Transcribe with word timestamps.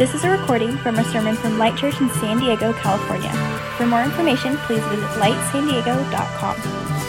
This 0.00 0.14
is 0.14 0.24
a 0.24 0.30
recording 0.30 0.78
from 0.78 0.98
a 0.98 1.04
sermon 1.04 1.36
from 1.36 1.58
Light 1.58 1.76
Church 1.76 2.00
in 2.00 2.08
San 2.08 2.38
Diego, 2.38 2.72
California. 2.72 3.30
For 3.76 3.84
more 3.84 4.02
information, 4.02 4.56
please 4.56 4.82
visit 4.84 5.04
lightsandiego.com. 5.20 6.99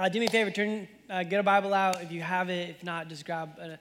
Uh, 0.00 0.08
do 0.08 0.18
me 0.18 0.24
a 0.24 0.30
favor, 0.30 0.50
turn, 0.50 0.88
uh, 1.10 1.22
get 1.22 1.40
a 1.40 1.42
Bible 1.42 1.74
out 1.74 2.00
if 2.02 2.10
you 2.10 2.22
have 2.22 2.48
it. 2.48 2.70
If 2.70 2.82
not, 2.82 3.10
just 3.10 3.26
grab 3.26 3.58
uh, 3.60 3.76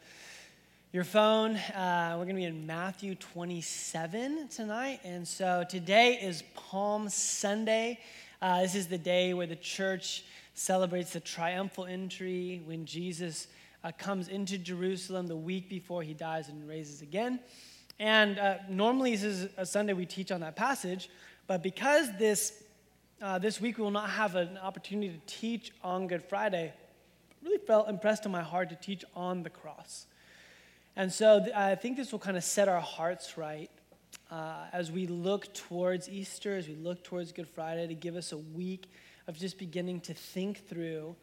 your 0.91 1.05
phone. 1.05 1.55
Uh, 1.55 2.15
we're 2.17 2.25
going 2.25 2.35
to 2.35 2.41
be 2.41 2.43
in 2.43 2.67
Matthew 2.67 3.15
27 3.15 4.49
tonight. 4.49 4.99
And 5.05 5.25
so 5.25 5.63
today 5.69 6.19
is 6.21 6.43
Palm 6.55 7.07
Sunday. 7.07 8.01
Uh, 8.41 8.63
this 8.63 8.75
is 8.75 8.87
the 8.87 8.97
day 8.97 9.33
where 9.33 9.47
the 9.47 9.55
church 9.55 10.25
celebrates 10.55 11.13
the 11.13 11.21
triumphal 11.21 11.85
entry 11.85 12.63
when 12.65 12.85
Jesus 12.85 13.47
uh, 13.85 13.93
comes 13.97 14.27
into 14.27 14.57
Jerusalem 14.57 15.25
the 15.25 15.37
week 15.37 15.69
before 15.69 16.03
he 16.03 16.13
dies 16.13 16.49
and 16.49 16.67
raises 16.67 17.01
again. 17.01 17.39
And 17.97 18.41
normally, 18.69 19.11
this 19.11 19.23
is 19.23 19.47
a 19.55 19.65
Sunday 19.65 19.93
we 19.93 20.05
teach 20.05 20.33
on 20.33 20.41
that 20.41 20.57
passage, 20.57 21.09
but 21.47 21.63
because 21.63 22.09
this 22.17 22.61
uh, 23.21 23.37
this 23.37 23.59
week 23.59 23.77
we 23.77 23.83
will 23.83 23.91
not 23.91 24.09
have 24.09 24.35
an 24.35 24.57
opportunity 24.57 25.09
to 25.09 25.19
teach 25.25 25.71
on 25.83 26.07
Good 26.07 26.23
Friday. 26.23 26.73
Really 27.43 27.57
felt 27.57 27.89
impressed 27.89 28.25
in 28.25 28.31
my 28.31 28.41
heart 28.41 28.69
to 28.69 28.75
teach 28.75 29.03
on 29.15 29.43
the 29.43 29.49
cross. 29.49 30.05
And 30.95 31.11
so 31.11 31.39
th- 31.39 31.55
I 31.55 31.75
think 31.75 31.97
this 31.97 32.11
will 32.11 32.19
kind 32.19 32.37
of 32.37 32.43
set 32.43 32.67
our 32.67 32.79
hearts 32.79 33.37
right 33.37 33.69
uh, 34.31 34.65
as 34.71 34.91
we 34.91 35.07
look 35.07 35.53
towards 35.53 36.09
Easter, 36.09 36.55
as 36.55 36.67
we 36.67 36.75
look 36.75 37.03
towards 37.03 37.31
Good 37.31 37.47
Friday, 37.47 37.87
to 37.87 37.93
give 37.93 38.15
us 38.15 38.31
a 38.31 38.37
week 38.37 38.89
of 39.27 39.37
just 39.37 39.57
beginning 39.57 40.01
to 40.01 40.13
think 40.13 40.67
through 40.67 41.15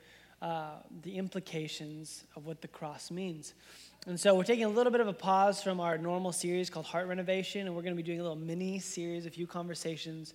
uh, 0.42 0.77
the 1.03 1.16
implications 1.16 2.25
of 2.36 2.47
what 2.47 2.60
the 2.60 2.69
cross 2.69 3.10
means. 3.10 3.55
And 4.06 4.20
so 4.20 4.34
we're 4.34 4.44
taking 4.44 4.64
a 4.64 4.69
little 4.69 4.92
bit 4.92 5.00
of 5.00 5.08
a 5.08 5.12
pause 5.12 5.62
from 5.62 5.81
our 5.81 5.98
normal 5.98 6.33
series 6.33 6.70
called 6.70 6.86
Heart 6.86 7.08
Renovation, 7.08 7.66
and 7.66 7.75
we're 7.75 7.83
going 7.83 7.97
to 7.97 8.03
be 8.03 8.06
doing 8.06 8.20
a 8.20 8.22
little 8.22 8.36
mini 8.36 8.78
series, 8.78 9.27
a 9.27 9.31
few 9.31 9.47
conversations 9.47 10.34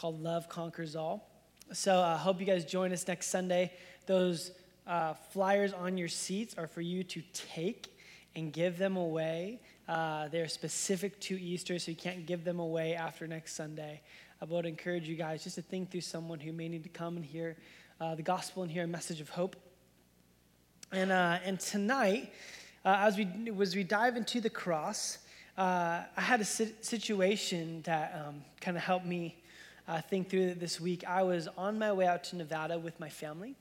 called 0.00 0.22
Love 0.22 0.48
Conquers 0.48 0.96
All. 0.96 1.28
So 1.74 2.00
I 2.00 2.12
uh, 2.12 2.16
hope 2.16 2.40
you 2.40 2.46
guys 2.46 2.64
join 2.64 2.90
us 2.90 3.06
next 3.06 3.26
Sunday. 3.26 3.70
Those 4.06 4.50
uh, 4.86 5.12
flyers 5.12 5.74
on 5.74 5.98
your 5.98 6.08
seats 6.08 6.54
are 6.56 6.66
for 6.66 6.80
you 6.80 7.04
to 7.04 7.22
take 7.34 7.94
and 8.34 8.50
give 8.50 8.78
them 8.78 8.96
away. 8.96 9.60
Uh, 9.86 10.28
they're 10.28 10.48
specific 10.48 11.20
to 11.20 11.38
Easter, 11.38 11.78
so 11.78 11.90
you 11.90 11.98
can't 11.98 12.24
give 12.24 12.44
them 12.44 12.60
away 12.60 12.94
after 12.94 13.26
next 13.26 13.56
Sunday. 13.56 14.00
I 14.40 14.46
would 14.46 14.64
encourage 14.64 15.06
you 15.06 15.16
guys 15.16 15.44
just 15.44 15.56
to 15.56 15.62
think 15.62 15.90
through 15.90 16.00
someone 16.00 16.40
who 16.40 16.54
may 16.54 16.70
need 16.70 16.84
to 16.84 16.88
come 16.88 17.16
and 17.16 17.24
hear 17.24 17.58
uh, 18.00 18.14
the 18.14 18.22
gospel 18.22 18.62
and 18.62 18.72
hear 18.72 18.84
a 18.84 18.88
message 18.88 19.20
of 19.20 19.28
hope. 19.28 19.54
And, 20.92 21.12
uh, 21.12 21.40
and 21.44 21.60
tonight, 21.60 22.32
uh, 22.86 22.96
as, 23.00 23.18
we, 23.18 23.28
as 23.60 23.76
we 23.76 23.84
dive 23.84 24.16
into 24.16 24.40
the 24.40 24.48
cross, 24.48 25.18
I 25.58 26.06
had 26.16 26.40
a 26.40 26.44
situation 26.46 27.82
that 27.82 28.18
um, 28.26 28.36
kind 28.62 28.78
of 28.78 28.82
helped 28.82 29.04
me 29.04 29.36
uh, 29.90 30.00
think 30.00 30.30
through 30.30 30.54
this 30.54 30.80
week, 30.80 31.02
I 31.04 31.24
was 31.24 31.48
on 31.58 31.76
my 31.76 31.92
way 31.92 32.06
out 32.06 32.22
to 32.24 32.36
Nevada 32.36 32.78
with 32.78 32.98
my 33.00 33.08
family, 33.08 33.56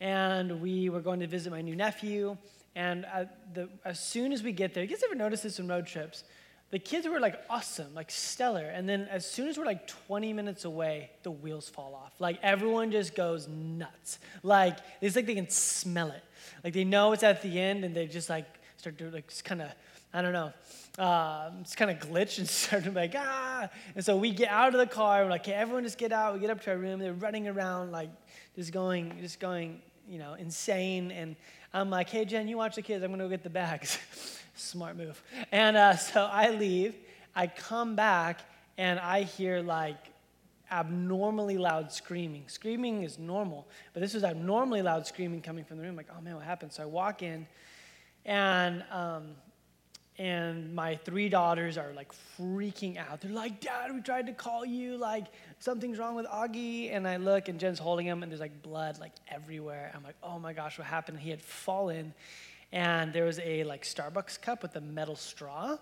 and 0.00 0.60
we 0.60 0.88
were 0.88 1.00
going 1.00 1.20
to 1.20 1.28
visit 1.28 1.52
my 1.52 1.60
new 1.60 1.76
nephew. 1.76 2.36
And 2.74 3.06
the, 3.54 3.68
as 3.84 4.00
soon 4.00 4.32
as 4.32 4.42
we 4.42 4.50
get 4.50 4.74
there, 4.74 4.82
you 4.82 4.90
guys 4.90 5.04
ever 5.04 5.14
notice 5.14 5.42
this 5.42 5.60
in 5.60 5.68
road 5.68 5.86
trips? 5.86 6.24
The 6.70 6.80
kids 6.80 7.06
were 7.06 7.20
like 7.20 7.38
awesome, 7.48 7.94
like 7.94 8.10
stellar. 8.10 8.64
And 8.64 8.88
then 8.88 9.06
as 9.08 9.30
soon 9.30 9.46
as 9.46 9.56
we're 9.56 9.66
like 9.66 9.86
20 9.86 10.32
minutes 10.32 10.64
away, 10.64 11.10
the 11.22 11.30
wheels 11.30 11.68
fall 11.68 11.94
off. 11.94 12.14
Like 12.18 12.40
everyone 12.42 12.90
just 12.90 13.14
goes 13.14 13.46
nuts. 13.46 14.18
Like 14.42 14.78
it's 15.00 15.14
like 15.14 15.26
they 15.26 15.34
can 15.34 15.50
smell 15.50 16.08
it. 16.08 16.24
Like 16.64 16.72
they 16.72 16.84
know 16.84 17.12
it's 17.12 17.22
at 17.22 17.42
the 17.42 17.60
end 17.60 17.84
and 17.84 17.94
they 17.94 18.06
just 18.06 18.30
like 18.30 18.46
start 18.78 18.98
to 18.98 19.10
like 19.10 19.30
kind 19.44 19.62
of, 19.62 19.68
I 20.14 20.22
don't 20.22 20.32
know, 20.32 20.54
uh, 20.98 21.50
just 21.62 21.76
kind 21.76 21.90
of 21.90 21.98
glitch 21.98 22.38
and 22.38 22.48
started 22.48 22.84
to 22.84 22.90
be 22.90 22.96
like, 22.96 23.14
ah. 23.16 23.68
And 23.94 24.04
so 24.04 24.16
we 24.16 24.30
get 24.30 24.48
out 24.48 24.74
of 24.74 24.80
the 24.80 24.86
car. 24.86 25.24
We're 25.24 25.30
like, 25.30 25.42
okay, 25.42 25.52
everyone 25.52 25.84
just 25.84 25.98
get 25.98 26.12
out. 26.12 26.34
We 26.34 26.40
get 26.40 26.50
up 26.50 26.60
to 26.62 26.70
our 26.70 26.76
room. 26.76 27.00
They're 27.00 27.12
running 27.12 27.48
around, 27.48 27.92
like, 27.92 28.10
just 28.56 28.72
going, 28.72 29.16
just 29.20 29.40
going, 29.40 29.80
you 30.08 30.18
know, 30.18 30.34
insane. 30.34 31.10
And 31.10 31.36
I'm 31.72 31.90
like, 31.90 32.10
hey, 32.10 32.24
Jen, 32.24 32.48
you 32.48 32.56
watch 32.56 32.76
the 32.76 32.82
kids. 32.82 33.02
I'm 33.02 33.10
going 33.10 33.20
to 33.20 33.24
go 33.24 33.30
get 33.30 33.42
the 33.42 33.50
bags. 33.50 33.98
Smart 34.54 34.96
move. 34.96 35.22
And 35.50 35.76
uh, 35.76 35.96
so 35.96 36.24
I 36.24 36.50
leave. 36.50 36.94
I 37.34 37.46
come 37.46 37.96
back, 37.96 38.40
and 38.76 39.00
I 39.00 39.22
hear, 39.22 39.62
like, 39.62 39.96
abnormally 40.70 41.58
loud 41.58 41.92
screaming. 41.92 42.44
Screaming 42.46 43.02
is 43.04 43.18
normal, 43.18 43.66
but 43.92 44.00
this 44.00 44.14
was 44.14 44.24
abnormally 44.24 44.82
loud 44.82 45.06
screaming 45.06 45.42
coming 45.42 45.64
from 45.64 45.76
the 45.76 45.82
room. 45.84 45.96
Like, 45.96 46.08
oh 46.16 46.20
man, 46.20 46.34
what 46.34 46.44
happened? 46.44 46.72
So 46.72 46.82
I 46.82 46.86
walk 46.86 47.22
in, 47.22 47.46
and 48.24 48.82
um, 48.90 49.34
and 50.22 50.72
my 50.72 50.94
three 50.94 51.28
daughters 51.28 51.76
are 51.76 51.92
like 51.96 52.12
freaking 52.38 52.96
out. 52.96 53.20
They're 53.20 53.32
like, 53.32 53.60
Dad, 53.60 53.92
we 53.92 54.00
tried 54.02 54.26
to 54.26 54.32
call 54.32 54.64
you. 54.64 54.96
Like, 54.96 55.26
something's 55.58 55.98
wrong 55.98 56.14
with 56.14 56.26
Augie. 56.26 56.94
And 56.94 57.08
I 57.08 57.16
look, 57.16 57.48
and 57.48 57.58
Jen's 57.58 57.80
holding 57.80 58.06
him, 58.06 58.22
and 58.22 58.30
there's 58.30 58.40
like 58.40 58.62
blood 58.62 59.00
like 59.00 59.14
everywhere. 59.26 59.90
I'm 59.92 60.04
like, 60.04 60.14
oh 60.22 60.38
my 60.38 60.52
gosh, 60.52 60.78
what 60.78 60.86
happened? 60.86 61.18
He 61.18 61.30
had 61.30 61.42
fallen, 61.42 62.14
and 62.70 63.12
there 63.12 63.24
was 63.24 63.40
a 63.40 63.64
like 63.64 63.82
Starbucks 63.82 64.40
cup 64.40 64.62
with 64.62 64.76
a 64.76 64.80
metal 64.80 65.16
straw, 65.16 65.76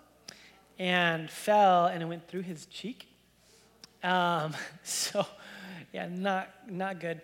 and 0.78 1.31
fell, 1.31 1.84
and 1.84 2.03
it 2.03 2.07
went 2.07 2.27
through 2.27 2.43
his 2.43 2.65
cheek. 2.65 3.09
Um, 4.03 4.55
so, 4.83 5.27
yeah, 5.93 6.09
not 6.11 6.49
not 6.67 6.99
good. 6.99 7.21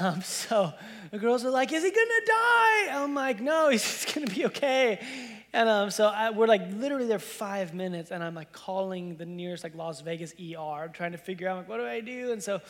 Um, 0.00 0.22
so 0.22 0.72
the 1.12 1.20
girls 1.20 1.44
are 1.44 1.50
like, 1.50 1.72
"Is 1.72 1.84
he 1.84 1.90
gonna 1.90 2.26
die?" 2.26 2.88
I'm 3.00 3.14
like, 3.14 3.40
"No, 3.40 3.68
he's 3.70 4.12
gonna 4.12 4.26
be 4.26 4.46
okay." 4.46 4.98
And 5.52 5.68
um, 5.68 5.90
so 5.90 6.06
I, 6.06 6.30
we're 6.30 6.46
like 6.46 6.62
literally 6.72 7.06
there 7.06 7.18
five 7.18 7.72
minutes, 7.72 8.10
and 8.10 8.22
I'm 8.22 8.34
like 8.34 8.52
calling 8.52 9.16
the 9.16 9.24
nearest 9.24 9.64
like 9.64 9.74
Las 9.74 10.00
Vegas 10.02 10.34
ER, 10.34 10.90
trying 10.92 11.12
to 11.12 11.18
figure 11.18 11.48
out 11.48 11.58
like 11.58 11.68
what 11.68 11.78
do 11.78 11.86
I 11.86 12.00
do. 12.00 12.32
And 12.32 12.42
so, 12.42 12.60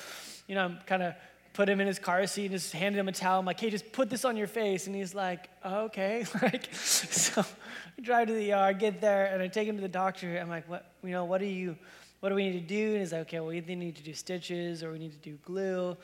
you 0.47 0.55
know, 0.55 0.65
I'm 0.65 0.79
kind 0.87 1.03
of 1.03 1.15
put 1.59 1.69
him 1.69 1.81
in 1.81 1.89
his 1.89 1.99
car 1.99 2.25
seat 2.29 2.45
and 2.45 2.53
just 2.53 2.73
handed 2.73 3.01
him 3.01 3.09
a 3.09 3.13
towel. 3.13 3.41
I'm 3.41 3.45
like, 3.45 3.59
hey, 3.59 3.69
just 3.69 3.91
put 3.91 4.09
this 4.09 4.25
on 4.25 4.37
your 4.37 4.47
face. 4.47 4.87
And 4.87 4.95
he's 4.95 5.13
like, 5.13 5.49
okay. 5.67 6.25
like, 6.43 6.73
so 6.73 7.41
I 7.43 8.01
drive 8.01 8.29
to 8.29 8.35
the 8.35 8.53
ER, 8.53 8.73
get 8.73 9.01
there, 9.01 9.27
and 9.27 9.43
I 9.43 9.49
take 9.49 9.67
him 9.67 9.75
to 9.75 9.83
the 9.83 9.89
doctor. 9.89 10.39
I'm 10.39 10.49
like, 10.49 10.69
what, 10.69 10.93
you 11.03 11.11
know, 11.11 11.25
what 11.25 11.39
do 11.39 11.47
you, 11.47 11.77
what 12.21 12.29
do 12.29 12.37
we 12.37 12.49
need 12.49 12.61
to 12.61 12.75
do? 12.75 12.93
And 12.93 13.01
he's 13.01 13.11
like, 13.11 13.23
okay, 13.23 13.41
well, 13.41 13.49
we 13.49 13.57
either 13.57 13.75
need 13.75 13.97
to 13.97 14.05
do 14.05 14.15
stitches 14.15 14.85
or 14.85 14.93
we 14.93 15.01
need 15.01 15.21
to 15.21 15.31
do 15.31 15.37
glue. 15.45 15.97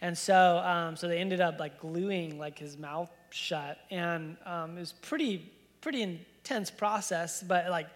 And 0.00 0.16
so, 0.16 0.62
um, 0.64 0.96
so 0.96 1.08
they 1.08 1.18
ended 1.18 1.42
up 1.42 1.60
like 1.60 1.78
gluing 1.78 2.38
like 2.38 2.58
his 2.58 2.78
mouth 2.78 3.10
shut, 3.28 3.80
and 3.90 4.38
um, 4.46 4.78
it 4.78 4.80
was 4.80 4.92
pretty 4.92 5.52
pretty 5.82 6.02
intense 6.02 6.70
process, 6.70 7.42
but 7.42 7.68
like, 7.68 7.88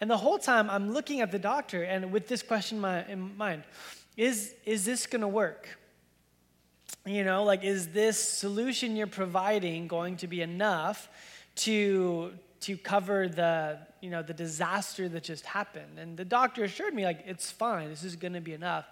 and 0.00 0.08
the 0.10 0.16
whole 0.16 0.38
time 0.38 0.70
I'm 0.70 0.92
looking 0.92 1.20
at 1.20 1.30
the 1.30 1.38
doctor 1.38 1.82
and 1.82 2.10
with 2.12 2.28
this 2.28 2.42
question 2.42 2.82
in, 3.08 3.36
mind 3.36 3.64
is, 4.16 4.54
is 4.64 4.84
this 4.84 5.06
going 5.06 5.22
to 5.22 5.28
work? 5.28 5.68
You 7.04 7.24
know, 7.24 7.44
like, 7.44 7.64
is 7.64 7.88
this 7.88 8.18
solution 8.18 8.96
you're 8.96 9.06
providing 9.06 9.88
going 9.88 10.16
to 10.18 10.26
be 10.26 10.40
enough 10.40 11.08
to, 11.56 12.32
to 12.60 12.76
cover 12.78 13.28
the, 13.28 13.78
you 14.00 14.08
know, 14.10 14.22
the 14.22 14.32
disaster 14.32 15.08
that 15.08 15.24
just 15.24 15.44
happened? 15.44 15.98
And 15.98 16.16
the 16.16 16.24
doctor 16.24 16.64
assured 16.64 16.94
me, 16.94 17.04
like, 17.04 17.24
it's 17.26 17.50
fine. 17.50 17.90
This 17.90 18.04
is 18.04 18.16
going 18.16 18.32
to 18.32 18.40
be 18.40 18.54
enough. 18.54 18.86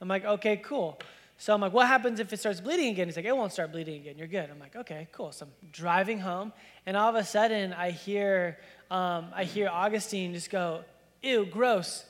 I'm 0.00 0.08
like, 0.08 0.24
okay, 0.24 0.56
cool. 0.56 0.98
So 1.38 1.52
I'm 1.52 1.60
like, 1.60 1.72
what 1.72 1.86
happens 1.86 2.20
if 2.20 2.32
it 2.32 2.38
starts 2.38 2.60
bleeding 2.60 2.88
again? 2.88 3.08
He's 3.08 3.16
like, 3.16 3.24
it 3.24 3.36
won't 3.36 3.52
start 3.52 3.72
bleeding 3.72 4.00
again. 4.00 4.16
You're 4.16 4.28
good. 4.28 4.48
I'm 4.50 4.58
like, 4.58 4.76
okay, 4.76 5.08
cool. 5.12 5.32
So 5.32 5.46
I'm 5.46 5.52
driving 5.72 6.20
home, 6.20 6.52
and 6.86 6.96
all 6.96 7.08
of 7.08 7.16
a 7.16 7.24
sudden 7.24 7.72
I 7.72 7.90
hear, 7.90 8.58
um, 8.90 9.26
I 9.34 9.44
hear 9.44 9.68
Augustine 9.68 10.32
just 10.32 10.50
go, 10.50 10.84
ew, 11.22 11.44
gross. 11.44 12.04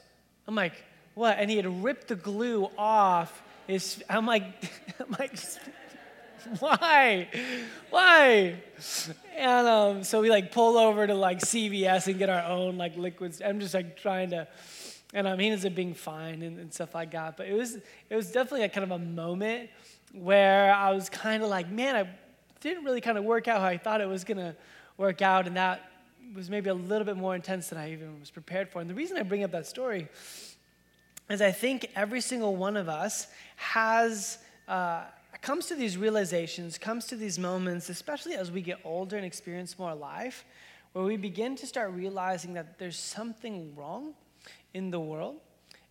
I'm 0.46 0.54
like, 0.54 0.74
what? 1.14 1.38
And 1.38 1.50
he 1.50 1.56
had 1.56 1.82
ripped 1.82 2.08
the 2.08 2.16
glue 2.16 2.68
off. 2.76 3.42
His, 3.66 4.02
I'm 4.10 4.26
like, 4.26 4.44
I'm 5.00 5.16
like, 5.18 5.38
why? 6.58 7.28
Why? 7.90 8.56
And 9.36 9.66
um, 9.66 10.04
so 10.04 10.20
we 10.20 10.30
like 10.30 10.52
pull 10.52 10.76
over 10.76 11.06
to 11.06 11.14
like 11.14 11.38
CVS 11.38 12.06
and 12.08 12.18
get 12.18 12.28
our 12.28 12.44
own 12.44 12.76
like 12.76 12.96
liquids. 12.96 13.40
I'm 13.44 13.60
just 13.60 13.74
like 13.74 13.96
trying 13.96 14.30
to 14.30 14.46
and 15.14 15.28
um, 15.28 15.38
he 15.38 15.48
ends 15.48 15.64
up 15.64 15.74
being 15.74 15.94
fine 15.94 16.42
and, 16.42 16.58
and 16.58 16.74
stuff 16.74 16.94
like 16.94 17.12
that. 17.12 17.36
But 17.36 17.46
it 17.46 17.54
was 17.54 17.76
it 17.76 18.16
was 18.16 18.30
definitely 18.32 18.64
a 18.64 18.68
kind 18.68 18.84
of 18.84 18.90
a 18.90 18.98
moment 18.98 19.70
where 20.12 20.74
I 20.74 20.90
was 20.90 21.08
kind 21.08 21.42
of 21.42 21.48
like, 21.48 21.70
man, 21.70 21.96
I 21.96 22.08
didn't 22.60 22.84
really 22.84 23.00
kind 23.00 23.16
of 23.16 23.24
work 23.24 23.48
out 23.48 23.60
how 23.60 23.66
I 23.66 23.78
thought 23.78 24.00
it 24.00 24.08
was 24.08 24.24
gonna 24.24 24.54
work 24.98 25.22
out, 25.22 25.46
and 25.46 25.56
that 25.56 25.90
was 26.34 26.50
maybe 26.50 26.68
a 26.68 26.74
little 26.74 27.04
bit 27.04 27.16
more 27.16 27.34
intense 27.34 27.68
than 27.68 27.78
I 27.78 27.92
even 27.92 28.18
was 28.18 28.30
prepared 28.30 28.68
for. 28.68 28.80
And 28.80 28.90
the 28.90 28.94
reason 28.94 29.16
I 29.16 29.22
bring 29.22 29.44
up 29.44 29.52
that 29.52 29.66
story 29.66 30.08
is 31.30 31.40
I 31.40 31.52
think 31.52 31.86
every 31.94 32.20
single 32.20 32.56
one 32.56 32.76
of 32.76 32.88
us 32.88 33.28
has 33.56 34.38
uh, 34.66 35.04
comes 35.42 35.66
to 35.66 35.76
these 35.76 35.96
realizations, 35.96 36.76
comes 36.76 37.06
to 37.06 37.16
these 37.16 37.38
moments, 37.38 37.88
especially 37.88 38.34
as 38.34 38.50
we 38.50 38.62
get 38.62 38.78
older 38.84 39.16
and 39.16 39.24
experience 39.24 39.78
more 39.78 39.94
life, 39.94 40.44
where 40.92 41.04
we 41.04 41.16
begin 41.16 41.54
to 41.56 41.66
start 41.66 41.92
realizing 41.92 42.54
that 42.54 42.78
there's 42.78 42.98
something 42.98 43.74
wrong 43.76 44.14
in 44.72 44.90
the 44.90 45.00
world. 45.00 45.36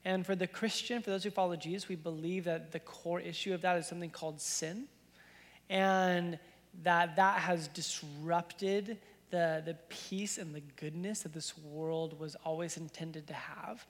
And 0.06 0.26
for 0.26 0.36
the 0.36 0.48
Christian, 0.48 1.02
for 1.02 1.12
those 1.12 1.24
who 1.24 1.30
follow 1.30 1.56
Jesus, 1.56 1.88
we 1.88 1.96
believe 1.96 2.44
that 2.46 2.72
the 2.72 2.80
core 2.80 3.20
issue 3.20 3.54
of 3.54 3.62
that 3.62 3.78
is 3.78 3.88
something 3.88 4.10
called 4.10 4.42
sin. 4.42 4.86
And 5.70 6.40
that 6.84 7.16
that 7.16 7.40
has 7.40 7.68
disrupted 7.70 8.98
the, 9.30 9.64
the 9.66 9.76
peace 9.90 10.38
and 10.38 10.54
the 10.54 10.62
goodness 10.76 11.22
that 11.22 11.34
this 11.34 11.58
world 11.58 12.20
was 12.20 12.36
always 12.44 12.78
intended 12.78 13.28
to 13.28 13.34
have. 13.34 13.86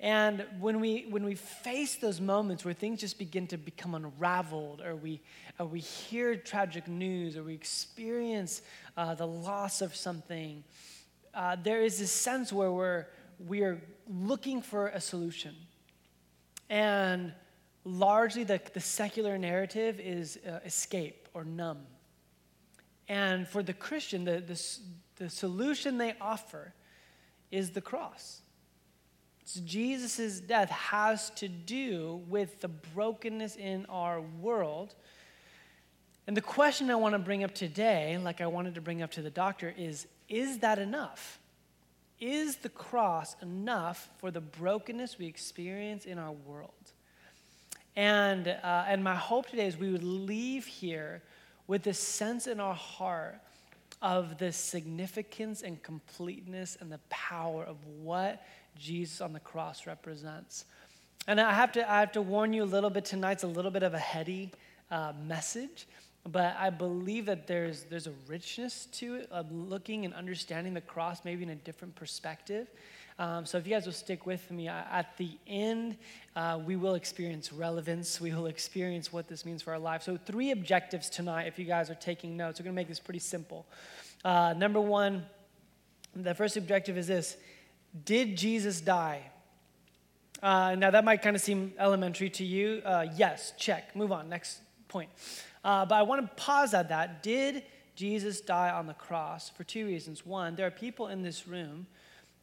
And 0.00 0.46
when 0.60 0.78
we, 0.78 1.06
when 1.10 1.24
we 1.24 1.34
face 1.34 1.96
those 1.96 2.20
moments 2.20 2.64
where 2.64 2.72
things 2.72 3.00
just 3.00 3.18
begin 3.18 3.48
to 3.48 3.56
become 3.56 3.94
unraveled, 3.94 4.80
or 4.80 4.94
we, 4.94 5.20
or 5.58 5.66
we 5.66 5.80
hear 5.80 6.36
tragic 6.36 6.86
news, 6.86 7.36
or 7.36 7.42
we 7.42 7.54
experience 7.54 8.62
uh, 8.96 9.14
the 9.14 9.26
loss 9.26 9.82
of 9.82 9.96
something, 9.96 10.62
uh, 11.34 11.56
there 11.62 11.82
is 11.82 11.98
this 11.98 12.12
sense 12.12 12.52
where 12.52 12.70
we're, 12.70 13.08
we 13.46 13.62
are 13.62 13.80
looking 14.08 14.62
for 14.62 14.88
a 14.88 15.00
solution. 15.00 15.54
And 16.70 17.32
largely, 17.84 18.44
the, 18.44 18.60
the 18.72 18.80
secular 18.80 19.38
narrative 19.38 20.00
is 20.00 20.38
uh, 20.46 20.60
escape 20.64 21.28
or 21.34 21.44
numb. 21.44 21.86
And 23.08 23.48
for 23.48 23.62
the 23.62 23.72
Christian, 23.72 24.24
the, 24.24 24.40
the, 24.40 24.78
the 25.16 25.30
solution 25.30 25.98
they 25.98 26.14
offer 26.20 26.74
is 27.50 27.70
the 27.70 27.80
cross. 27.80 28.42
Jesus' 29.64 30.40
death 30.40 30.68
has 30.68 31.30
to 31.30 31.48
do 31.48 32.20
with 32.28 32.60
the 32.60 32.68
brokenness 32.68 33.56
in 33.56 33.86
our 33.86 34.20
world. 34.20 34.94
And 36.26 36.36
the 36.36 36.42
question 36.42 36.90
I 36.90 36.96
want 36.96 37.14
to 37.14 37.18
bring 37.18 37.42
up 37.44 37.54
today, 37.54 38.18
like 38.18 38.42
I 38.42 38.46
wanted 38.46 38.74
to 38.74 38.82
bring 38.82 39.00
up 39.00 39.12
to 39.12 39.22
the 39.22 39.30
doctor, 39.30 39.74
is 39.78 40.06
is 40.28 40.58
that 40.58 40.78
enough? 40.78 41.40
Is 42.20 42.56
the 42.56 42.68
cross 42.68 43.36
enough 43.42 44.10
for 44.18 44.30
the 44.30 44.40
brokenness 44.40 45.18
we 45.18 45.26
experience 45.26 46.04
in 46.04 46.18
our 46.18 46.32
world? 46.32 46.72
And, 47.94 48.48
uh, 48.48 48.84
and 48.88 49.02
my 49.02 49.14
hope 49.14 49.48
today 49.48 49.66
is 49.66 49.76
we 49.76 49.90
would 49.90 50.04
leave 50.04 50.66
here 50.66 51.22
with 51.66 51.82
this 51.82 51.98
sense 51.98 52.46
in 52.46 52.60
our 52.60 52.74
heart 52.74 53.40
of 54.00 54.38
the 54.38 54.52
significance 54.52 55.62
and 55.62 55.82
completeness 55.82 56.76
and 56.80 56.90
the 56.90 57.00
power 57.08 57.64
of 57.64 57.76
what 58.00 58.44
Jesus 58.76 59.20
on 59.20 59.32
the 59.32 59.40
cross 59.40 59.86
represents. 59.86 60.64
And 61.26 61.40
I 61.40 61.52
have 61.52 61.72
to, 61.72 61.90
I 61.90 62.00
have 62.00 62.12
to 62.12 62.22
warn 62.22 62.52
you 62.52 62.62
a 62.62 62.64
little 62.64 62.90
bit 62.90 63.04
tonight's 63.04 63.42
a 63.42 63.48
little 63.48 63.70
bit 63.70 63.82
of 63.82 63.94
a 63.94 63.98
heady 63.98 64.50
uh, 64.90 65.12
message, 65.26 65.86
but 66.30 66.56
I 66.58 66.70
believe 66.70 67.26
that 67.26 67.46
there's, 67.46 67.84
there's 67.84 68.06
a 68.06 68.12
richness 68.26 68.86
to 68.92 69.16
it 69.16 69.28
of 69.30 69.50
looking 69.50 70.04
and 70.04 70.12
understanding 70.12 70.74
the 70.74 70.80
cross 70.80 71.24
maybe 71.24 71.42
in 71.42 71.50
a 71.50 71.54
different 71.54 71.94
perspective. 71.94 72.68
Um, 73.18 73.44
so 73.46 73.58
if 73.58 73.66
you 73.66 73.74
guys 73.74 73.84
will 73.84 73.92
stick 73.92 74.26
with 74.26 74.48
me, 74.50 74.68
at 74.68 75.16
the 75.16 75.30
end, 75.46 75.96
uh, 76.36 76.60
we 76.64 76.76
will 76.76 76.94
experience 76.94 77.52
relevance. 77.52 78.20
We 78.20 78.32
will 78.32 78.46
experience 78.46 79.12
what 79.12 79.26
this 79.26 79.44
means 79.44 79.62
for 79.62 79.72
our 79.72 79.78
life. 79.78 80.02
So, 80.02 80.16
three 80.16 80.52
objectives 80.52 81.10
tonight, 81.10 81.48
if 81.48 81.58
you 81.58 81.64
guys 81.64 81.90
are 81.90 81.96
taking 81.96 82.36
notes. 82.36 82.60
We're 82.60 82.64
going 82.64 82.76
to 82.76 82.80
make 82.80 82.86
this 82.86 83.00
pretty 83.00 83.18
simple. 83.18 83.66
Uh, 84.24 84.54
number 84.56 84.80
one, 84.80 85.26
the 86.14 86.32
first 86.32 86.56
objective 86.56 86.96
is 86.96 87.08
this 87.08 87.36
did 88.04 88.36
Jesus 88.36 88.80
die? 88.80 89.22
Uh, 90.40 90.76
now, 90.76 90.92
that 90.92 91.04
might 91.04 91.20
kind 91.20 91.34
of 91.34 91.42
seem 91.42 91.72
elementary 91.78 92.30
to 92.30 92.44
you. 92.44 92.82
Uh, 92.84 93.06
yes, 93.16 93.52
check. 93.58 93.96
Move 93.96 94.12
on. 94.12 94.28
Next 94.28 94.60
point. 94.86 95.10
Uh, 95.68 95.84
but 95.84 95.96
I 95.96 96.02
want 96.02 96.22
to 96.22 96.42
pause 96.42 96.72
at 96.72 96.88
that. 96.88 97.22
Did 97.22 97.62
Jesus 97.94 98.40
die 98.40 98.70
on 98.70 98.86
the 98.86 98.94
cross? 98.94 99.50
For 99.50 99.64
two 99.64 99.84
reasons. 99.84 100.24
One, 100.24 100.56
there 100.56 100.66
are 100.66 100.70
people 100.70 101.08
in 101.08 101.20
this 101.20 101.46
room 101.46 101.86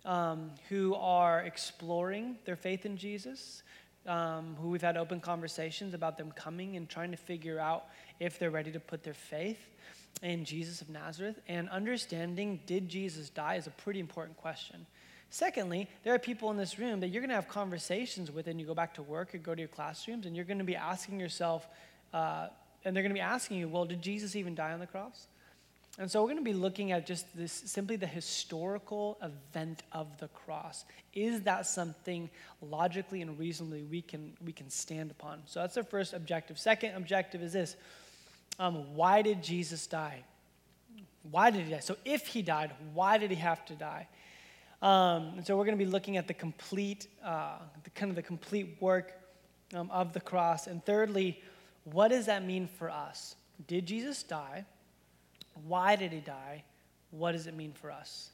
um, 0.05 0.51
who 0.69 0.93
are 0.93 1.41
exploring 1.41 2.37
their 2.45 2.55
faith 2.55 2.85
in 2.85 2.97
Jesus, 2.97 3.63
um, 4.05 4.55
who 4.61 4.69
we've 4.69 4.83
had 4.83 4.95
open 4.95 5.19
conversations 5.19 5.95
about 5.95 6.19
them 6.19 6.33
coming 6.35 6.75
and 6.75 6.87
trying 6.87 7.09
to 7.09 7.17
figure 7.17 7.57
out 7.57 7.85
if 8.19 8.37
they're 8.37 8.51
ready 8.51 8.71
to 8.71 8.79
put 8.79 9.03
their 9.03 9.15
faith 9.15 9.71
in 10.21 10.45
Jesus 10.45 10.81
of 10.81 10.89
Nazareth. 10.89 11.41
And 11.47 11.67
understanding, 11.69 12.59
did 12.67 12.87
Jesus 12.87 13.31
die, 13.31 13.55
is 13.55 13.65
a 13.65 13.71
pretty 13.71 13.99
important 13.99 14.37
question. 14.37 14.85
Secondly, 15.31 15.89
there 16.03 16.13
are 16.13 16.19
people 16.19 16.51
in 16.51 16.57
this 16.57 16.77
room 16.77 16.99
that 16.99 17.07
you're 17.07 17.23
going 17.23 17.29
to 17.29 17.35
have 17.35 17.47
conversations 17.47 18.29
with, 18.29 18.45
and 18.45 18.59
you 18.59 18.67
go 18.67 18.75
back 18.75 18.93
to 18.93 19.01
work 19.01 19.33
or 19.33 19.39
go 19.39 19.55
to 19.55 19.61
your 19.61 19.67
classrooms, 19.67 20.27
and 20.27 20.35
you're 20.35 20.45
going 20.45 20.59
to 20.59 20.63
be 20.63 20.75
asking 20.75 21.19
yourself, 21.19 21.67
uh, 22.13 22.49
and 22.85 22.95
they're 22.95 23.03
going 23.03 23.11
to 23.11 23.15
be 23.15 23.19
asking 23.19 23.57
you, 23.57 23.67
well, 23.67 23.85
did 23.85 24.01
Jesus 24.01 24.35
even 24.35 24.55
die 24.55 24.71
on 24.71 24.79
the 24.79 24.87
cross? 24.87 25.27
And 25.97 26.11
so 26.11 26.21
we're 26.21 26.27
going 26.27 26.39
to 26.39 26.43
be 26.43 26.53
looking 26.53 26.91
at 26.91 27.05
just 27.05 27.25
this 27.35 27.51
simply 27.51 27.95
the 27.95 28.07
historical 28.07 29.17
event 29.21 29.83
of 29.93 30.17
the 30.19 30.27
cross. 30.27 30.85
Is 31.13 31.41
that 31.43 31.65
something 31.65 32.29
logically 32.61 33.21
and 33.21 33.39
reasonably 33.39 33.83
we 33.83 34.01
can 34.01 34.33
we 34.43 34.51
can 34.51 34.69
stand 34.69 35.09
upon? 35.09 35.41
So 35.45 35.61
that's 35.61 35.77
our 35.77 35.83
first 35.83 36.13
objective. 36.13 36.59
Second 36.59 36.95
objective 36.95 37.41
is 37.41 37.53
this: 37.53 37.77
um, 38.59 38.93
Why 38.95 39.21
did 39.21 39.41
Jesus 39.41 39.87
die? 39.87 40.23
Why 41.31 41.49
did 41.49 41.65
he 41.65 41.71
die? 41.71 41.79
So 41.79 41.95
if 42.03 42.27
he 42.27 42.41
died, 42.41 42.71
why 42.93 43.17
did 43.17 43.31
he 43.31 43.37
have 43.37 43.65
to 43.65 43.73
die? 43.73 44.07
Um, 44.81 45.33
and 45.37 45.47
so 45.47 45.57
we're 45.57 45.65
going 45.65 45.77
to 45.77 45.83
be 45.83 45.89
looking 45.89 46.17
at 46.17 46.27
the 46.27 46.33
complete, 46.33 47.07
uh, 47.23 47.57
the, 47.83 47.89
kind 47.91 48.11
of 48.11 48.15
the 48.15 48.21
complete 48.21 48.77
work 48.79 49.13
um, 49.73 49.89
of 49.89 50.13
the 50.13 50.19
cross. 50.19 50.67
And 50.67 50.85
thirdly, 50.85 51.41
what 51.85 52.09
does 52.09 52.25
that 52.25 52.43
mean 52.43 52.67
for 52.67 52.89
us? 52.89 53.35
Did 53.67 53.85
Jesus 53.85 54.23
die? 54.23 54.65
Why 55.67 55.95
did 55.95 56.11
he 56.11 56.19
die? 56.19 56.63
What 57.11 57.31
does 57.31 57.47
it 57.47 57.55
mean 57.55 57.73
for 57.73 57.91
us? 57.91 58.31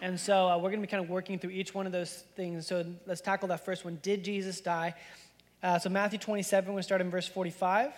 And 0.00 0.18
so 0.18 0.48
uh, 0.48 0.56
we're 0.56 0.70
going 0.70 0.80
to 0.80 0.86
be 0.86 0.90
kind 0.90 1.02
of 1.02 1.08
working 1.08 1.38
through 1.38 1.50
each 1.50 1.74
one 1.74 1.86
of 1.86 1.92
those 1.92 2.24
things. 2.34 2.66
So 2.66 2.84
let's 3.06 3.20
tackle 3.20 3.48
that 3.48 3.64
first 3.64 3.84
one. 3.84 3.98
Did 4.02 4.24
Jesus 4.24 4.60
die? 4.60 4.94
Uh, 5.62 5.78
so 5.78 5.88
Matthew 5.88 6.18
27, 6.18 6.66
we're 6.66 6.72
going 6.72 6.80
to 6.80 6.82
start 6.82 7.00
in 7.00 7.08
verse 7.08 7.28
45. 7.28 7.92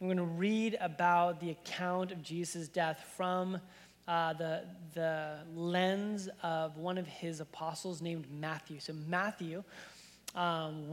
I'm 0.00 0.06
going 0.06 0.18
to 0.18 0.22
read 0.22 0.76
about 0.80 1.40
the 1.40 1.50
account 1.50 2.12
of 2.12 2.22
Jesus' 2.22 2.68
death 2.68 3.02
from 3.16 3.58
uh, 4.06 4.34
the, 4.34 4.64
the 4.94 5.38
lens 5.54 6.28
of 6.42 6.76
one 6.76 6.98
of 6.98 7.06
his 7.06 7.40
apostles 7.40 8.02
named 8.02 8.26
Matthew. 8.30 8.80
So, 8.80 8.92
Matthew 9.08 9.62
um, 10.34 10.84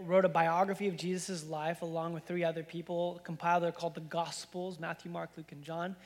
wrote 0.00 0.24
a 0.24 0.28
biography 0.28 0.88
of 0.88 0.96
Jesus' 0.96 1.46
life 1.46 1.82
along 1.82 2.12
with 2.12 2.24
three 2.24 2.44
other 2.44 2.62
people, 2.62 3.20
compiled, 3.22 3.62
they're 3.62 3.72
called 3.72 3.94
the 3.94 4.00
Gospels 4.00 4.80
Matthew, 4.80 5.10
Mark, 5.10 5.30
Luke, 5.36 5.52
and 5.52 5.62
John. 5.62 5.96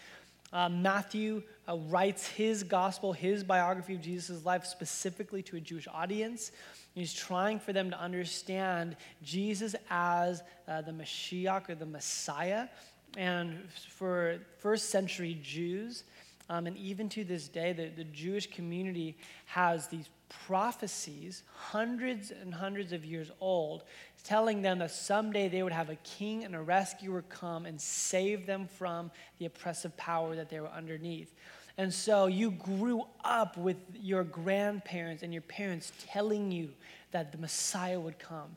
Uh, 0.52 0.68
Matthew 0.68 1.42
uh, 1.68 1.76
writes 1.76 2.26
his 2.26 2.62
gospel, 2.62 3.12
his 3.12 3.42
biography 3.42 3.94
of 3.94 4.00
Jesus' 4.00 4.44
life 4.44 4.64
specifically 4.64 5.42
to 5.42 5.56
a 5.56 5.60
Jewish 5.60 5.88
audience. 5.92 6.52
He's 6.94 7.12
trying 7.12 7.58
for 7.58 7.72
them 7.72 7.90
to 7.90 8.00
understand 8.00 8.96
Jesus 9.22 9.74
as 9.90 10.42
uh, 10.68 10.82
the 10.82 10.92
Mashiach 10.92 11.68
or 11.68 11.74
the 11.74 11.86
Messiah. 11.86 12.68
And 13.16 13.68
for 13.90 14.38
first 14.58 14.90
century 14.90 15.38
Jews, 15.42 16.04
um, 16.48 16.66
and 16.66 16.76
even 16.76 17.08
to 17.10 17.24
this 17.24 17.48
day, 17.48 17.72
the, 17.72 17.88
the 17.88 18.04
Jewish 18.04 18.48
community 18.50 19.16
has 19.46 19.88
these 19.88 20.08
prophecies, 20.28 21.42
hundreds 21.54 22.30
and 22.30 22.54
hundreds 22.54 22.92
of 22.92 23.04
years 23.04 23.30
old, 23.40 23.82
telling 24.24 24.62
them 24.62 24.78
that 24.78 24.90
someday 24.90 25.48
they 25.48 25.62
would 25.62 25.72
have 25.72 25.90
a 25.90 25.96
king 25.96 26.44
and 26.44 26.54
a 26.54 26.60
rescuer 26.60 27.22
come 27.22 27.66
and 27.66 27.80
save 27.80 28.46
them 28.46 28.68
from 28.68 29.10
the 29.38 29.46
oppressive 29.46 29.96
power 29.96 30.36
that 30.36 30.48
they 30.48 30.60
were 30.60 30.68
underneath. 30.68 31.32
And 31.78 31.92
so 31.92 32.26
you 32.26 32.52
grew 32.52 33.04
up 33.24 33.56
with 33.56 33.76
your 33.94 34.24
grandparents 34.24 35.22
and 35.22 35.32
your 35.32 35.42
parents 35.42 35.92
telling 36.06 36.50
you 36.50 36.70
that 37.10 37.32
the 37.32 37.38
Messiah 37.38 38.00
would 38.00 38.18
come. 38.18 38.56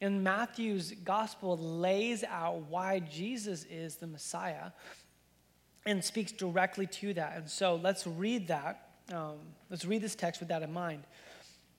And 0.00 0.22
Matthew's 0.22 0.92
gospel 1.04 1.56
lays 1.56 2.24
out 2.24 2.62
why 2.68 2.98
Jesus 3.00 3.64
is 3.70 3.96
the 3.96 4.06
Messiah 4.06 4.70
and 5.86 6.04
speaks 6.04 6.32
directly 6.32 6.86
to 6.86 7.14
that. 7.14 7.36
And 7.36 7.48
so 7.48 7.76
let's 7.76 8.06
read 8.06 8.48
that. 8.48 8.90
Um, 9.12 9.36
let's 9.70 9.84
read 9.84 10.02
this 10.02 10.14
text 10.14 10.40
with 10.40 10.48
that 10.48 10.62
in 10.62 10.72
mind. 10.72 11.04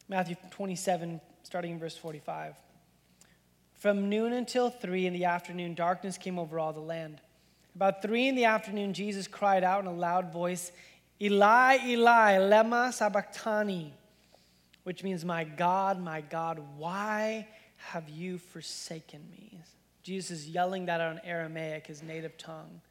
Matthew 0.08 0.36
27, 0.52 1.20
starting 1.44 1.74
in 1.74 1.80
verse 1.80 1.98
45. 1.98 2.56
From 3.74 4.10
noon 4.10 4.34
until 4.34 4.70
three 4.70 5.06
in 5.06 5.14
the 5.14 5.26
afternoon, 5.26 5.76
darkness 5.76 6.18
came 6.18 6.40
over 6.40 6.58
all 6.58 6.74
the 6.74 6.80
land. 6.80 7.22
About 7.76 8.02
three 8.02 8.28
in 8.28 8.36
the 8.36 8.46
afternoon, 8.46 8.94
Jesus 8.94 9.28
cried 9.28 9.64
out 9.64 9.82
in 9.82 9.88
a 9.88 9.94
loud 9.94 10.34
voice, 10.34 10.72
Eli, 11.22 11.78
Eli, 11.86 12.38
lema 12.38 12.92
sabachthani, 12.92 13.94
which 14.84 15.04
means, 15.04 15.24
My 15.24 15.44
God, 15.44 16.02
my 16.02 16.22
God, 16.22 16.60
why 16.78 17.48
have 17.78 18.10
you 18.10 18.38
forsaken 18.38 19.22
me? 19.30 19.60
Jesus 20.02 20.40
is 20.40 20.48
yelling 20.48 20.86
that 20.86 21.02
out 21.02 21.12
in 21.12 21.22
Aramaic, 21.24 21.88
his 21.88 22.02
native 22.02 22.38
tongue. 22.38 22.82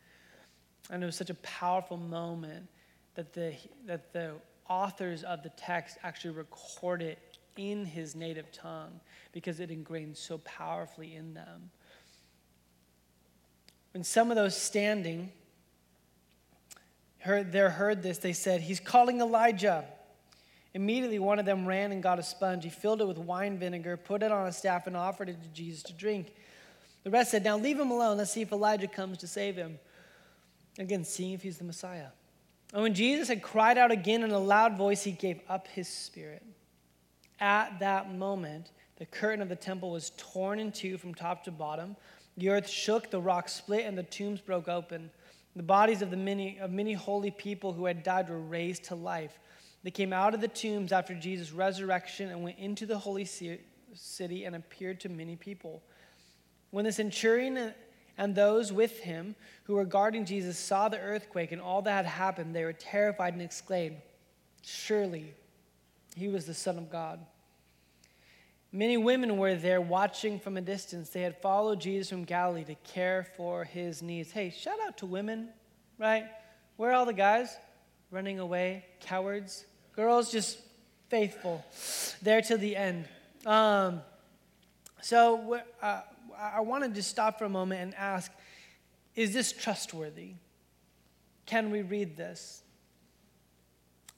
And 0.90 1.02
it 1.02 1.06
was 1.06 1.16
such 1.16 1.30
a 1.30 1.34
powerful 1.34 1.96
moment 1.96 2.68
that 3.14 3.32
the, 3.32 3.54
that 3.86 4.12
the 4.12 4.34
authors 4.68 5.22
of 5.24 5.42
the 5.42 5.50
text 5.50 5.98
actually 6.02 6.34
record 6.34 7.02
it 7.02 7.18
in 7.56 7.84
his 7.84 8.14
native 8.14 8.52
tongue 8.52 9.00
because 9.32 9.60
it 9.60 9.70
ingrained 9.70 10.16
so 10.16 10.38
powerfully 10.38 11.14
in 11.14 11.34
them. 11.34 11.70
when 13.92 14.04
some 14.04 14.30
of 14.30 14.36
those 14.36 14.56
standing 14.56 15.32
heard, 17.20 17.52
there 17.52 17.70
heard 17.70 18.02
this, 18.02 18.18
they 18.18 18.32
said, 18.32 18.60
He's 18.60 18.80
calling 18.80 19.20
Elijah. 19.20 19.84
Immediately, 20.74 21.18
one 21.18 21.38
of 21.38 21.46
them 21.46 21.66
ran 21.66 21.90
and 21.90 22.02
got 22.02 22.18
a 22.18 22.22
sponge. 22.22 22.62
He 22.62 22.70
filled 22.70 23.00
it 23.00 23.08
with 23.08 23.16
wine 23.16 23.58
vinegar, 23.58 23.96
put 23.96 24.22
it 24.22 24.30
on 24.30 24.46
a 24.46 24.52
staff, 24.52 24.86
and 24.86 24.96
offered 24.96 25.30
it 25.30 25.42
to 25.42 25.48
Jesus 25.48 25.82
to 25.84 25.94
drink. 25.94 26.34
The 27.02 27.10
rest 27.10 27.30
said, 27.30 27.44
Now 27.44 27.56
leave 27.56 27.80
him 27.80 27.90
alone. 27.90 28.18
Let's 28.18 28.32
see 28.32 28.42
if 28.42 28.52
Elijah 28.52 28.86
comes 28.86 29.18
to 29.18 29.26
save 29.26 29.56
him. 29.56 29.78
Again, 30.78 31.04
seeing 31.04 31.32
if 31.32 31.42
he's 31.42 31.58
the 31.58 31.64
Messiah. 31.64 32.08
And 32.72 32.82
when 32.82 32.94
Jesus 32.94 33.28
had 33.28 33.42
cried 33.42 33.78
out 33.78 33.90
again 33.90 34.22
in 34.22 34.30
a 34.30 34.38
loud 34.38 34.76
voice, 34.76 35.02
he 35.02 35.12
gave 35.12 35.40
up 35.48 35.68
his 35.68 35.88
spirit. 35.88 36.42
At 37.40 37.78
that 37.80 38.12
moment, 38.14 38.72
the 38.96 39.06
curtain 39.06 39.40
of 39.40 39.48
the 39.48 39.56
temple 39.56 39.90
was 39.90 40.12
torn 40.16 40.58
in 40.58 40.72
two 40.72 40.98
from 40.98 41.14
top 41.14 41.44
to 41.44 41.50
bottom. 41.50 41.96
The 42.36 42.50
earth 42.50 42.68
shook, 42.68 43.10
the 43.10 43.20
rocks 43.20 43.52
split, 43.52 43.86
and 43.86 43.96
the 43.96 44.02
tombs 44.02 44.40
broke 44.40 44.68
open. 44.68 45.10
The 45.54 45.62
bodies 45.62 46.02
of, 46.02 46.10
the 46.10 46.16
many, 46.16 46.58
of 46.58 46.70
many 46.70 46.92
holy 46.92 47.30
people 47.30 47.72
who 47.72 47.86
had 47.86 48.02
died 48.02 48.28
were 48.28 48.40
raised 48.40 48.84
to 48.84 48.94
life. 48.94 49.38
They 49.82 49.90
came 49.90 50.12
out 50.12 50.34
of 50.34 50.40
the 50.40 50.48
tombs 50.48 50.92
after 50.92 51.14
Jesus' 51.14 51.52
resurrection 51.52 52.30
and 52.30 52.42
went 52.42 52.58
into 52.58 52.84
the 52.84 52.98
holy 52.98 53.24
city 53.24 54.44
and 54.44 54.56
appeared 54.56 55.00
to 55.00 55.08
many 55.08 55.36
people. 55.36 55.82
When 56.70 56.84
the 56.84 56.92
centurion 56.92 57.72
and 58.18 58.34
those 58.34 58.72
with 58.72 59.00
him 59.00 59.34
who 59.64 59.74
were 59.74 59.84
guarding 59.84 60.24
Jesus 60.24 60.58
saw 60.58 60.88
the 60.88 60.98
earthquake 60.98 61.52
and 61.52 61.60
all 61.60 61.82
that 61.82 62.04
had 62.04 62.06
happened, 62.06 62.54
they 62.54 62.64
were 62.64 62.72
terrified 62.72 63.34
and 63.34 63.42
exclaimed, 63.42 63.96
Surely 64.62 65.34
he 66.16 66.28
was 66.28 66.46
the 66.46 66.54
Son 66.54 66.78
of 66.78 66.90
God. 66.90 67.20
Many 68.72 68.96
women 68.96 69.38
were 69.38 69.54
there 69.54 69.80
watching 69.80 70.40
from 70.40 70.56
a 70.56 70.60
distance. 70.60 71.10
They 71.10 71.22
had 71.22 71.40
followed 71.40 71.80
Jesus 71.80 72.10
from 72.10 72.24
Galilee 72.24 72.64
to 72.64 72.74
care 72.74 73.26
for 73.36 73.64
his 73.64 74.02
needs. 74.02 74.32
Hey, 74.32 74.50
shout 74.50 74.78
out 74.86 74.98
to 74.98 75.06
women, 75.06 75.50
right? 75.98 76.24
Where 76.76 76.90
are 76.90 76.94
all 76.94 77.06
the 77.06 77.12
guys? 77.12 77.56
Running 78.10 78.38
away, 78.38 78.84
cowards. 79.00 79.64
Girls 79.94 80.30
just 80.30 80.58
faithful, 81.08 81.64
there 82.22 82.42
to 82.42 82.56
the 82.56 82.76
end. 82.76 83.06
Um, 83.46 84.02
so 85.00 85.60
uh, 85.80 86.00
I 86.38 86.60
wanted 86.60 86.94
to 86.94 87.02
stop 87.02 87.38
for 87.38 87.44
a 87.44 87.48
moment 87.48 87.80
and 87.80 87.94
ask 87.94 88.30
is 89.14 89.32
this 89.32 89.50
trustworthy? 89.52 90.32
Can 91.46 91.70
we 91.70 91.80
read 91.82 92.16
this? 92.16 92.62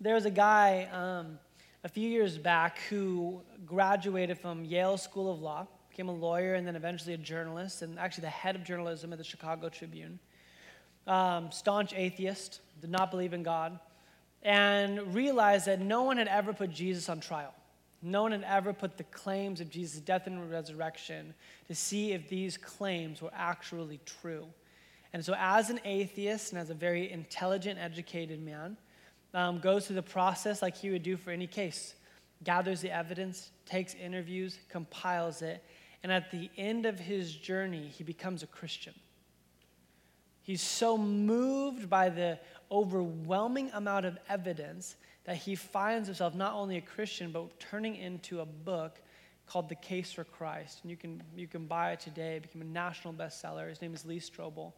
There 0.00 0.14
was 0.14 0.24
a 0.24 0.30
guy 0.30 0.88
um, 0.92 1.38
a 1.84 1.88
few 1.88 2.08
years 2.08 2.36
back 2.36 2.78
who 2.90 3.42
graduated 3.64 4.38
from 4.38 4.64
Yale 4.64 4.96
School 4.96 5.32
of 5.32 5.40
Law, 5.40 5.68
became 5.88 6.08
a 6.08 6.14
lawyer, 6.14 6.54
and 6.54 6.66
then 6.66 6.74
eventually 6.74 7.14
a 7.14 7.18
journalist, 7.18 7.82
and 7.82 7.98
actually 7.98 8.22
the 8.22 8.30
head 8.30 8.56
of 8.56 8.64
journalism 8.64 9.12
at 9.12 9.18
the 9.18 9.24
Chicago 9.24 9.68
Tribune. 9.68 10.18
Um, 11.06 11.50
staunch 11.52 11.92
atheist, 11.94 12.60
did 12.80 12.90
not 12.90 13.10
believe 13.10 13.32
in 13.32 13.42
God, 13.42 13.78
and 14.42 15.14
realized 15.14 15.66
that 15.66 15.80
no 15.80 16.02
one 16.02 16.16
had 16.16 16.28
ever 16.28 16.52
put 16.52 16.70
Jesus 16.70 17.08
on 17.08 17.20
trial. 17.20 17.54
No 18.00 18.22
one 18.22 18.32
had 18.32 18.44
ever 18.44 18.72
put 18.72 18.96
the 18.96 19.04
claims 19.04 19.60
of 19.60 19.70
Jesus' 19.70 20.00
death 20.00 20.26
and 20.26 20.50
resurrection 20.50 21.34
to 21.66 21.74
see 21.74 22.12
if 22.12 22.28
these 22.28 22.56
claims 22.56 23.20
were 23.20 23.32
actually 23.34 24.00
true. 24.04 24.46
And 25.12 25.24
so, 25.24 25.34
as 25.36 25.70
an 25.70 25.80
atheist 25.84 26.52
and 26.52 26.60
as 26.60 26.70
a 26.70 26.74
very 26.74 27.10
intelligent, 27.10 27.78
educated 27.80 28.40
man, 28.40 28.76
um, 29.34 29.58
goes 29.58 29.86
through 29.86 29.96
the 29.96 30.02
process 30.02 30.62
like 30.62 30.76
he 30.76 30.90
would 30.90 31.02
do 31.02 31.16
for 31.16 31.30
any 31.30 31.46
case 31.46 31.94
gathers 32.44 32.80
the 32.80 32.90
evidence, 32.90 33.50
takes 33.66 33.94
interviews, 33.94 34.58
compiles 34.68 35.42
it, 35.42 35.62
and 36.02 36.12
at 36.12 36.30
the 36.30 36.50
end 36.56 36.86
of 36.86 36.98
his 36.98 37.34
journey, 37.34 37.88
he 37.88 38.04
becomes 38.04 38.42
a 38.42 38.46
Christian. 38.46 38.94
He's 40.42 40.62
so 40.62 40.96
moved 40.96 41.90
by 41.90 42.08
the 42.08 42.38
overwhelming 42.70 43.70
amount 43.72 44.06
of 44.06 44.18
evidence 44.28 44.96
that 45.24 45.36
he 45.36 45.54
finds 45.54 46.08
himself 46.08 46.34
not 46.34 46.54
only 46.54 46.76
a 46.76 46.80
Christian, 46.80 47.32
but 47.32 47.58
turning 47.60 47.96
into 47.96 48.40
a 48.40 48.46
book 48.46 49.00
called 49.46 49.68
The 49.68 49.74
Case 49.74 50.12
for 50.12 50.24
Christ. 50.24 50.80
And 50.82 50.90
you 50.90 50.96
can, 50.96 51.22
you 51.36 51.46
can 51.46 51.66
buy 51.66 51.92
it 51.92 52.00
today. 52.00 52.36
It 52.36 52.42
became 52.42 52.62
a 52.62 52.66
national 52.66 53.14
bestseller. 53.14 53.68
His 53.68 53.80
name 53.80 53.94
is 53.94 54.04
Lee 54.04 54.20
Strobel 54.20 54.72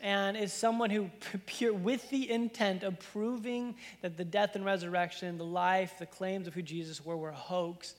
and 0.00 0.36
is 0.36 0.52
someone 0.52 0.90
who, 0.90 1.10
pure, 1.46 1.74
with 1.74 2.08
the 2.10 2.30
intent 2.30 2.82
of 2.82 2.98
proving 3.12 3.74
that 4.02 4.16
the 4.16 4.24
death 4.24 4.54
and 4.54 4.64
resurrection, 4.64 5.36
the 5.38 5.44
life, 5.44 5.98
the 5.98 6.06
claims 6.06 6.46
of 6.46 6.54
who 6.54 6.62
Jesus 6.62 7.04
were 7.04 7.16
were 7.16 7.30
a 7.30 7.34
hoax, 7.34 7.94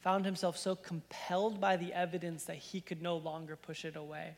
found 0.00 0.24
himself 0.24 0.56
so 0.56 0.74
compelled 0.74 1.60
by 1.60 1.76
the 1.76 1.92
evidence 1.92 2.44
that 2.44 2.56
he 2.56 2.80
could 2.80 3.02
no 3.02 3.16
longer 3.16 3.56
push 3.56 3.84
it 3.84 3.96
away. 3.96 4.34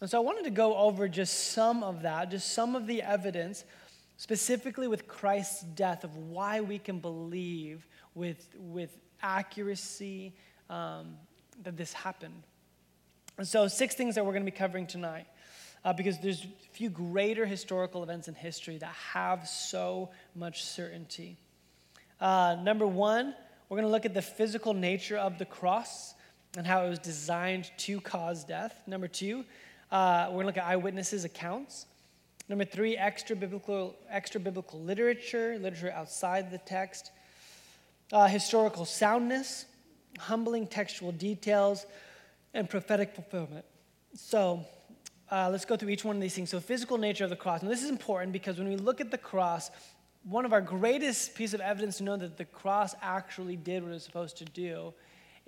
And 0.00 0.08
so 0.08 0.18
I 0.18 0.20
wanted 0.20 0.44
to 0.44 0.50
go 0.50 0.76
over 0.76 1.08
just 1.08 1.52
some 1.52 1.82
of 1.82 2.02
that, 2.02 2.30
just 2.30 2.52
some 2.52 2.74
of 2.74 2.86
the 2.86 3.02
evidence, 3.02 3.64
specifically 4.16 4.88
with 4.88 5.06
Christ's 5.06 5.62
death, 5.62 6.04
of 6.04 6.16
why 6.16 6.60
we 6.60 6.78
can 6.78 7.00
believe 7.00 7.86
with, 8.14 8.48
with 8.58 8.96
accuracy 9.22 10.32
um, 10.70 11.16
that 11.62 11.76
this 11.76 11.92
happened. 11.92 12.42
And 13.36 13.46
so, 13.46 13.68
six 13.68 13.94
things 13.94 14.14
that 14.14 14.24
we're 14.24 14.32
going 14.32 14.44
to 14.44 14.50
be 14.50 14.56
covering 14.56 14.86
tonight 14.86 15.26
uh, 15.84 15.92
because 15.92 16.18
there's 16.18 16.44
a 16.44 16.48
few 16.72 16.90
greater 16.90 17.46
historical 17.46 18.02
events 18.02 18.28
in 18.28 18.34
history 18.34 18.78
that 18.78 18.92
have 19.12 19.48
so 19.48 20.10
much 20.34 20.64
certainty. 20.64 21.36
Uh, 22.20 22.56
number 22.62 22.86
one, 22.86 23.34
we're 23.68 23.76
going 23.76 23.86
to 23.86 23.92
look 23.92 24.04
at 24.04 24.14
the 24.14 24.22
physical 24.22 24.74
nature 24.74 25.16
of 25.16 25.38
the 25.38 25.44
cross 25.44 26.14
and 26.56 26.66
how 26.66 26.84
it 26.84 26.90
was 26.90 26.98
designed 26.98 27.70
to 27.78 28.00
cause 28.00 28.44
death. 28.44 28.82
Number 28.86 29.08
two, 29.08 29.44
uh, 29.90 30.26
we're 30.28 30.34
going 30.34 30.42
to 30.42 30.46
look 30.46 30.56
at 30.58 30.64
eyewitnesses' 30.64 31.24
accounts. 31.24 31.86
Number 32.48 32.64
three, 32.64 32.96
extra 32.96 33.36
biblical, 33.36 33.96
extra 34.08 34.40
biblical 34.40 34.80
literature, 34.80 35.58
literature 35.58 35.92
outside 35.92 36.50
the 36.50 36.58
text. 36.58 37.12
Uh, 38.12 38.26
historical 38.26 38.84
soundness, 38.84 39.66
humbling 40.18 40.66
textual 40.66 41.12
details, 41.12 41.86
and 42.54 42.68
prophetic 42.68 43.14
fulfillment. 43.14 43.64
So, 44.14 44.64
uh, 45.30 45.48
let's 45.50 45.64
go 45.64 45.76
through 45.76 45.90
each 45.90 46.04
one 46.04 46.16
of 46.16 46.22
these 46.22 46.34
things. 46.34 46.50
So, 46.50 46.58
physical 46.58 46.98
nature 46.98 47.22
of 47.22 47.30
the 47.30 47.36
cross. 47.36 47.62
And 47.62 47.70
this 47.70 47.84
is 47.84 47.90
important 47.90 48.32
because 48.32 48.58
when 48.58 48.68
we 48.68 48.76
look 48.76 49.00
at 49.00 49.12
the 49.12 49.18
cross, 49.18 49.70
one 50.24 50.44
of 50.44 50.52
our 50.52 50.60
greatest 50.60 51.34
piece 51.34 51.54
of 51.54 51.60
evidence 51.60 51.98
to 51.98 52.02
know 52.02 52.16
that 52.16 52.36
the 52.36 52.44
cross 52.44 52.94
actually 53.00 53.56
did 53.56 53.82
what 53.82 53.90
it 53.90 53.94
was 53.94 54.02
supposed 54.04 54.36
to 54.38 54.44
do 54.44 54.92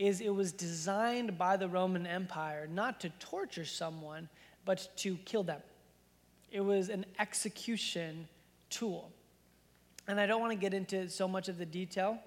is 0.02 0.21
it 0.21 0.35
was 0.35 0.50
designed 0.50 1.38
by 1.38 1.56
the 1.56 1.68
Roman 1.68 2.06
Empire 2.06 2.68
not 2.73 3.00
to 3.00 3.11
torture 3.21 3.64
someone, 3.64 4.28
but 4.64 4.88
to 4.97 5.16
kill 5.25 5.44
them. 5.44 5.61
It 6.50 6.61
was 6.61 6.88
an 6.88 7.06
execution 7.21 8.26
tool. 8.68 9.12
And 10.09 10.18
I 10.18 10.26
don't 10.26 10.40
want 10.40 10.50
to 10.50 10.59
get 10.59 10.75
into 10.75 11.09
so 11.09 11.28
much 11.28 11.49
of 11.49 11.56
the 11.56 11.64
detail, 11.64 12.18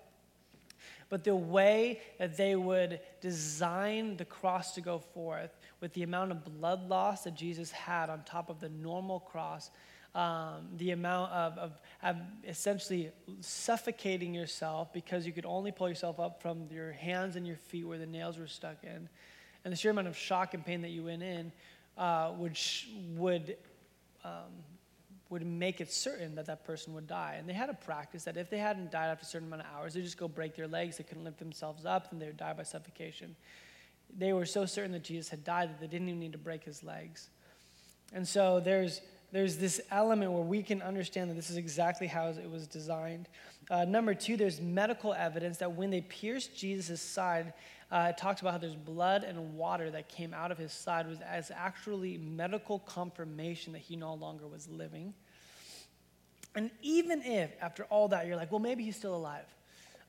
but 1.09 1.25
the 1.25 1.35
way 1.35 1.99
that 2.17 2.37
they 2.37 2.55
would 2.55 3.01
design 3.19 4.15
the 4.15 4.25
cross 4.25 4.73
to 4.75 4.81
go 4.81 4.99
forth 4.99 5.51
with 5.81 5.93
the 5.93 6.03
amount 6.03 6.31
of 6.31 6.45
blood 6.45 6.87
loss 6.87 7.25
that 7.25 7.35
Jesus 7.35 7.71
had 7.71 8.09
on 8.09 8.23
top 8.23 8.49
of 8.49 8.61
the 8.61 8.69
normal 8.69 9.19
cross, 9.19 9.69
um, 10.15 10.67
the 10.77 10.91
amount 10.91 11.31
of, 11.31 11.57
of, 11.57 11.71
of, 12.01 12.15
essentially 12.47 13.11
suffocating 13.41 14.33
yourself 14.33 14.91
because 14.93 15.27
you 15.27 15.33
could 15.33 15.45
only 15.45 15.71
pull 15.71 15.89
yourself 15.89 16.19
up 16.19 16.41
from 16.41 16.67
your 16.71 16.93
hands 16.93 17.35
and 17.35 17.45
your 17.45 17.57
feet 17.57 17.85
where 17.85 17.97
the 17.97 18.05
nails 18.05 18.37
were 18.37 18.47
stuck 18.47 18.83
in, 18.83 19.09
and 19.63 19.71
the 19.71 19.75
sheer 19.75 19.91
amount 19.91 20.07
of 20.07 20.17
shock 20.17 20.53
and 20.53 20.65
pain 20.65 20.81
that 20.81 20.89
you 20.89 21.03
went 21.03 21.21
in 21.21 21.51
uh, 21.97 22.31
would, 22.37 22.57
would, 23.15 23.57
um, 24.23 24.31
would 25.29 25.45
make 25.45 25.81
it 25.81 25.91
certain 25.91 26.35
that 26.35 26.45
that 26.45 26.65
person 26.65 26.93
would 26.93 27.07
die. 27.07 27.35
And 27.37 27.47
they 27.47 27.53
had 27.53 27.69
a 27.69 27.73
practice 27.73 28.23
that 28.23 28.37
if 28.37 28.49
they 28.49 28.57
hadn't 28.57 28.91
died 28.91 29.09
after 29.09 29.23
a 29.23 29.27
certain 29.27 29.49
amount 29.49 29.63
of 29.63 29.67
hours, 29.75 29.93
they'd 29.93 30.01
just 30.03 30.17
go 30.17 30.27
break 30.27 30.55
their 30.55 30.67
legs, 30.67 30.97
they 30.97 31.03
couldn't 31.03 31.25
lift 31.25 31.39
themselves 31.39 31.85
up, 31.85 32.11
and 32.11 32.21
they 32.21 32.27
would 32.27 32.37
die 32.37 32.53
by 32.53 32.63
suffocation 32.63 33.35
they 34.17 34.33
were 34.33 34.45
so 34.45 34.65
certain 34.65 34.91
that 34.93 35.03
Jesus 35.03 35.29
had 35.29 35.43
died 35.43 35.69
that 35.69 35.79
they 35.79 35.87
didn't 35.87 36.07
even 36.07 36.19
need 36.19 36.31
to 36.33 36.37
break 36.37 36.63
his 36.63 36.83
legs. 36.83 37.29
And 38.13 38.27
so 38.27 38.59
there's, 38.59 39.01
there's 39.31 39.57
this 39.57 39.81
element 39.91 40.31
where 40.31 40.43
we 40.43 40.63
can 40.63 40.81
understand 40.81 41.29
that 41.29 41.35
this 41.35 41.49
is 41.49 41.57
exactly 41.57 42.07
how 42.07 42.27
it 42.27 42.49
was 42.49 42.67
designed. 42.67 43.27
Uh, 43.69 43.83
number 43.85 44.13
two, 44.13 44.37
there's 44.37 44.61
medical 44.61 45.13
evidence 45.13 45.57
that 45.57 45.71
when 45.71 45.89
they 45.89 46.01
pierced 46.01 46.55
Jesus' 46.55 47.01
side, 47.01 47.53
uh, 47.91 48.07
it 48.09 48.17
talks 48.17 48.41
about 48.41 48.53
how 48.53 48.57
there's 48.57 48.75
blood 48.75 49.23
and 49.23 49.55
water 49.55 49.91
that 49.91 50.09
came 50.09 50.33
out 50.33 50.51
of 50.51 50.57
his 50.57 50.71
side 50.71 51.07
was 51.07 51.19
as 51.21 51.51
actually 51.55 52.17
medical 52.17 52.79
confirmation 52.79 53.73
that 53.73 53.79
he 53.79 53.95
no 53.95 54.13
longer 54.13 54.47
was 54.47 54.67
living. 54.69 55.13
And 56.55 56.71
even 56.81 57.21
if, 57.21 57.51
after 57.61 57.83
all 57.85 58.07
that, 58.09 58.27
you're 58.27 58.37
like, 58.37 58.51
well, 58.51 58.59
maybe 58.59 58.83
he's 58.83 58.95
still 58.95 59.15
alive. 59.15 59.45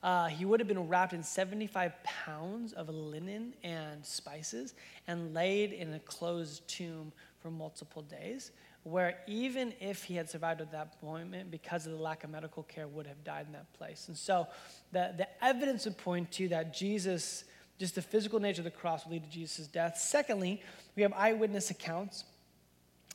Uh, 0.01 0.27
he 0.27 0.45
would 0.45 0.59
have 0.59 0.67
been 0.67 0.87
wrapped 0.87 1.13
in 1.13 1.23
75 1.23 1.91
pounds 2.03 2.73
of 2.73 2.87
linen 2.87 3.53
and 3.63 4.05
spices 4.05 4.73
and 5.07 5.33
laid 5.33 5.73
in 5.73 5.93
a 5.93 5.99
closed 5.99 6.67
tomb 6.67 7.11
for 7.41 7.51
multiple 7.51 8.03
days, 8.03 8.51
where 8.93 9.11
even 9.27 9.73
if 9.79 9.97
he 10.07 10.15
had 10.19 10.27
survived 10.29 10.61
at 10.61 10.71
that 10.71 10.89
moment, 11.01 11.51
because 11.51 11.85
of 11.87 11.91
the 11.97 12.03
lack 12.09 12.23
of 12.23 12.29
medical 12.29 12.63
care, 12.63 12.87
would 12.87 13.07
have 13.07 13.21
died 13.23 13.45
in 13.49 13.53
that 13.53 13.71
place. 13.79 14.07
And 14.07 14.17
so 14.17 14.47
the, 14.91 15.03
the 15.21 15.27
evidence 15.43 15.85
would 15.85 15.97
point 15.97 16.31
to 16.37 16.47
that 16.49 16.65
Jesus, 16.73 17.43
just 17.79 17.95
the 17.95 18.01
physical 18.01 18.39
nature 18.39 18.61
of 18.61 18.69
the 18.71 18.79
cross, 18.81 18.99
will 19.03 19.13
lead 19.13 19.25
to 19.29 19.33
Jesus' 19.39 19.67
death. 19.67 19.97
Secondly, 19.97 20.61
we 20.95 21.03
have 21.03 21.13
eyewitness 21.25 21.69
accounts. 21.71 22.23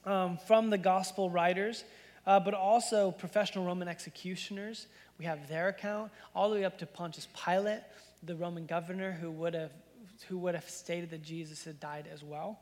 um, 0.05 0.39
from 0.47 0.71
the 0.71 0.79
gospel 0.79 1.31
writers, 1.31 1.85
uh, 2.27 2.41
but 2.41 2.55
also 2.55 3.11
professional 3.11 3.65
Roman 3.65 3.89
executioners. 3.89 4.87
We 5.19 5.25
have 5.25 5.49
their 5.49 5.69
account, 5.69 6.11
all 6.35 6.51
the 6.51 6.57
way 6.57 6.65
up 6.65 6.79
to 6.79 6.87
Pontius 6.87 7.29
Pilate, 7.45 7.83
the 8.23 8.37
Roman 8.37 8.67
governor 8.67 9.13
who 9.13 9.31
would 9.31 9.55
have, 9.55 9.73
who 10.29 10.39
would 10.39 10.55
have 10.55 10.69
stated 10.69 11.11
that 11.11 11.23
Jesus 11.23 11.65
had 11.65 11.81
died 11.81 12.09
as 12.13 12.23
well. 12.23 12.61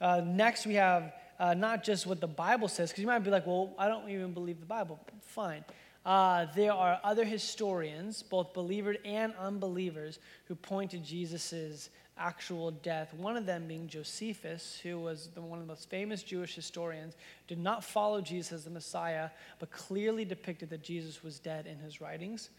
Uh, 0.00 0.22
next, 0.24 0.66
we 0.66 0.74
have 0.74 1.12
uh, 1.40 1.54
not 1.54 1.82
just 1.82 2.06
what 2.06 2.20
the 2.20 2.28
Bible 2.28 2.68
says, 2.68 2.90
because 2.90 3.00
you 3.00 3.06
might 3.06 3.20
be 3.20 3.30
like, 3.30 3.46
well, 3.46 3.74
I 3.78 3.88
don't 3.88 4.08
even 4.10 4.32
believe 4.34 4.60
the 4.60 4.66
Bible. 4.66 5.00
Fine. 5.22 5.64
Uh, 6.04 6.46
there 6.54 6.72
are 6.72 7.00
other 7.02 7.24
historians, 7.24 8.22
both 8.22 8.52
believers 8.52 8.98
and 9.04 9.32
unbelievers, 9.40 10.18
who 10.46 10.54
point 10.54 10.90
to 10.90 10.98
Jesus' 10.98 11.88
actual 12.18 12.70
death. 12.70 13.14
One 13.14 13.38
of 13.38 13.46
them 13.46 13.66
being 13.66 13.88
Josephus, 13.88 14.78
who 14.82 14.98
was 14.98 15.30
the, 15.34 15.40
one 15.40 15.58
of 15.58 15.64
the 15.64 15.72
most 15.72 15.88
famous 15.88 16.22
Jewish 16.22 16.54
historians, 16.54 17.16
did 17.48 17.58
not 17.58 17.82
follow 17.82 18.20
Jesus 18.20 18.52
as 18.52 18.64
the 18.64 18.70
Messiah, 18.70 19.30
but 19.58 19.70
clearly 19.70 20.26
depicted 20.26 20.68
that 20.70 20.82
Jesus 20.82 21.24
was 21.24 21.38
dead 21.38 21.66
in 21.66 21.78
his 21.78 22.02
writings. 22.02 22.50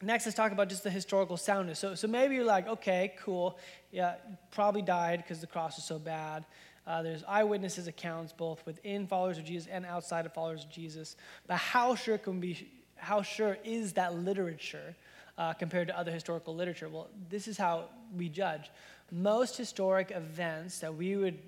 Next, 0.00 0.26
let's 0.26 0.36
talk 0.36 0.52
about 0.52 0.68
just 0.68 0.84
the 0.84 0.90
historical 0.90 1.36
soundness. 1.36 1.80
So, 1.80 1.96
so 1.96 2.06
maybe 2.06 2.36
you're 2.36 2.44
like, 2.44 2.68
okay, 2.68 3.14
cool. 3.20 3.58
Yeah, 3.90 4.14
probably 4.52 4.82
died 4.82 5.24
because 5.24 5.40
the 5.40 5.48
cross 5.48 5.76
was 5.76 5.84
so 5.84 5.98
bad. 5.98 6.44
Uh, 6.88 7.02
there's 7.02 7.22
eyewitnesses 7.28 7.86
accounts 7.86 8.32
both 8.32 8.64
within 8.64 9.06
followers 9.06 9.36
of 9.36 9.44
Jesus 9.44 9.68
and 9.70 9.84
outside 9.84 10.24
of 10.24 10.32
followers 10.32 10.64
of 10.64 10.70
Jesus. 10.70 11.16
But 11.46 11.58
how 11.58 11.94
sure 11.94 12.16
can 12.16 12.40
be? 12.40 12.66
How 12.96 13.20
sure 13.20 13.58
is 13.62 13.92
that 13.92 14.14
literature 14.14 14.96
uh, 15.36 15.52
compared 15.52 15.88
to 15.88 15.98
other 15.98 16.10
historical 16.10 16.54
literature? 16.54 16.88
Well, 16.88 17.08
this 17.28 17.46
is 17.46 17.58
how 17.58 17.84
we 18.16 18.30
judge. 18.30 18.70
Most 19.12 19.56
historic 19.58 20.10
events 20.12 20.78
that 20.78 20.94
we 20.94 21.14
would, 21.16 21.38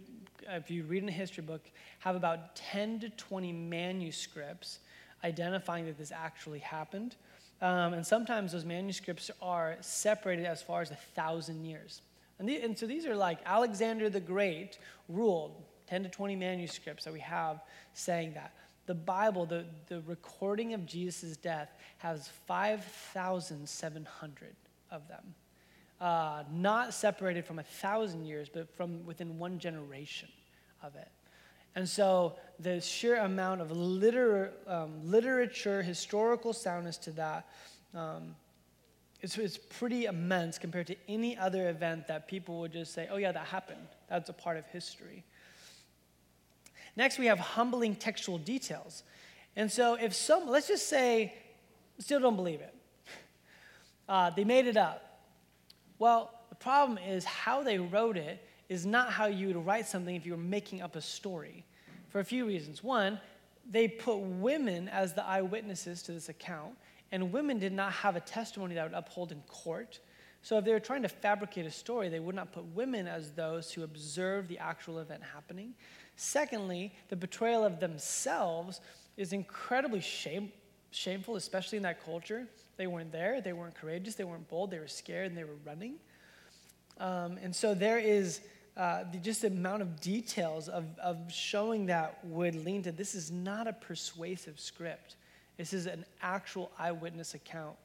if 0.47 0.71
you 0.71 0.85
read 0.85 1.03
in 1.03 1.09
a 1.09 1.13
history 1.13 1.43
book, 1.43 1.63
have 2.01 2.17
about 2.17 2.55
10 2.57 3.01
to 3.01 3.09
20 3.09 3.51
manuscripts 3.51 4.81
identifying 5.25 5.87
that 5.87 5.97
this 5.97 6.13
actually 6.13 6.59
happened. 6.59 7.17
Um, 7.63 7.95
and 7.95 8.07
sometimes 8.07 8.53
those 8.53 8.65
manuscripts 8.67 9.31
are 9.41 9.77
separated 9.81 10.45
as 10.45 10.63
far 10.63 10.83
as 10.83 10.91
a 10.91 10.97
thousand 11.15 11.65
years. 11.65 12.03
And, 12.41 12.49
the, 12.49 12.61
and 12.63 12.77
so 12.77 12.87
these 12.87 13.07
are 13.07 13.15
like 13.15 13.39
Alexander 13.45 14.11
the 14.11 14.19
Great 14.19 14.81
ruled 15.09 15.63
10 15.89 16.03
to 16.05 16.09
20 16.09 16.37
manuscripts 16.37 17.05
that 17.05 17.13
we 17.13 17.21
have 17.21 17.61
saying 17.93 18.33
that. 18.35 18.55
The 18.87 18.95
Bible, 18.95 19.45
the, 19.45 19.67
the 19.89 20.01
recording 20.01 20.73
of 20.73 20.87
Jesus' 20.87 21.37
death, 21.37 21.71
has 21.99 22.31
5,700 22.47 24.57
of 24.91 25.07
them. 25.07 25.35
Uh, 26.01 26.45
not 26.51 26.95
separated 26.95 27.45
from 27.45 27.59
a 27.59 27.63
thousand 27.63 28.25
years, 28.25 28.49
but 28.49 28.75
from 28.75 29.05
within 29.05 29.39
one 29.39 29.59
generation 29.59 30.31
of 30.83 30.97
it. 30.97 31.11
And 31.75 31.87
so 31.87 32.37
the 32.59 32.81
sheer 32.81 33.17
amount 33.17 33.61
of 33.61 33.71
liter- 33.71 34.55
um, 34.67 34.99
literature, 35.05 35.83
historical 35.83 36.55
soundness 36.55 36.97
to 36.99 37.11
that, 37.13 37.47
um, 37.95 38.35
it's, 39.23 39.37
it's 39.39 39.59
pretty 39.59 40.07
immense 40.07 40.59
compared 40.59 40.87
to 40.89 40.97
any 41.09 41.37
other 41.37 41.69
event 41.69 42.09
that 42.09 42.27
people 42.27 42.61
would 42.61 42.73
just 42.73 42.95
say, 42.95 43.09
oh, 43.11 43.17
yeah, 43.17 43.33
that 43.33 43.47
happened. 43.47 43.87
That's 44.09 44.29
a 44.31 44.33
part 44.33 44.57
of 44.57 44.67
history. 44.67 45.25
Next, 46.97 47.19
we 47.19 47.27
have 47.27 47.39
humbling 47.39 47.97
textual 47.97 48.39
details. 48.39 49.03
And 49.57 49.71
so, 49.71 49.95
if 49.95 50.15
some, 50.15 50.49
let's 50.49 50.69
just 50.69 50.89
say, 50.89 51.35
still 51.99 52.21
don't 52.21 52.37
believe 52.37 52.61
it, 52.61 52.75
uh, 54.09 54.31
they 54.31 54.45
made 54.45 54.67
it 54.67 54.77
up. 54.77 55.21
Well, 55.99 56.31
the 56.49 56.55
problem 56.55 56.99
is 56.99 57.25
how 57.25 57.63
they 57.63 57.79
wrote 57.79 58.17
it 58.17 58.47
is 58.69 58.87
not 58.87 59.13
how 59.13 59.27
you 59.27 59.49
would 59.49 59.67
write 59.67 59.87
something 59.87 60.15
if 60.15 60.25
you 60.25 60.33
were 60.33 60.39
making 60.39 60.81
up 60.81 60.97
a 60.97 61.01
story 61.01 61.65
for 62.09 62.21
a 62.21 62.25
few 62.25 62.47
reasons. 62.47 62.83
One, 62.83 63.21
they 63.69 63.87
put 63.89 64.17
women 64.17 64.89
as 64.89 65.15
the 65.15 65.25
eyewitnesses 65.25 66.03
to 66.05 66.13
this 66.13 66.29
account, 66.29 66.75
and 67.13 67.33
women 67.33 67.59
did 67.59 67.73
not 67.73 67.93
have 67.93 68.17
a 68.17 68.21
testimony 68.21 68.75
that 68.75 68.85
would 68.85 68.97
uphold 68.97 69.33
in 69.33 69.41
court. 69.43 70.01
So 70.43 70.57
if 70.59 70.65
they 70.65 70.73
were 70.73 70.81
trying 70.81 71.03
to 71.03 71.09
fabricate 71.09 71.67
a 71.67 71.71
story, 71.71 72.09
they 72.09 72.21
would 72.21 72.35
not 72.35 72.53
put 72.53 72.65
women 72.75 73.07
as 73.07 73.33
those 73.33 73.73
who 73.73 73.83
observed 73.83 74.49
the 74.49 74.59
actual 74.59 74.99
event 75.01 75.23
happening. 75.35 75.75
Secondly, 76.17 76.95
the 77.09 77.17
betrayal 77.17 77.65
of 77.65 77.81
themselves 77.81 78.81
is 79.17 79.33
incredibly 79.33 80.01
shame, 80.01 80.51
shameful, 80.91 81.37
especially 81.37 81.77
in 81.77 81.83
that 81.83 82.03
culture. 82.05 82.47
They 82.77 82.87
weren't 82.87 83.13
there, 83.13 83.41
they 83.41 83.53
weren't 83.53 83.75
courageous, 83.75 84.15
they 84.15 84.25
weren't 84.25 84.49
bold, 84.49 84.71
they 84.71 84.79
were 84.79 84.89
scared, 84.89 85.27
and 85.27 85.37
they 85.37 85.45
were 85.45 85.59
running. 85.67 85.97
Um, 86.99 87.39
and 87.43 87.55
so 87.55 87.75
there 87.75 87.99
is 87.99 88.41
uh, 88.77 89.05
the, 89.13 89.19
just 89.19 89.43
the 89.43 89.49
amount 89.49 89.83
of 89.83 90.01
details 90.01 90.69
of, 90.69 90.87
of 90.99 91.31
showing 91.31 91.87
that 91.87 92.25
would 92.25 92.55
lean 92.65 92.83
to 92.85 92.93
this 92.93 93.15
is 93.15 93.31
not 93.31 93.67
a 93.67 93.73
persuasive 93.73 94.59
script. 94.59 95.17
This 95.61 95.75
is 95.75 95.85
an 95.85 96.07
actual 96.23 96.73
eyewitness 96.79 97.35
account. 97.35 97.77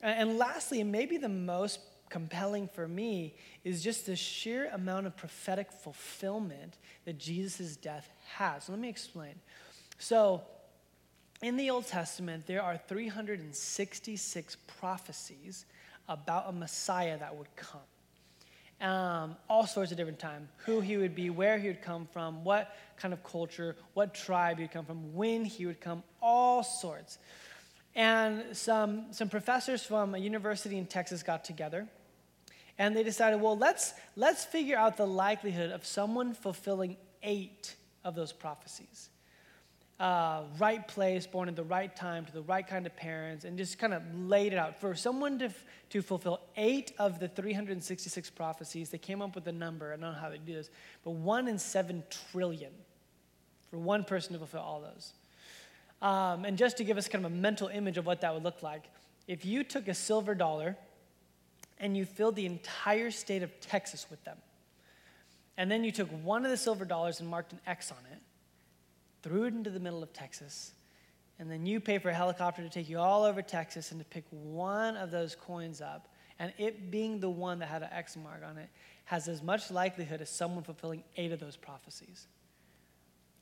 And, 0.00 0.38
lastly, 0.38 0.80
and 0.80 0.90
maybe 0.90 1.18
the 1.18 1.28
most 1.28 1.78
compelling 2.08 2.68
for 2.68 2.88
me, 2.88 3.34
is 3.64 3.84
just 3.84 4.06
the 4.06 4.16
sheer 4.16 4.70
amount 4.72 5.06
of 5.06 5.14
prophetic 5.14 5.70
fulfillment 5.70 6.78
that 7.04 7.18
Jesus' 7.18 7.76
death 7.76 8.08
has. 8.36 8.70
Let 8.70 8.78
me 8.78 8.88
explain. 8.88 9.34
So, 9.98 10.40
in 11.42 11.58
the 11.58 11.68
Old 11.68 11.86
Testament, 11.86 12.46
there 12.46 12.62
are 12.62 12.78
366 12.88 14.56
prophecies 14.78 15.66
about 16.08 16.48
a 16.48 16.52
Messiah 16.52 17.18
that 17.18 17.36
would 17.36 17.54
come 17.56 17.80
um, 18.80 19.36
all 19.48 19.66
sorts 19.66 19.90
of 19.90 19.96
different 19.96 20.18
time. 20.18 20.48
Who 20.66 20.80
he 20.80 20.96
would 20.96 21.14
be 21.14 21.30
where 21.30 21.58
he 21.58 21.68
would 21.68 21.82
come 21.82 22.06
from 22.12 22.44
what 22.44 22.74
kind 22.96 23.14
of 23.14 23.22
culture 23.24 23.76
what 23.94 24.14
tribe 24.14 24.58
he'd 24.58 24.70
come 24.70 24.84
from 24.84 25.14
when 25.14 25.44
he 25.44 25.66
would 25.66 25.80
come 25.80 26.02
all 26.20 26.62
sorts. 26.62 27.18
And 27.94 28.54
some, 28.54 29.06
some 29.12 29.30
professors 29.30 29.82
from 29.82 30.14
a 30.14 30.18
university 30.18 30.76
in 30.76 30.86
texas 30.86 31.22
got 31.22 31.44
together 31.44 31.88
and 32.78 32.96
they 32.96 33.02
decided 33.02 33.40
well 33.40 33.56
let's 33.56 33.94
let's 34.16 34.44
figure 34.44 34.76
out 34.76 34.96
the 34.96 35.06
likelihood 35.06 35.70
of 35.70 35.84
someone 35.84 36.34
fulfilling 36.34 36.96
eight 37.22 37.74
of 38.04 38.14
those 38.14 38.32
prophecies 38.32 39.08
uh, 39.98 40.42
right 40.58 40.86
place, 40.86 41.26
born 41.26 41.48
at 41.48 41.56
the 41.56 41.64
right 41.64 41.94
time, 41.94 42.26
to 42.26 42.32
the 42.32 42.42
right 42.42 42.66
kind 42.66 42.86
of 42.86 42.94
parents, 42.96 43.44
and 43.44 43.56
just 43.56 43.78
kind 43.78 43.94
of 43.94 44.02
laid 44.14 44.52
it 44.52 44.58
out. 44.58 44.80
For 44.80 44.94
someone 44.94 45.38
to, 45.38 45.50
to 45.90 46.02
fulfill 46.02 46.40
eight 46.56 46.92
of 46.98 47.18
the 47.18 47.28
366 47.28 48.30
prophecies, 48.30 48.90
they 48.90 48.98
came 48.98 49.22
up 49.22 49.34
with 49.34 49.46
a 49.46 49.52
number. 49.52 49.88
I 49.88 49.96
don't 49.96 50.12
know 50.12 50.12
how 50.12 50.28
they 50.28 50.38
do 50.38 50.54
this, 50.54 50.70
but 51.02 51.12
one 51.12 51.48
in 51.48 51.58
seven 51.58 52.02
trillion 52.30 52.72
for 53.70 53.78
one 53.78 54.04
person 54.04 54.34
to 54.34 54.38
fulfill 54.38 54.60
all 54.60 54.80
those. 54.80 55.12
Um, 56.02 56.44
and 56.44 56.58
just 56.58 56.76
to 56.76 56.84
give 56.84 56.98
us 56.98 57.08
kind 57.08 57.24
of 57.24 57.32
a 57.32 57.34
mental 57.34 57.68
image 57.68 57.96
of 57.96 58.04
what 58.04 58.20
that 58.20 58.34
would 58.34 58.44
look 58.44 58.62
like, 58.62 58.84
if 59.26 59.46
you 59.46 59.64
took 59.64 59.88
a 59.88 59.94
silver 59.94 60.34
dollar 60.34 60.76
and 61.78 61.96
you 61.96 62.04
filled 62.04 62.36
the 62.36 62.46
entire 62.46 63.10
state 63.10 63.42
of 63.42 63.60
Texas 63.60 64.06
with 64.10 64.22
them, 64.24 64.36
and 65.56 65.70
then 65.70 65.84
you 65.84 65.90
took 65.90 66.08
one 66.22 66.44
of 66.44 66.50
the 66.50 66.56
silver 66.56 66.84
dollars 66.84 67.20
and 67.20 67.28
marked 67.28 67.52
an 67.52 67.60
X 67.66 67.90
on 67.90 67.98
it, 68.12 68.18
threw 69.22 69.44
it 69.44 69.54
into 69.54 69.70
the 69.70 69.80
middle 69.80 70.02
of 70.02 70.12
Texas, 70.12 70.72
and 71.38 71.50
then 71.50 71.66
you 71.66 71.80
pay 71.80 71.98
for 71.98 72.08
a 72.08 72.14
helicopter 72.14 72.62
to 72.62 72.68
take 72.68 72.88
you 72.88 72.98
all 72.98 73.24
over 73.24 73.42
Texas 73.42 73.90
and 73.90 74.00
to 74.00 74.06
pick 74.06 74.24
one 74.30 74.96
of 74.96 75.10
those 75.10 75.34
coins 75.34 75.80
up, 75.80 76.08
and 76.38 76.52
it 76.58 76.90
being 76.90 77.20
the 77.20 77.30
one 77.30 77.58
that 77.58 77.66
had 77.66 77.82
an 77.82 77.88
X 77.92 78.16
mark 78.16 78.42
on 78.48 78.58
it, 78.58 78.68
has 79.06 79.28
as 79.28 79.42
much 79.42 79.70
likelihood 79.70 80.20
as 80.20 80.28
someone 80.28 80.64
fulfilling 80.64 81.02
eight 81.16 81.32
of 81.32 81.40
those 81.40 81.56
prophecies. 81.56 82.26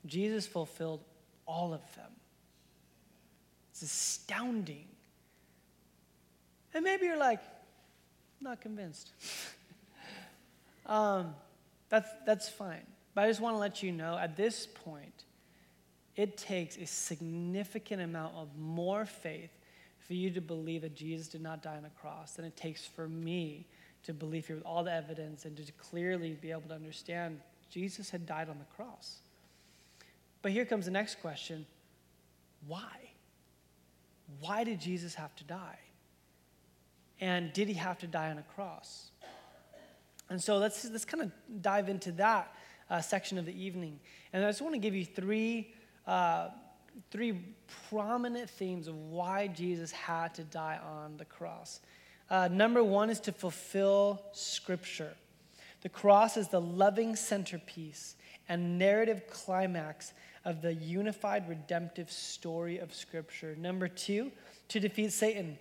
Jesus 0.05 0.45
fulfilled 0.45 1.03
all 1.45 1.73
of 1.73 1.81
them. 1.95 2.11
It's 3.71 3.81
astounding. 3.81 4.85
And 6.73 6.83
maybe 6.83 7.05
you're 7.05 7.17
like, 7.17 7.41
not 8.39 8.61
convinced. 8.61 9.11
um, 10.85 11.35
that's, 11.89 12.09
that's 12.25 12.47
fine. 12.47 12.85
But 13.13 13.25
I 13.25 13.27
just 13.27 13.41
want 13.41 13.55
to 13.55 13.59
let 13.59 13.83
you 13.83 13.91
know 13.91 14.17
at 14.17 14.37
this 14.37 14.65
point, 14.67 15.24
it 16.15 16.37
takes 16.37 16.77
a 16.77 16.85
significant 16.85 18.01
amount 18.01 18.35
of 18.35 18.47
more 18.57 19.05
faith 19.05 19.51
for 19.99 20.13
you 20.13 20.29
to 20.31 20.41
believe 20.41 20.81
that 20.81 20.95
Jesus 20.95 21.27
did 21.27 21.41
not 21.41 21.63
die 21.63 21.77
on 21.77 21.85
a 21.85 21.89
cross 22.01 22.33
than 22.33 22.45
it 22.45 22.55
takes 22.55 22.85
for 22.85 23.07
me 23.07 23.65
to 24.03 24.13
believe 24.13 24.47
here 24.47 24.55
with 24.55 24.65
all 24.65 24.83
the 24.83 24.93
evidence 24.93 25.45
and 25.45 25.57
to 25.57 25.71
clearly 25.73 26.37
be 26.39 26.51
able 26.51 26.61
to 26.61 26.75
understand 26.75 27.39
Jesus 27.69 28.09
had 28.09 28.25
died 28.25 28.49
on 28.49 28.59
the 28.59 28.65
cross. 28.75 29.17
But 30.41 30.51
here 30.51 30.65
comes 30.65 30.85
the 30.85 30.91
next 30.91 31.19
question 31.21 31.65
why? 32.67 33.11
Why 34.39 34.63
did 34.63 34.79
Jesus 34.79 35.15
have 35.15 35.35
to 35.35 35.43
die? 35.43 35.79
And 37.21 37.53
did 37.53 37.67
he 37.67 37.75
have 37.75 37.99
to 37.99 38.07
die 38.07 38.29
on 38.29 38.37
a 38.37 38.43
cross? 38.55 39.11
And 40.29 40.41
so 40.41 40.57
let's, 40.57 40.85
let's 40.85 41.05
kind 41.05 41.23
of 41.23 41.31
dive 41.61 41.89
into 41.89 42.11
that 42.13 42.53
uh, 42.89 43.01
section 43.01 43.37
of 43.37 43.45
the 43.45 43.63
evening. 43.63 43.99
And 44.33 44.43
I 44.43 44.49
just 44.49 44.61
want 44.61 44.73
to 44.73 44.79
give 44.79 44.95
you 44.95 45.05
three 45.05 45.73
uh, 46.07 46.49
three 47.11 47.39
prominent 47.89 48.49
themes 48.49 48.87
of 48.87 48.95
why 48.95 49.47
Jesus 49.47 49.91
had 49.91 50.33
to 50.35 50.43
die 50.43 50.79
on 50.83 51.17
the 51.17 51.25
cross. 51.25 51.79
Uh, 52.29 52.47
number 52.51 52.83
one 52.83 53.09
is 53.09 53.19
to 53.21 53.31
fulfill 53.31 54.21
Scripture. 54.31 55.13
The 55.81 55.89
cross 55.89 56.37
is 56.37 56.47
the 56.47 56.61
loving 56.61 57.15
centerpiece 57.15 58.15
and 58.49 58.79
narrative 58.79 59.27
climax 59.29 60.13
of 60.43 60.61
the 60.61 60.73
unified 60.73 61.47
redemptive 61.49 62.11
story 62.11 62.77
of 62.77 62.93
Scripture. 62.93 63.55
Number 63.55 63.87
two, 63.87 64.31
to 64.69 64.79
defeat 64.79 65.11
Satan. 65.11 65.57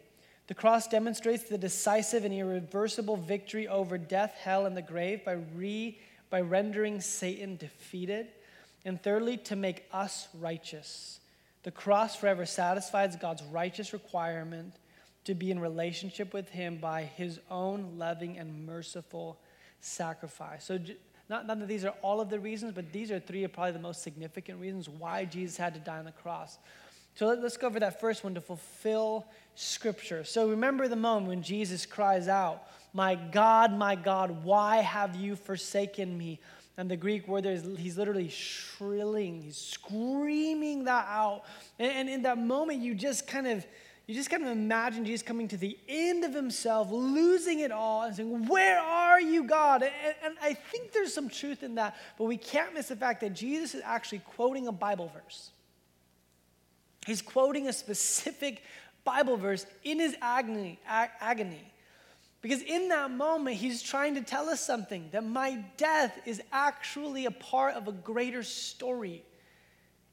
The 0.47 0.55
cross 0.55 0.89
demonstrates 0.89 1.45
the 1.45 1.57
decisive 1.57 2.25
and 2.25 2.35
irreversible 2.35 3.17
victory 3.17 3.67
over 3.67 3.97
death, 3.97 4.35
hell, 4.43 4.67
and 4.67 4.77
the 4.77 4.83
grave 4.83 5.25
by, 5.25 5.39
re, 5.55 5.99
by 6.29 6.43
rendering 6.43 7.01
Satan 7.01 7.57
defeated. 7.57 8.29
And 8.85 9.03
thirdly, 9.03 9.37
to 9.39 9.57
make 9.57 9.85
us 9.93 10.29
righteous. 10.39 11.21
The 11.63 11.71
cross 11.71 12.17
forever 12.17 12.45
satisfies 12.45 13.17
God's 13.17 13.43
righteous 13.45 13.93
requirement 13.93 14.75
to 15.25 15.35
be 15.35 15.51
in 15.51 15.59
relationship 15.59 16.35
with 16.35 16.51
Him 16.51 16.77
by 16.77 17.03
His 17.03 17.41
own 17.51 17.95
loving 17.97 18.39
and 18.39 18.67
merciful 18.67 19.39
sacrifice. 19.81 20.65
So, 20.65 20.79
not, 21.31 21.47
not 21.47 21.59
that 21.59 21.69
these 21.69 21.87
are 21.87 21.95
all 22.03 22.21
of 22.21 22.29
the 22.29 22.39
reasons, 22.39 22.73
but 22.75 22.93
these 22.93 23.11
are 23.11 23.19
three 23.19 23.45
of 23.45 23.53
probably 23.53 23.73
the 23.73 23.79
most 23.79 24.03
significant 24.03 24.61
reasons 24.61 24.89
why 24.89 25.25
Jesus 25.25 25.57
had 25.57 25.73
to 25.73 25.81
die 25.81 25.99
on 25.99 26.05
the 26.05 26.13
cross. 26.13 26.59
So 27.15 27.27
let, 27.27 27.39
us 27.39 27.57
go 27.57 27.69
over 27.69 27.81
that 27.81 28.01
first 28.01 28.25
one 28.25 28.35
to 28.35 28.41
fulfill 28.41 29.25
Scripture. 29.55 30.25
So 30.25 30.49
remember 30.49 30.89
the 30.89 30.97
moment 30.97 31.29
when 31.29 31.43
Jesus 31.43 31.87
cries 31.87 32.27
out, 32.27 32.65
My 32.93 33.15
God, 33.15 33.73
my 33.73 33.95
God, 33.95 34.45
why 34.45 34.79
have 34.79 35.15
you 35.15 35.37
forsaken 35.37 36.19
me? 36.19 36.41
And 36.77 36.91
the 36.91 36.97
Greek 36.97 37.29
word 37.29 37.45
there 37.45 37.53
is 37.53 37.65
he's 37.79 37.97
literally 37.97 38.29
shrilling, 38.29 39.43
he's 39.43 39.57
screaming 39.57 40.85
that 40.85 41.07
out. 41.09 41.45
And, 41.79 41.93
and 41.93 42.09
in 42.09 42.23
that 42.23 42.39
moment, 42.39 42.81
you 42.81 42.95
just 42.95 43.27
kind 43.27 43.47
of 43.47 43.65
you 44.07 44.15
just 44.15 44.29
kind 44.29 44.43
of 44.43 44.51
imagine 44.51 45.07
Jesus 45.07 45.23
coming 45.23 45.49
to 45.49 45.57
the 45.57 45.79
end 45.89 46.25
of 46.25 46.35
himself, 46.35 46.91
losing 46.91 47.61
it 47.61 47.73
all, 47.73 48.03
and 48.03 48.15
saying, 48.15 48.47
Where 48.49 48.79
are 48.79 49.21
you, 49.21 49.45
God? 49.45 49.83
And, 49.83 50.15
and, 50.23 50.35
I 50.43 50.53
think 50.53 50.93
there's 50.93 51.15
some 51.15 51.31
truth 51.31 51.63
in 51.63 51.77
that, 51.77 51.97
but 52.19 52.25
we 52.25 52.37
can't 52.37 52.75
miss 52.75 52.89
the 52.89 52.97
fact 52.97 53.23
that 53.23 53.33
Jesus 53.33 53.75
is 53.75 53.81
actually 53.83 54.19
quoting 54.19 54.67
a 54.67 54.73
Bible 54.73 55.11
verse. 55.15 55.53
He's 57.07 57.23
quoting 57.23 57.69
a 57.69 57.73
specific 57.73 58.63
Bible 59.05 59.39
verse 59.39 59.65
in 59.85 60.01
his 60.01 60.15
agony. 60.21 60.79
Ag- 60.87 61.11
agony. 61.21 61.73
Because 62.45 62.61
in 62.61 62.89
that 62.89 63.11
moment, 63.11 63.57
he's 63.57 63.83
trying 63.83 64.17
to 64.17 64.21
tell 64.21 64.51
us 64.51 64.61
something 64.61 65.09
that 65.13 65.25
my 65.25 65.65
death 65.79 66.21
is 66.27 66.43
actually 66.53 67.25
a 67.25 67.31
part 67.31 67.75
of 67.75 67.89
a 67.89 67.93
greater 67.93 68.43
story. 68.43 69.25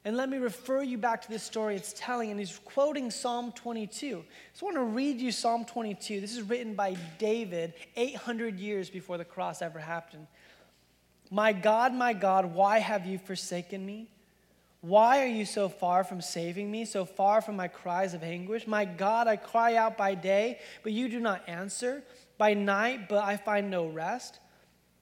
And 0.06 0.16
let 0.16 0.30
me 0.30 0.38
refer 0.38 0.82
you 0.82 0.98
back 0.98 1.24
to 1.24 1.30
this 1.30 1.44
story 1.44 1.76
it's 1.76 1.94
telling, 1.94 2.32
and 2.32 2.40
he's 2.40 2.58
quoting 2.64 3.12
Psalm 3.12 3.52
22. 3.52 4.24
So 4.54 4.66
I 4.66 4.74
want 4.74 4.78
to 4.78 4.96
read 4.96 5.20
you 5.20 5.34
Psalm 5.34 5.66
22. 5.66 6.22
This 6.22 6.32
is 6.32 6.44
written 6.44 6.74
by 6.74 6.96
David 7.20 7.74
800 7.98 8.58
years 8.62 8.90
before 8.90 9.18
the 9.18 9.26
cross 9.26 9.62
ever 9.62 9.80
happened. 9.80 10.26
My 11.30 11.52
God, 11.52 11.94
my 11.94 12.14
God, 12.14 12.46
why 12.46 12.80
have 12.80 13.06
you 13.06 13.18
forsaken 13.18 13.86
me? 13.86 14.08
Why 14.80 15.22
are 15.22 15.28
you 15.28 15.46
so 15.46 15.70
far 15.70 16.04
from 16.04 16.22
saving 16.22 16.72
me, 16.72 16.86
so 16.86 17.06
far 17.06 17.42
from 17.42 17.56
my 17.56 17.68
cries 17.68 18.16
of 18.16 18.24
anguish? 18.24 18.66
My 18.66 18.86
God, 18.86 19.28
I 19.28 19.36
cry 19.36 19.76
out 19.76 19.96
by 19.96 20.16
day, 20.16 20.60
but 20.82 20.92
you 20.92 21.08
do 21.08 21.20
not 21.20 21.48
answer, 21.48 22.04
by 22.42 22.56
night, 22.56 23.08
but 23.08 23.24
I 23.24 23.38
find 23.38 23.70
no 23.70 23.86
rest. 23.86 24.40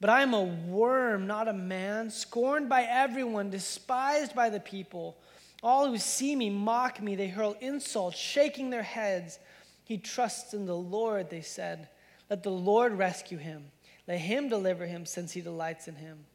But 0.02 0.10
I 0.10 0.23
am 0.23 0.34
a 0.34 0.43
worm, 0.43 1.25
not 1.25 1.47
a 1.47 1.54
man, 1.54 2.10
scorned 2.10 2.67
by 2.67 2.84
everyone, 2.84 3.49
despised 3.49 4.36
by 4.36 4.49
the 4.49 4.60
people. 4.60 5.17
All 5.63 5.88
who 5.88 5.97
see 5.97 6.36
me 6.36 6.49
mock 6.49 7.02
me. 7.02 7.15
They 7.15 7.30
hurl 7.30 7.56
insults, 7.62 8.17
shaking 8.17 8.71
their 8.71 8.84
heads. 8.84 9.39
He 9.86 9.97
trusts 9.97 10.54
in 10.54 10.65
the 10.65 10.75
Lord, 10.75 11.30
they 11.30 11.39
said. 11.39 11.88
Let 12.30 12.43
the 12.43 12.52
Lord 12.52 12.97
rescue 12.97 13.38
him. 13.38 13.71
Let 14.06 14.19
him 14.19 14.49
deliver 14.49 14.86
him, 14.86 15.06
since 15.06 15.32
he 15.32 15.39
delights 15.39 15.88
in 15.88 15.95
him. 15.95 16.25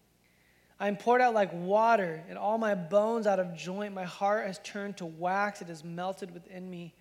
I 0.81 0.89
am 0.89 0.97
poured 0.97 1.21
out 1.21 1.35
like 1.35 1.53
water, 1.53 2.25
and 2.31 2.39
all 2.39 2.57
my 2.57 2.75
bones 2.75 3.27
out 3.27 3.41
of 3.41 3.55
joint. 3.55 3.93
My 3.93 4.05
heart 4.05 4.47
has 4.47 4.59
turned 4.65 4.97
to 4.97 5.05
wax, 5.05 5.61
it 5.61 5.69
has 5.69 5.85
melted 5.85 6.33
within 6.33 6.71
me. 6.71 6.95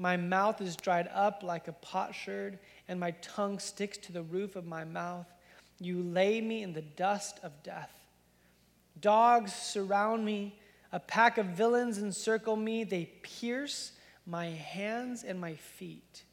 My 0.00 0.16
mouth 0.16 0.62
is 0.62 0.76
dried 0.76 1.10
up 1.12 1.42
like 1.42 1.68
a 1.68 1.72
potsherd, 1.72 2.58
and 2.90 2.98
my 2.98 3.12
tongue 3.22 3.60
sticks 3.60 3.96
to 3.98 4.12
the 4.12 4.24
roof 4.24 4.56
of 4.56 4.66
my 4.66 4.84
mouth. 4.84 5.26
You 5.78 6.02
lay 6.02 6.40
me 6.40 6.64
in 6.64 6.72
the 6.72 6.82
dust 6.82 7.38
of 7.44 7.52
death. 7.62 7.92
Dogs 9.00 9.54
surround 9.54 10.24
me. 10.24 10.58
A 10.92 10.98
pack 10.98 11.38
of 11.38 11.46
villains 11.46 11.98
encircle 11.98 12.56
me. 12.56 12.82
They 12.82 13.04
pierce 13.22 13.92
my 14.26 14.46
hands 14.46 15.22
and 15.22 15.40
my 15.40 15.54
feet. 15.54 16.24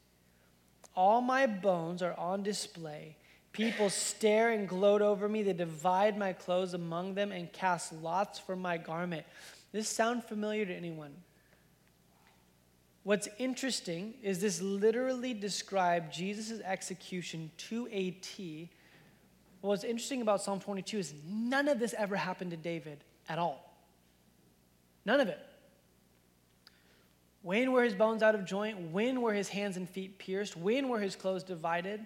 All 0.96 1.22
my 1.22 1.46
bones 1.46 2.02
are 2.02 2.16
on 2.16 2.42
display. 2.42 3.16
People 3.52 3.92
stare 3.92 4.50
and 4.50 4.68
gloat 4.68 5.04
over 5.04 5.30
me. 5.30 5.44
They 5.44 5.54
divide 5.54 6.18
my 6.18 6.34
clothes 6.34 6.74
among 6.74 7.14
them 7.14 7.32
and 7.32 7.54
cast 7.54 7.94
lots 7.94 8.40
for 8.40 8.56
my 8.56 8.78
garment. 8.78 9.28
This 9.72 9.88
sound 9.90 10.24
familiar 10.24 10.66
to 10.66 10.74
anyone? 10.74 11.14
What's 13.08 13.30
interesting 13.38 14.16
is 14.22 14.42
this 14.42 14.62
literally 14.62 15.34
described 15.34 16.12
Jesus' 16.12 16.60
execution 16.60 17.50
to 17.70 17.88
a 17.90 18.12
T 18.12 18.70
what's 19.62 19.86
interesting 19.86 20.22
about 20.22 20.42
Psalm 20.42 20.60
22 20.60 20.98
is 20.98 21.14
none 21.26 21.70
of 21.70 21.80
this 21.80 21.96
ever 21.98 22.18
happened 22.18 22.52
to 22.52 22.58
David 22.58 22.98
at 23.30 23.40
all. 23.40 23.80
None 25.06 25.22
of 25.22 25.30
it. 25.30 25.40
When 27.44 27.72
were 27.72 27.86
his 27.86 27.94
bones 27.94 28.22
out 28.22 28.36
of 28.36 28.44
joint? 28.44 28.92
When 28.92 29.22
were 29.22 29.34
his 29.34 29.48
hands 29.48 29.78
and 29.78 29.90
feet 29.90 30.20
pierced? 30.20 30.58
When 30.58 30.90
were 30.90 31.00
his 31.00 31.16
clothes 31.16 31.44
divided? 31.44 32.06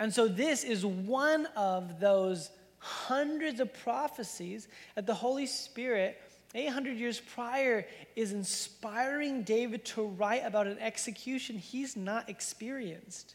And 0.00 0.12
so, 0.12 0.26
this 0.26 0.64
is 0.64 0.84
one 0.84 1.46
of 1.54 2.00
those 2.00 2.50
hundreds 2.78 3.60
of 3.60 3.72
prophecies 3.72 4.66
that 4.96 5.06
the 5.06 5.14
Holy 5.14 5.46
Spirit, 5.46 6.20
800 6.54 6.96
years 6.96 7.20
prior, 7.20 7.86
is 8.14 8.32
inspiring 8.32 9.42
David 9.42 9.84
to 9.86 10.02
write 10.02 10.42
about 10.44 10.66
an 10.66 10.78
execution 10.78 11.58
he's 11.58 11.96
not 11.96 12.28
experienced 12.28 13.34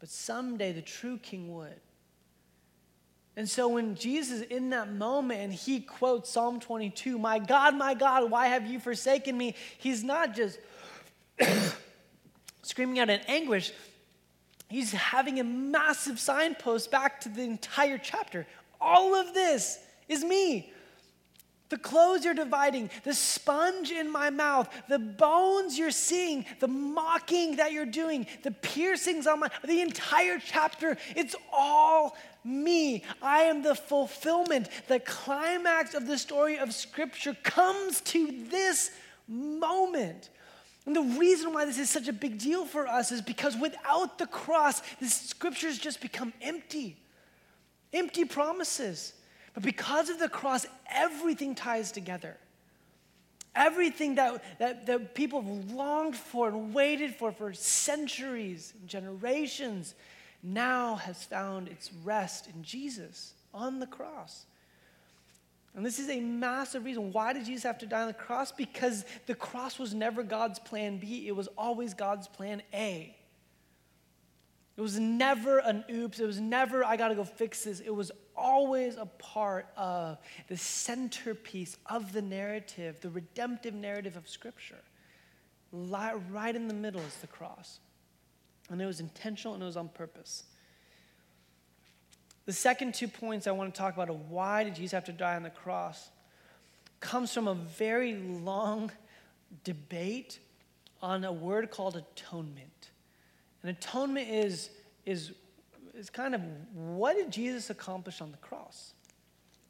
but 0.00 0.08
someday 0.08 0.72
the 0.72 0.82
true 0.82 1.18
king 1.18 1.54
would. 1.54 1.78
And 3.36 3.48
so 3.48 3.68
when 3.68 3.94
Jesus 3.94 4.40
in 4.40 4.70
that 4.70 4.92
moment 4.92 5.40
and 5.40 5.52
he 5.52 5.80
quotes 5.80 6.30
Psalm 6.30 6.58
22, 6.58 7.18
My 7.18 7.38
God, 7.38 7.76
my 7.76 7.94
God, 7.94 8.30
why 8.30 8.48
have 8.48 8.66
you 8.66 8.80
forsaken 8.80 9.38
me? 9.38 9.54
He's 9.78 10.02
not 10.02 10.34
just 10.34 10.58
screaming 12.62 12.98
out 12.98 13.08
in 13.08 13.20
anguish, 13.28 13.72
he's 14.68 14.92
having 14.92 15.38
a 15.38 15.44
massive 15.44 16.18
signpost 16.18 16.90
back 16.90 17.20
to 17.20 17.28
the 17.28 17.42
entire 17.42 17.98
chapter. 17.98 18.46
All 18.80 19.14
of 19.14 19.32
this 19.34 19.78
is 20.08 20.24
me 20.24 20.72
the 21.70 21.78
clothes 21.78 22.24
you're 22.24 22.34
dividing, 22.34 22.90
the 23.04 23.14
sponge 23.14 23.90
in 23.90 24.10
my 24.10 24.28
mouth, 24.28 24.68
the 24.88 24.98
bones 24.98 25.78
you're 25.78 25.90
seeing, 25.90 26.44
the 26.58 26.68
mocking 26.68 27.56
that 27.56 27.72
you're 27.72 27.86
doing, 27.86 28.26
the 28.42 28.50
piercings 28.50 29.26
on 29.26 29.40
my, 29.40 29.48
the 29.64 29.80
entire 29.80 30.38
chapter, 30.38 30.98
it's 31.16 31.34
all 31.52 32.16
me. 32.44 33.04
I 33.22 33.42
am 33.42 33.62
the 33.62 33.74
fulfillment. 33.74 34.68
The 34.88 35.00
climax 35.00 35.94
of 35.94 36.06
the 36.06 36.18
story 36.18 36.58
of 36.58 36.74
Scripture 36.74 37.36
comes 37.42 38.00
to 38.02 38.44
this 38.50 38.90
moment. 39.28 40.30
And 40.86 40.96
the 40.96 41.18
reason 41.18 41.52
why 41.52 41.66
this 41.66 41.78
is 41.78 41.88
such 41.88 42.08
a 42.08 42.12
big 42.12 42.38
deal 42.38 42.64
for 42.64 42.86
us 42.86 43.12
is 43.12 43.22
because 43.22 43.56
without 43.56 44.18
the 44.18 44.26
cross, 44.26 44.80
the 44.98 45.08
scriptures 45.08 45.78
just 45.78 46.00
become 46.00 46.32
empty, 46.40 46.96
empty 47.92 48.24
promises. 48.24 49.12
But 49.54 49.62
because 49.62 50.10
of 50.10 50.18
the 50.18 50.28
cross, 50.28 50.66
everything 50.88 51.54
ties 51.54 51.92
together. 51.92 52.36
Everything 53.54 54.14
that, 54.14 54.42
that, 54.58 54.86
that 54.86 55.14
people 55.14 55.42
have 55.42 55.72
longed 55.72 56.16
for 56.16 56.48
and 56.48 56.72
waited 56.72 57.14
for 57.14 57.32
for 57.32 57.52
centuries 57.52 58.72
generations 58.86 59.94
now 60.42 60.96
has 60.96 61.24
found 61.24 61.68
its 61.68 61.90
rest 62.04 62.48
in 62.54 62.62
Jesus 62.62 63.34
on 63.52 63.80
the 63.80 63.86
cross. 63.86 64.46
And 65.74 65.84
this 65.84 65.98
is 65.98 66.08
a 66.08 66.20
massive 66.20 66.84
reason. 66.84 67.12
Why 67.12 67.32
did 67.32 67.44
Jesus 67.44 67.64
have 67.64 67.78
to 67.78 67.86
die 67.86 68.02
on 68.02 68.08
the 68.08 68.14
cross? 68.14 68.50
Because 68.50 69.04
the 69.26 69.34
cross 69.34 69.78
was 69.78 69.94
never 69.94 70.22
God's 70.22 70.58
plan 70.58 70.98
B, 70.98 71.26
it 71.28 71.36
was 71.36 71.48
always 71.58 71.94
God's 71.94 72.28
plan 72.28 72.62
A. 72.72 73.16
It 74.76 74.80
was 74.80 74.98
never 74.98 75.58
an 75.58 75.84
oops. 75.90 76.20
It 76.20 76.26
was 76.26 76.40
never, 76.40 76.82
I 76.82 76.96
got 76.96 77.08
to 77.08 77.14
go 77.14 77.24
fix 77.24 77.64
this. 77.64 77.80
It 77.80 77.94
was 77.94 78.10
always 78.40 78.96
a 78.96 79.06
part 79.06 79.66
of 79.76 80.18
the 80.48 80.56
centerpiece 80.56 81.76
of 81.86 82.12
the 82.12 82.22
narrative, 82.22 83.00
the 83.00 83.10
redemptive 83.10 83.74
narrative 83.74 84.16
of 84.16 84.28
Scripture. 84.28 84.82
Right 85.72 86.56
in 86.56 86.66
the 86.66 86.74
middle 86.74 87.00
is 87.02 87.14
the 87.16 87.26
cross. 87.26 87.78
And 88.70 88.80
it 88.80 88.86
was 88.86 89.00
intentional 89.00 89.54
and 89.54 89.62
it 89.62 89.66
was 89.66 89.76
on 89.76 89.88
purpose. 89.88 90.44
The 92.46 92.52
second 92.52 92.94
two 92.94 93.08
points 93.08 93.46
I 93.46 93.52
want 93.52 93.72
to 93.72 93.78
talk 93.78 93.94
about 93.94 94.10
of 94.10 94.30
why 94.30 94.64
did 94.64 94.74
Jesus 94.74 94.92
have 94.92 95.04
to 95.04 95.12
die 95.12 95.36
on 95.36 95.42
the 95.42 95.50
cross 95.50 96.10
comes 96.98 97.32
from 97.32 97.48
a 97.48 97.54
very 97.54 98.14
long 98.14 98.90
debate 99.64 100.38
on 101.02 101.24
a 101.24 101.32
word 101.32 101.70
called 101.70 101.96
atonement. 101.96 102.90
And 103.62 103.70
atonement 103.70 104.28
is, 104.28 104.70
is 105.06 105.32
is 106.00 106.10
kind 106.10 106.34
of 106.34 106.40
what 106.74 107.14
did 107.14 107.30
Jesus 107.30 107.68
accomplish 107.68 108.20
on 108.20 108.30
the 108.30 108.38
cross? 108.38 108.94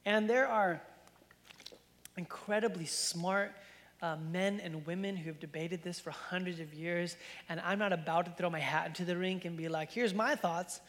And 0.06 0.30
there 0.30 0.46
are 0.46 0.80
incredibly 2.16 2.86
smart 2.86 3.52
uh, 4.00 4.16
men 4.30 4.60
and 4.60 4.86
women 4.86 5.16
who 5.16 5.28
have 5.28 5.40
debated 5.40 5.82
this 5.82 5.98
for 5.98 6.10
hundreds 6.10 6.60
of 6.60 6.72
years, 6.72 7.16
and 7.48 7.60
I'm 7.60 7.78
not 7.78 7.92
about 7.92 8.26
to 8.26 8.30
throw 8.30 8.48
my 8.48 8.60
hat 8.60 8.86
into 8.86 9.04
the 9.04 9.16
rink 9.16 9.44
and 9.44 9.56
be 9.56 9.68
like, 9.68 9.90
here's 9.90 10.14
my 10.14 10.36
thoughts. 10.36 10.80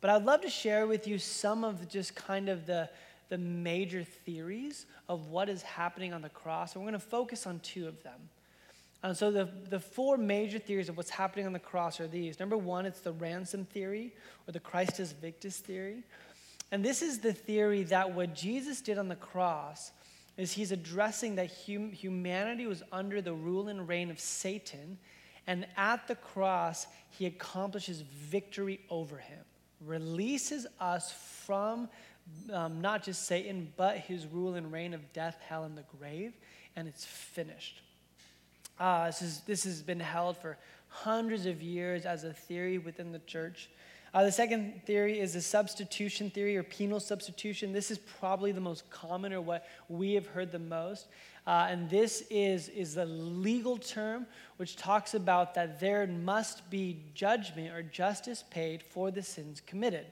But 0.00 0.10
I'd 0.10 0.24
love 0.24 0.42
to 0.42 0.50
share 0.50 0.86
with 0.86 1.06
you 1.08 1.18
some 1.18 1.64
of 1.64 1.88
just 1.88 2.14
kind 2.14 2.48
of 2.48 2.64
the, 2.64 2.88
the 3.28 3.36
major 3.36 4.04
theories 4.04 4.86
of 5.08 5.26
what 5.26 5.48
is 5.48 5.62
happening 5.62 6.12
on 6.14 6.22
the 6.22 6.28
cross, 6.28 6.74
and 6.74 6.84
we're 6.84 6.90
going 6.90 7.00
to 7.00 7.06
focus 7.06 7.46
on 7.46 7.58
two 7.60 7.88
of 7.88 8.02
them. 8.04 8.30
And 9.02 9.16
so, 9.16 9.30
the, 9.30 9.48
the 9.68 9.78
four 9.78 10.16
major 10.16 10.58
theories 10.58 10.88
of 10.88 10.96
what's 10.96 11.10
happening 11.10 11.46
on 11.46 11.52
the 11.52 11.58
cross 11.60 12.00
are 12.00 12.08
these. 12.08 12.40
Number 12.40 12.56
one, 12.56 12.84
it's 12.84 13.00
the 13.00 13.12
ransom 13.12 13.64
theory 13.64 14.12
or 14.46 14.52
the 14.52 14.60
Christus 14.60 15.12
Victor 15.12 15.50
theory. 15.50 16.02
And 16.72 16.84
this 16.84 17.00
is 17.00 17.20
the 17.20 17.32
theory 17.32 17.84
that 17.84 18.12
what 18.12 18.34
Jesus 18.34 18.80
did 18.80 18.98
on 18.98 19.08
the 19.08 19.16
cross 19.16 19.92
is 20.36 20.52
he's 20.52 20.72
addressing 20.72 21.36
that 21.36 21.50
hum- 21.66 21.92
humanity 21.92 22.66
was 22.66 22.82
under 22.92 23.22
the 23.22 23.32
rule 23.32 23.68
and 23.68 23.88
reign 23.88 24.10
of 24.10 24.20
Satan, 24.20 24.98
and 25.46 25.66
at 25.76 26.06
the 26.06 26.14
cross, 26.14 26.86
he 27.10 27.26
accomplishes 27.26 28.02
victory 28.02 28.80
over 28.90 29.16
him, 29.16 29.40
releases 29.84 30.66
us 30.78 31.12
from 31.12 31.88
um, 32.52 32.80
not 32.80 33.02
just 33.02 33.26
Satan, 33.26 33.72
but 33.76 33.96
his 33.96 34.26
rule 34.26 34.54
and 34.54 34.70
reign 34.70 34.92
of 34.92 35.12
death, 35.12 35.38
hell, 35.48 35.64
and 35.64 35.76
the 35.76 35.84
grave, 35.98 36.34
and 36.76 36.86
it's 36.86 37.04
finished. 37.04 37.80
Uh, 38.78 39.06
this, 39.06 39.22
is, 39.22 39.40
this 39.40 39.64
has 39.64 39.82
been 39.82 40.00
held 40.00 40.36
for 40.36 40.56
hundreds 40.88 41.46
of 41.46 41.62
years 41.62 42.04
as 42.06 42.24
a 42.24 42.32
theory 42.32 42.78
within 42.78 43.12
the 43.12 43.18
church. 43.20 43.68
Uh, 44.14 44.24
the 44.24 44.32
second 44.32 44.80
theory 44.86 45.20
is 45.20 45.34
the 45.34 45.40
substitution 45.40 46.30
theory 46.30 46.56
or 46.56 46.62
penal 46.62 46.98
substitution. 46.98 47.72
This 47.72 47.90
is 47.90 47.98
probably 47.98 48.52
the 48.52 48.60
most 48.60 48.88
common 48.90 49.32
or 49.32 49.40
what 49.40 49.66
we 49.88 50.14
have 50.14 50.26
heard 50.26 50.50
the 50.50 50.58
most. 50.58 51.06
Uh, 51.46 51.66
and 51.68 51.88
this 51.90 52.22
is, 52.30 52.68
is 52.70 52.94
the 52.94 53.04
legal 53.04 53.76
term 53.76 54.26
which 54.56 54.76
talks 54.76 55.14
about 55.14 55.54
that 55.54 55.78
there 55.80 56.06
must 56.06 56.68
be 56.70 56.98
judgment 57.14 57.72
or 57.74 57.82
justice 57.82 58.44
paid 58.50 58.82
for 58.82 59.10
the 59.10 59.22
sins 59.22 59.62
committed. 59.66 60.06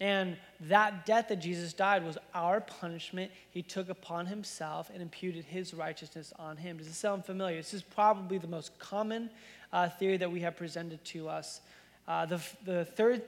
And 0.00 0.36
that 0.60 1.06
death 1.06 1.28
that 1.28 1.40
Jesus 1.40 1.72
died 1.72 2.04
was 2.04 2.18
our 2.32 2.60
punishment. 2.60 3.32
He 3.50 3.62
took 3.62 3.88
upon 3.88 4.26
himself 4.26 4.90
and 4.92 5.02
imputed 5.02 5.44
his 5.44 5.74
righteousness 5.74 6.32
on 6.38 6.56
him. 6.56 6.76
Does 6.76 6.86
this 6.86 6.96
sound 6.96 7.24
familiar? 7.24 7.56
This 7.56 7.74
is 7.74 7.82
probably 7.82 8.38
the 8.38 8.46
most 8.46 8.78
common 8.78 9.30
uh, 9.72 9.88
theory 9.88 10.16
that 10.16 10.30
we 10.30 10.40
have 10.40 10.56
presented 10.56 11.04
to 11.06 11.28
us. 11.28 11.60
Uh, 12.06 12.26
the, 12.26 12.40
the 12.64 12.84
third 12.84 13.22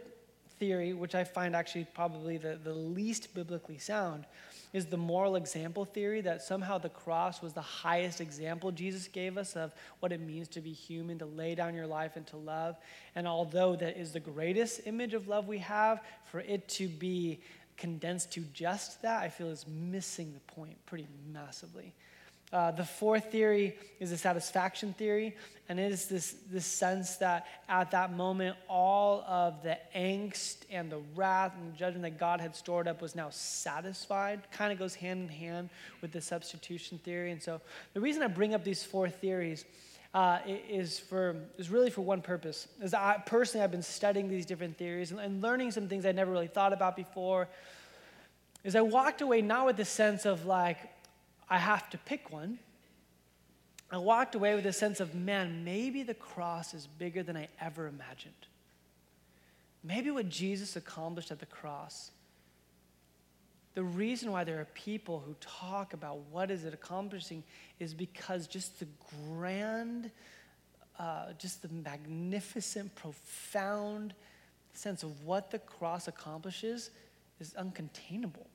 theory, 0.61 0.93
which 0.93 1.15
I 1.15 1.25
find 1.25 1.57
actually 1.57 1.87
probably 1.93 2.37
the, 2.37 2.59
the 2.63 2.75
least 2.75 3.35
biblically 3.35 3.79
sound, 3.79 4.27
is 4.73 4.87
the 4.87 4.97
moral 4.97 5.37
example 5.37 5.85
theory 5.85 6.21
that 6.21 6.43
somehow 6.43 6.79
the 6.79 6.89
cross 6.89 7.43
was 7.43 7.53
the 7.53 7.61
highest 7.61 8.21
example 8.21 8.71
Jesus 8.71 9.09
gave 9.09 9.37
us 9.37 9.57
of 9.57 9.75
what 9.99 10.13
it 10.13 10.21
means 10.21 10.49
to 10.49 10.61
be 10.61 10.73
human, 10.73 11.19
to 11.19 11.27
lay 11.27 11.55
down 11.55 11.75
your 11.75 11.87
life 11.87 12.17
and 12.17 12.27
to 12.29 12.37
love. 12.37 12.77
And 13.15 13.27
although 13.27 13.75
that 13.77 13.99
is 13.99 14.13
the 14.13 14.21
greatest 14.21 14.83
image 14.87 15.15
of 15.15 15.29
love 15.29 15.49
we 15.49 15.59
have, 15.59 16.01
for 16.31 16.41
it 16.41 16.69
to 16.69 16.89
be 16.89 17.41
condensed 17.77 18.33
to 18.33 18.41
just 18.53 19.03
that, 19.03 19.23
I 19.23 19.29
feel 19.29 19.49
is 19.49 19.67
missing 19.67 20.35
the 20.35 20.53
point 20.55 20.77
pretty 20.87 21.09
massively. 21.33 21.95
Uh, 22.53 22.73
the 22.73 22.85
fourth 22.85 23.31
theory 23.31 23.77
is 24.01 24.11
the 24.11 24.17
satisfaction 24.17 24.93
theory, 24.95 25.37
and 25.69 25.79
it 25.79 25.93
is 25.93 26.07
this, 26.07 26.35
this 26.51 26.67
sense 26.67 27.17
that 27.17 27.47
at 27.69 27.93
that 27.93 28.13
moment, 28.13 28.57
all 28.69 29.23
of 29.23 29.63
the 29.63 29.79
angst 29.95 30.57
and 30.69 30.91
the 30.91 30.99
wrath 31.15 31.53
and 31.57 31.73
the 31.73 31.77
judgment 31.77 32.03
that 32.03 32.19
God 32.19 32.41
had 32.41 32.57
stored 32.57 32.89
up 32.89 33.01
was 33.01 33.15
now 33.15 33.31
satisfied. 33.31 34.41
Kind 34.51 34.73
of 34.73 34.81
goes 34.81 34.97
hand 34.97 35.23
in 35.23 35.29
hand 35.29 35.71
with 36.01 36.11
the 36.11 36.21
substitution 36.21 36.99
theory. 36.99 37.31
And 37.31 37.41
so, 37.41 37.61
the 37.95 38.01
reason 38.01 38.21
I 38.21 38.27
bring 38.27 38.53
up 38.53 38.65
these 38.65 38.83
four 38.83 39.09
theories 39.09 39.65
uh, 40.13 40.41
is 40.47 40.99
for 40.99 41.37
is 41.57 41.71
really 41.71 41.91
for 41.91 42.01
one 42.01 42.21
purpose. 42.21 42.67
Is 42.83 42.95
I 42.95 43.23
personally 43.25 43.63
I've 43.63 43.71
been 43.71 43.83
studying 43.83 44.29
these 44.29 44.45
different 44.45 44.77
theories 44.77 45.13
and, 45.13 45.21
and 45.21 45.41
learning 45.41 45.71
some 45.71 45.89
things 45.89 46.05
I 46.05 46.11
never 46.11 46.33
really 46.33 46.49
thought 46.49 46.73
about 46.73 46.97
before. 46.97 47.49
Is 48.65 48.75
I 48.75 48.81
walked 48.81 49.21
away 49.21 49.41
not 49.41 49.67
with 49.67 49.77
the 49.77 49.85
sense 49.85 50.27
of 50.27 50.47
like 50.47 50.79
I 51.51 51.59
have 51.59 51.91
to 51.91 51.99
pick 51.99 52.33
one. 52.33 52.59
I 53.91 53.99
walked 53.99 54.37
away 54.37 54.55
with 54.55 54.65
a 54.67 54.73
sense 54.73 55.01
of, 55.01 55.17
man, 55.17 55.65
maybe 55.65 56.05
the 56.05 56.15
cross 56.15 56.75
is 56.75 56.87
bigger 56.87 57.25
than 57.25 57.37
I 57.37 57.49
ever 57.61 57.89
imagined. 57.89 58.35
Maybe 59.83 60.11
what 60.11 60.29
Jesus 60.29 60.77
accomplished 60.77 61.33
at 61.33 61.41
the 61.41 61.47
cross, 61.47 62.13
the 63.75 63.83
reason 63.83 64.31
why 64.31 64.45
there 64.45 64.61
are 64.61 64.67
people 64.75 65.23
who 65.27 65.35
talk 65.41 65.93
about 65.93 66.19
what 66.31 66.51
is 66.51 66.65
it 66.65 66.75
accomplishing 66.75 67.43
is 67.81 67.95
because 67.95 68.47
just 68.47 68.79
the 68.79 68.87
grand, 69.33 70.11
uh, 70.99 71.33
just 71.39 71.63
the 71.63 71.69
magnificent, 71.69 72.95
profound 72.95 74.15
sense 74.73 75.03
of 75.03 75.25
what 75.25 75.51
the 75.51 75.59
cross 75.59 76.07
accomplishes 76.07 76.91
is 77.41 77.55
uncontainable. 77.55 78.47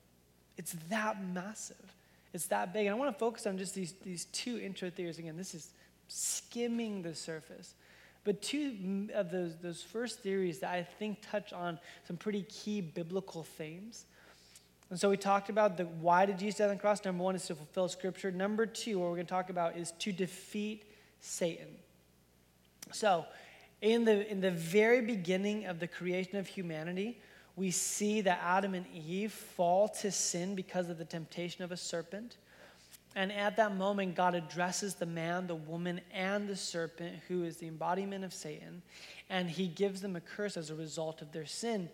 It's 0.56 0.76
that 0.88 1.22
massive. 1.22 1.95
It's 2.36 2.46
that 2.48 2.74
big. 2.74 2.84
And 2.84 2.94
I 2.94 2.98
want 2.98 3.14
to 3.14 3.18
focus 3.18 3.46
on 3.46 3.56
just 3.56 3.74
these, 3.74 3.94
these 4.04 4.26
two 4.26 4.58
intro 4.58 4.90
theories. 4.90 5.18
Again, 5.18 5.38
this 5.38 5.54
is 5.54 5.70
skimming 6.06 7.00
the 7.00 7.14
surface. 7.14 7.74
But 8.24 8.42
two 8.42 9.08
of 9.14 9.30
those, 9.30 9.56
those 9.56 9.82
first 9.82 10.20
theories 10.20 10.58
that 10.58 10.70
I 10.70 10.82
think 10.82 11.20
touch 11.22 11.54
on 11.54 11.78
some 12.06 12.18
pretty 12.18 12.42
key 12.42 12.82
biblical 12.82 13.42
themes. 13.42 14.04
And 14.90 15.00
so 15.00 15.08
we 15.08 15.16
talked 15.16 15.48
about 15.48 15.78
the 15.78 15.84
why 15.84 16.26
did 16.26 16.38
Jesus 16.38 16.58
die 16.58 16.64
on 16.64 16.70
the 16.70 16.76
cross? 16.76 17.02
Number 17.06 17.24
one 17.24 17.36
is 17.36 17.46
to 17.46 17.54
fulfill 17.54 17.88
scripture. 17.88 18.30
Number 18.30 18.66
two, 18.66 18.98
what 18.98 19.08
we're 19.08 19.16
going 19.16 19.26
to 19.26 19.30
talk 19.30 19.48
about 19.48 19.78
is 19.78 19.92
to 20.00 20.12
defeat 20.12 20.84
Satan. 21.20 21.68
So, 22.92 23.24
in 23.80 24.04
the, 24.04 24.30
in 24.30 24.42
the 24.42 24.50
very 24.50 25.00
beginning 25.00 25.64
of 25.64 25.80
the 25.80 25.88
creation 25.88 26.36
of 26.36 26.46
humanity, 26.46 27.18
we 27.56 27.70
see 27.70 28.20
that 28.20 28.38
Adam 28.42 28.74
and 28.74 28.86
Eve 28.94 29.32
fall 29.32 29.88
to 29.88 30.12
sin 30.12 30.54
because 30.54 30.90
of 30.90 30.98
the 30.98 31.04
temptation 31.06 31.64
of 31.64 31.72
a 31.72 31.76
serpent. 31.76 32.36
And 33.14 33.32
at 33.32 33.56
that 33.56 33.74
moment, 33.74 34.14
God 34.14 34.34
addresses 34.34 34.94
the 34.94 35.06
man, 35.06 35.46
the 35.46 35.54
woman, 35.54 36.02
and 36.12 36.46
the 36.46 36.54
serpent, 36.54 37.16
who 37.28 37.44
is 37.44 37.56
the 37.56 37.66
embodiment 37.66 38.24
of 38.24 38.34
Satan, 38.34 38.82
and 39.30 39.48
he 39.48 39.68
gives 39.68 40.02
them 40.02 40.16
a 40.16 40.20
curse 40.20 40.58
as 40.58 40.68
a 40.68 40.74
result 40.74 41.22
of 41.22 41.32
their 41.32 41.46
sin. 41.46 41.88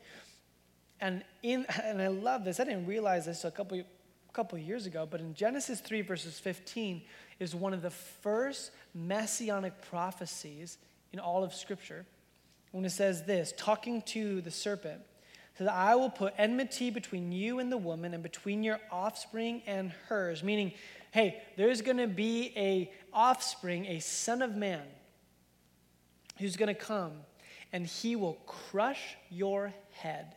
And, 1.00 1.22
in, 1.44 1.64
and 1.84 2.02
I 2.02 2.08
love 2.08 2.44
this. 2.44 2.58
I 2.58 2.64
didn't 2.64 2.86
realize 2.86 3.26
this 3.26 3.44
a 3.44 3.52
couple, 3.52 3.78
a 3.78 3.84
couple 4.32 4.58
years 4.58 4.86
ago, 4.86 5.06
but 5.08 5.20
in 5.20 5.32
Genesis 5.32 5.78
3, 5.78 6.02
verses 6.02 6.40
15, 6.40 7.02
is 7.38 7.54
one 7.54 7.72
of 7.72 7.82
the 7.82 7.90
first 7.90 8.72
messianic 8.92 9.80
prophecies 9.82 10.78
in 11.12 11.20
all 11.20 11.44
of 11.44 11.54
Scripture. 11.54 12.04
When 12.72 12.84
it 12.84 12.90
says 12.90 13.24
this, 13.26 13.54
talking 13.56 14.02
to 14.02 14.40
the 14.40 14.50
serpent, 14.50 15.02
says, 15.58 15.68
I 15.68 15.94
will 15.94 16.10
put 16.10 16.34
enmity 16.38 16.90
between 16.90 17.30
you 17.32 17.58
and 17.58 17.70
the 17.70 17.76
woman 17.76 18.14
and 18.14 18.22
between 18.22 18.62
your 18.62 18.80
offspring 18.90 19.62
and 19.66 19.92
hers. 20.08 20.42
Meaning, 20.42 20.72
hey, 21.10 21.42
there's 21.56 21.82
going 21.82 21.98
to 21.98 22.06
be 22.06 22.52
a 22.56 22.90
offspring, 23.12 23.86
a 23.86 24.00
son 24.00 24.42
of 24.42 24.56
man, 24.56 24.82
who's 26.38 26.56
going 26.56 26.74
to 26.74 26.80
come, 26.80 27.12
and 27.72 27.86
he 27.86 28.16
will 28.16 28.38
crush 28.46 29.16
your 29.30 29.72
head, 29.92 30.34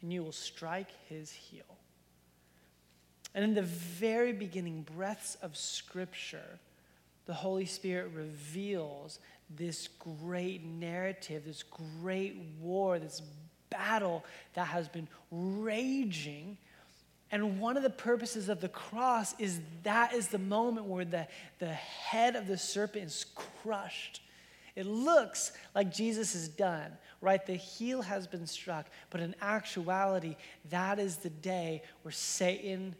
and 0.00 0.12
you 0.12 0.22
will 0.22 0.32
strike 0.32 0.90
his 1.08 1.30
heel. 1.30 1.62
And 3.34 3.44
in 3.44 3.54
the 3.54 3.62
very 3.62 4.32
beginning 4.32 4.86
breaths 4.94 5.36
of 5.36 5.56
Scripture, 5.56 6.58
the 7.26 7.34
Holy 7.34 7.64
Spirit 7.64 8.10
reveals 8.14 9.20
this 9.48 9.88
great 9.88 10.64
narrative, 10.64 11.44
this 11.46 11.62
great 11.62 12.36
war, 12.60 12.98
this 12.98 13.22
battle 13.72 14.24
that 14.54 14.66
has 14.68 14.88
been 14.88 15.08
raging. 15.30 16.56
And 17.30 17.58
one 17.58 17.76
of 17.76 17.82
the 17.82 17.90
purposes 17.90 18.48
of 18.48 18.60
the 18.60 18.68
cross 18.68 19.34
is 19.38 19.60
that 19.84 20.12
is 20.12 20.28
the 20.28 20.38
moment 20.38 20.86
where 20.86 21.04
the, 21.04 21.26
the 21.58 21.72
head 21.72 22.36
of 22.36 22.46
the 22.46 22.58
serpent 22.58 23.06
is 23.06 23.26
crushed. 23.62 24.20
It 24.76 24.86
looks 24.86 25.52
like 25.74 25.92
Jesus 25.92 26.34
is 26.34 26.48
done, 26.48 26.92
right? 27.20 27.44
The 27.44 27.54
heel 27.54 28.02
has 28.02 28.26
been 28.26 28.46
struck, 28.46 28.86
but 29.10 29.20
in 29.20 29.34
actuality, 29.40 30.36
that 30.70 30.98
is 30.98 31.16
the 31.18 31.30
day 31.30 31.82
where 32.02 32.12
Satan, 32.12 32.94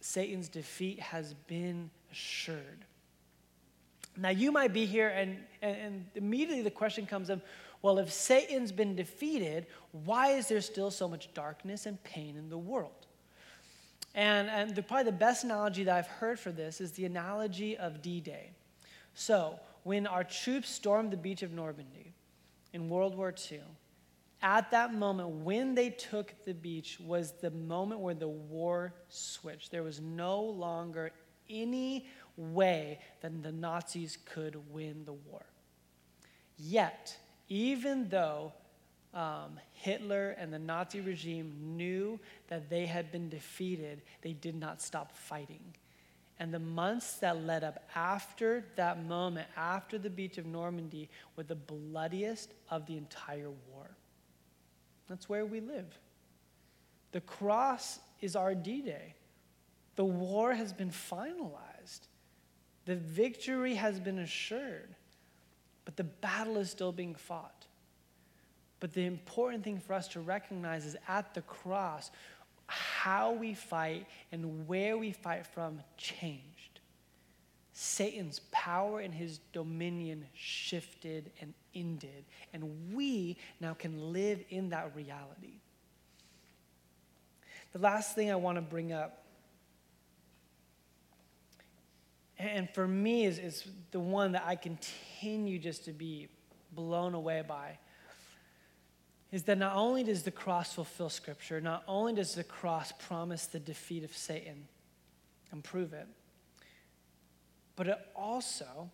Satan's 0.00 0.48
defeat 0.48 1.00
has 1.00 1.34
been 1.46 1.90
assured. 2.12 2.84
Now, 4.16 4.28
you 4.28 4.52
might 4.52 4.72
be 4.72 4.86
here, 4.86 5.08
and, 5.08 5.38
and, 5.60 5.76
and 5.76 6.06
immediately 6.14 6.62
the 6.62 6.70
question 6.70 7.06
comes 7.06 7.30
up 7.30 7.40
well, 7.84 7.98
if 7.98 8.10
Satan's 8.10 8.72
been 8.72 8.96
defeated, 8.96 9.66
why 9.92 10.28
is 10.28 10.48
there 10.48 10.62
still 10.62 10.90
so 10.90 11.06
much 11.06 11.28
darkness 11.34 11.84
and 11.84 12.02
pain 12.02 12.34
in 12.34 12.48
the 12.48 12.56
world? 12.56 13.06
And, 14.14 14.48
and 14.48 14.74
the, 14.74 14.82
probably 14.82 15.04
the 15.04 15.18
best 15.18 15.44
analogy 15.44 15.84
that 15.84 15.94
I've 15.94 16.06
heard 16.06 16.40
for 16.40 16.50
this 16.50 16.80
is 16.80 16.92
the 16.92 17.04
analogy 17.04 17.76
of 17.76 18.00
D 18.00 18.22
Day. 18.22 18.52
So, 19.12 19.60
when 19.82 20.06
our 20.06 20.24
troops 20.24 20.70
stormed 20.70 21.10
the 21.10 21.18
beach 21.18 21.42
of 21.42 21.52
Normandy 21.52 22.14
in 22.72 22.88
World 22.88 23.14
War 23.18 23.34
II, 23.52 23.60
at 24.40 24.70
that 24.70 24.94
moment, 24.94 25.28
when 25.28 25.74
they 25.74 25.90
took 25.90 26.32
the 26.46 26.54
beach, 26.54 26.98
was 26.98 27.32
the 27.32 27.50
moment 27.50 28.00
where 28.00 28.14
the 28.14 28.28
war 28.28 28.94
switched. 29.10 29.70
There 29.70 29.82
was 29.82 30.00
no 30.00 30.40
longer 30.40 31.12
any 31.50 32.06
way 32.38 33.00
that 33.20 33.42
the 33.42 33.52
Nazis 33.52 34.16
could 34.24 34.56
win 34.72 35.04
the 35.04 35.12
war. 35.12 35.44
Yet, 36.56 37.18
even 37.48 38.08
though 38.08 38.52
um, 39.12 39.58
Hitler 39.72 40.30
and 40.38 40.52
the 40.52 40.58
Nazi 40.58 41.00
regime 41.00 41.52
knew 41.76 42.18
that 42.48 42.68
they 42.68 42.86
had 42.86 43.12
been 43.12 43.28
defeated, 43.28 44.02
they 44.22 44.32
did 44.32 44.54
not 44.54 44.82
stop 44.82 45.16
fighting. 45.16 45.74
And 46.40 46.52
the 46.52 46.58
months 46.58 47.14
that 47.18 47.44
led 47.44 47.62
up 47.62 47.88
after 47.94 48.64
that 48.74 49.04
moment, 49.04 49.46
after 49.56 49.98
the 49.98 50.10
beach 50.10 50.36
of 50.36 50.46
Normandy, 50.46 51.08
were 51.36 51.44
the 51.44 51.54
bloodiest 51.54 52.52
of 52.70 52.86
the 52.86 52.96
entire 52.96 53.50
war. 53.70 53.88
That's 55.08 55.28
where 55.28 55.46
we 55.46 55.60
live. 55.60 55.98
The 57.12 57.20
cross 57.20 58.00
is 58.20 58.34
our 58.34 58.54
D 58.54 58.82
Day. 58.82 59.14
The 59.96 60.04
war 60.04 60.52
has 60.54 60.72
been 60.72 60.90
finalized, 60.90 62.08
the 62.84 62.96
victory 62.96 63.76
has 63.76 64.00
been 64.00 64.18
assured, 64.18 64.96
but 65.84 65.96
the 65.96 66.04
battle 66.04 66.56
is 66.58 66.70
still 66.70 66.92
being 66.92 67.14
fought. 67.14 67.66
But 68.80 68.92
the 68.92 69.06
important 69.06 69.64
thing 69.64 69.78
for 69.78 69.94
us 69.94 70.08
to 70.08 70.20
recognize 70.20 70.84
is 70.84 70.96
at 71.08 71.34
the 71.34 71.42
cross, 71.42 72.10
how 72.66 73.32
we 73.32 73.54
fight 73.54 74.06
and 74.32 74.66
where 74.66 74.96
we 74.96 75.12
fight 75.12 75.46
from 75.46 75.80
changed. 75.96 76.80
Satan's 77.72 78.40
power 78.52 79.00
and 79.00 79.12
his 79.12 79.40
dominion 79.52 80.26
shifted 80.34 81.30
and 81.40 81.52
ended, 81.74 82.24
and 82.52 82.94
we 82.94 83.36
now 83.60 83.74
can 83.74 84.12
live 84.12 84.42
in 84.48 84.68
that 84.70 84.94
reality. 84.94 85.60
The 87.72 87.80
last 87.80 88.14
thing 88.14 88.30
I 88.30 88.36
want 88.36 88.56
to 88.56 88.62
bring 88.62 88.92
up, 88.92 89.23
and 92.38 92.68
for 92.70 92.86
me 92.86 93.24
is, 93.24 93.38
is 93.38 93.68
the 93.90 94.00
one 94.00 94.32
that 94.32 94.44
I 94.46 94.56
continue 94.56 95.58
just 95.58 95.84
to 95.84 95.92
be 95.92 96.28
blown 96.72 97.14
away 97.14 97.42
by 97.46 97.78
is 99.34 99.42
that 99.44 99.58
not 99.58 99.74
only 99.74 100.04
does 100.04 100.22
the 100.22 100.30
cross 100.30 100.74
fulfill 100.74 101.08
Scripture, 101.08 101.60
not 101.60 101.82
only 101.88 102.12
does 102.12 102.36
the 102.36 102.44
cross 102.44 102.92
promise 102.92 103.46
the 103.46 103.58
defeat 103.58 104.04
of 104.04 104.16
Satan 104.16 104.68
and 105.50 105.64
prove 105.64 105.92
it, 105.92 106.06
but 107.74 107.88
it 107.88 107.98
also 108.14 108.88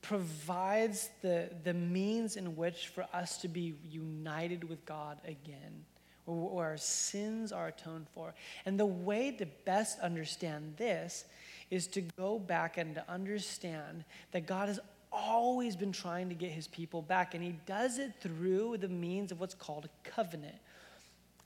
provides 0.00 1.10
the, 1.22 1.50
the 1.64 1.74
means 1.74 2.36
in 2.36 2.54
which 2.54 2.88
for 2.88 3.04
us 3.12 3.38
to 3.38 3.48
be 3.48 3.74
united 3.88 4.62
with 4.62 4.84
God 4.86 5.18
again, 5.24 5.84
where, 6.24 6.36
where 6.36 6.66
our 6.70 6.76
sins 6.76 7.50
are 7.50 7.68
atoned 7.68 8.06
for. 8.14 8.34
And 8.64 8.78
the 8.78 8.86
way 8.86 9.32
to 9.32 9.46
best 9.64 9.98
understand 10.00 10.74
this 10.76 11.24
is 11.72 11.86
to 11.86 12.02
go 12.02 12.38
back 12.38 12.76
and 12.76 12.94
to 12.94 13.10
understand 13.10 14.04
that 14.32 14.46
God 14.46 14.68
has 14.68 14.78
always 15.10 15.74
been 15.74 15.90
trying 15.90 16.28
to 16.28 16.34
get 16.34 16.50
his 16.50 16.68
people 16.68 17.00
back, 17.00 17.34
and 17.34 17.42
he 17.42 17.54
does 17.64 17.98
it 17.98 18.12
through 18.20 18.76
the 18.76 18.88
means 18.88 19.32
of 19.32 19.40
what's 19.40 19.54
called 19.54 19.86
a 19.86 20.10
covenant. 20.10 20.54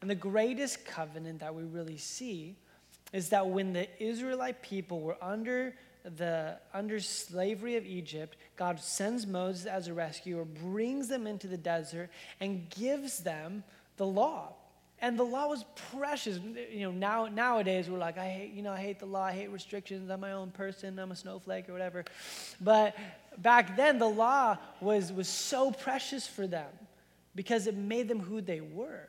And 0.00 0.10
the 0.10 0.16
greatest 0.16 0.84
covenant 0.84 1.38
that 1.38 1.54
we 1.54 1.62
really 1.62 1.96
see 1.96 2.56
is 3.12 3.28
that 3.28 3.46
when 3.46 3.72
the 3.72 3.88
Israelite 4.02 4.62
people 4.62 5.00
were 5.00 5.16
under 5.22 5.76
the 6.16 6.58
under 6.74 6.98
slavery 6.98 7.76
of 7.76 7.86
Egypt, 7.86 8.36
God 8.56 8.80
sends 8.80 9.28
Moses 9.28 9.66
as 9.66 9.86
a 9.86 9.94
rescuer, 9.94 10.44
brings 10.44 11.06
them 11.06 11.28
into 11.28 11.46
the 11.46 11.56
desert, 11.56 12.10
and 12.40 12.68
gives 12.70 13.20
them 13.20 13.62
the 13.96 14.06
law. 14.06 14.54
And 15.00 15.18
the 15.18 15.24
law 15.24 15.48
was 15.48 15.64
precious. 15.92 16.38
You 16.72 16.87
know, 16.87 16.90
now 16.90 17.26
nowadays 17.26 17.90
we're 17.90 17.98
like, 17.98 18.16
I 18.16 18.28
hate, 18.28 18.52
you 18.52 18.62
know, 18.62 18.72
I 18.72 18.80
hate 18.80 18.98
the 18.98 19.06
law, 19.06 19.24
I 19.24 19.32
hate 19.32 19.50
restrictions, 19.50 20.11
I'm 20.11 20.20
my 20.20 20.32
own 20.32 20.50
person, 20.50 20.98
I'm 20.98 21.12
a 21.12 21.16
snowflake 21.16 21.68
or 21.68 21.72
whatever. 21.72 22.04
But 22.61 22.96
back 23.38 23.76
then 23.76 23.98
the 23.98 24.09
law 24.09 24.56
was, 24.80 25.12
was 25.12 25.28
so 25.28 25.70
precious 25.70 26.26
for 26.26 26.46
them 26.46 26.70
because 27.35 27.66
it 27.66 27.76
made 27.76 28.09
them 28.09 28.20
who 28.20 28.40
they 28.40 28.61
were. 28.61 29.09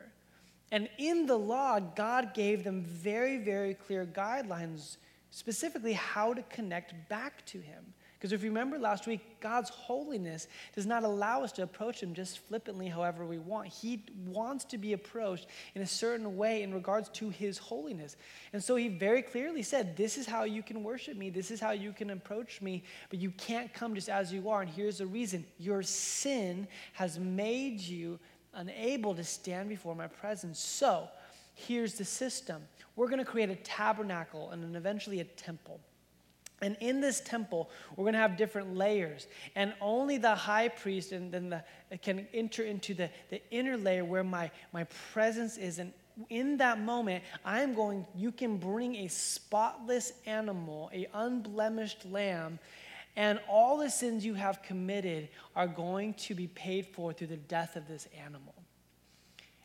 And 0.71 0.89
in 0.97 1.26
the 1.26 1.38
law, 1.38 1.80
God 1.80 2.34
gave 2.34 2.63
them 2.63 2.84
very, 2.84 3.38
very 3.38 3.73
clear 3.73 4.06
guidelines, 4.06 4.97
specifically 5.32 5.93
how 5.93 6.34
to 6.34 6.43
connect 6.43 6.93
back 7.08 7.45
to 7.47 7.60
Him. 7.60 7.93
Because 8.17 8.32
if 8.32 8.43
you 8.43 8.49
remember 8.49 8.80
last 8.80 9.06
week, 9.06 9.39
God's 9.39 9.69
holiness 9.69 10.47
does 10.73 10.88
not 10.88 11.03
allow 11.03 11.43
us 11.43 11.51
to 11.53 11.63
approach 11.63 12.01
Him 12.01 12.15
just 12.15 12.39
flippantly 12.39 12.88
however 12.88 13.25
we 13.25 13.38
want. 13.38 13.67
He 13.67 14.03
wants 14.25 14.65
to 14.65 14.80
be 14.80 14.93
approached 14.93 15.45
in 15.75 15.84
a 15.84 15.88
certain 15.88 16.36
way 16.36 16.63
in 16.63 16.73
regards 16.73 17.10
to 17.10 17.30
His 17.30 17.60
holiness. 17.60 18.17
And 18.53 18.63
so 18.63 18.75
He 18.75 18.88
very 18.88 19.21
clearly 19.21 19.62
said, 19.62 19.95
This 19.95 20.17
is 20.17 20.25
how 20.25 20.45
you 20.45 20.63
can 20.63 20.84
worship 20.84 21.15
me, 21.15 21.30
this 21.30 21.51
is 21.51 21.60
how 21.60 21.71
you 21.71 21.91
can 21.91 22.10
approach 22.10 22.60
me, 22.60 22.84
but 23.10 23.19
you 23.19 23.30
can't 23.32 23.71
come 23.71 23.93
just 23.93 24.10
as 24.10 24.34
you 24.34 24.49
are. 24.49 24.62
And 24.62 24.69
here's 24.69 24.97
the 24.97 25.06
reason 25.06 25.45
your 25.60 25.84
sin 25.84 26.67
has 26.93 27.19
made 27.19 27.80
you 27.80 28.19
unable 28.56 29.13
to 29.13 29.23
stand 29.23 29.69
before 29.69 29.93
my 29.93 30.08
presence. 30.08 30.60
So 30.60 31.08
here's 31.53 31.93
the 31.93 32.06
system 32.06 32.63
we're 32.95 33.08
going 33.08 33.19
to 33.19 33.25
create 33.25 33.51
a 33.51 33.56
tabernacle 33.58 34.49
and 34.49 34.63
then 34.63 34.75
eventually 34.75 35.19
a 35.19 35.23
temple. 35.23 35.80
And 36.62 36.76
in 36.80 37.02
this 37.02 37.22
temple, 37.22 37.70
we're 37.96 38.06
going 38.06 38.13
to 38.13 38.20
have 38.20 38.36
different 38.36 38.76
layers. 38.76 39.28
And 39.56 39.74
only 39.80 40.17
the 40.17 40.34
high 40.34 40.70
priest 40.70 41.12
and 41.12 41.32
then 41.32 41.50
the, 41.50 41.98
can 42.00 42.28
enter 42.34 42.63
into 42.63 42.93
the, 42.93 43.10
the 43.30 43.41
inner 43.52 43.78
layer 43.78 44.04
where 44.04 44.24
my, 44.24 44.50
my 44.74 44.86
presence 45.13 45.58
is. 45.58 45.78
And 45.78 45.93
in 46.30 46.58
that 46.58 46.80
moment, 46.80 47.24
I'm 47.46 47.76
going, 47.76 48.08
you 48.15 48.32
can 48.32 48.58
bring 48.58 48.96
a 48.96 49.08
spotless 49.08 50.13
animal, 50.26 50.89
a 50.93 51.08
unblemished 51.13 52.06
lamb, 52.06 52.58
and 53.15 53.39
all 53.48 53.78
the 53.78 53.89
sins 53.89 54.26
you 54.26 54.34
have 54.34 54.62
committed 54.63 55.30
are 55.56 55.67
going 55.67 56.15
to 56.15 56.36
be 56.36 56.48
paid 56.48 56.88
for 56.88 57.13
through 57.13 57.28
the 57.28 57.38
death 57.38 57.76
of 57.76 57.88
this 57.88 58.08
animal. 58.24 58.54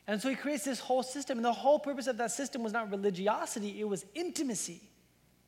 And 0.07 0.21
so 0.21 0.29
he 0.29 0.35
creates 0.35 0.65
this 0.65 0.81
whole 0.81 1.03
system. 1.03 1.39
And 1.39 1.45
the 1.45 1.53
whole 1.53 1.79
purpose 1.79 2.07
of 2.07 2.17
that 2.19 2.33
system 2.33 2.63
was 2.63 2.73
not 2.73 2.91
religiosity, 2.91 3.81
it 3.81 3.89
was 3.89 4.05
intimacy 4.15 4.83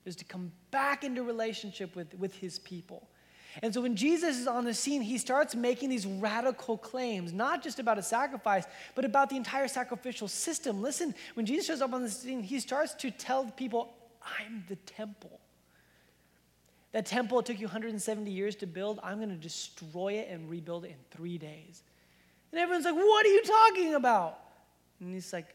is 0.05 0.17
to 0.17 0.25
come 0.25 0.53
back 0.71 1.05
into 1.05 1.23
relationship 1.23 1.95
with, 1.97 2.15
with 2.19 2.35
his 2.35 2.59
people. 2.59 3.09
And 3.63 3.73
so 3.73 3.83
when 3.83 3.95
Jesus 3.95 4.37
is 4.39 4.47
on 4.47 4.65
the 4.65 4.75
scene, 4.75 5.01
he 5.01 5.17
starts 5.17 5.55
making 5.55 5.89
these 5.89 6.07
radical 6.07 6.77
claims, 6.77 7.33
not 7.33 7.63
just 7.63 7.79
about 7.79 7.99
a 7.99 8.03
sacrifice, 8.03 8.65
but 8.95 9.05
about 9.05 9.31
the 9.31 9.37
entire 9.37 9.69
sacrificial 9.69 10.27
system. 10.27 10.83
Listen, 10.83 11.15
when 11.35 11.47
Jesus 11.47 11.67
shows 11.67 11.81
up 11.81 11.93
on 11.93 12.03
the 12.03 12.11
scene, 12.11 12.43
he 12.43 12.59
starts 12.59 12.95
to 12.95 13.11
tell 13.11 13.45
people, 13.45 13.95
I'm 14.41 14.65
the 14.69 14.77
temple. 14.77 15.41
That 16.93 17.07
temple 17.07 17.41
it 17.41 17.47
took 17.47 17.61
you 17.61 17.67
170 17.67 18.31
years 18.31 18.57
to 18.57 18.67
build, 18.67 18.99
I'm 19.03 19.19
going 19.19 19.29
to 19.29 19.37
destroy 19.37 20.15
it 20.15 20.29
and 20.31 20.49
rebuild 20.51 20.85
it 20.85 20.89
in 20.91 20.97
three 21.11 21.39
days. 21.39 21.83
And 22.53 22.61
everyone's 22.61 22.85
like, 22.85 22.95
What 22.95 23.27
are 23.27 23.31
you 23.31 23.43
talking 23.43 23.95
about? 23.95 24.39
And 25.01 25.13
he's 25.13 25.33
like, 25.33 25.55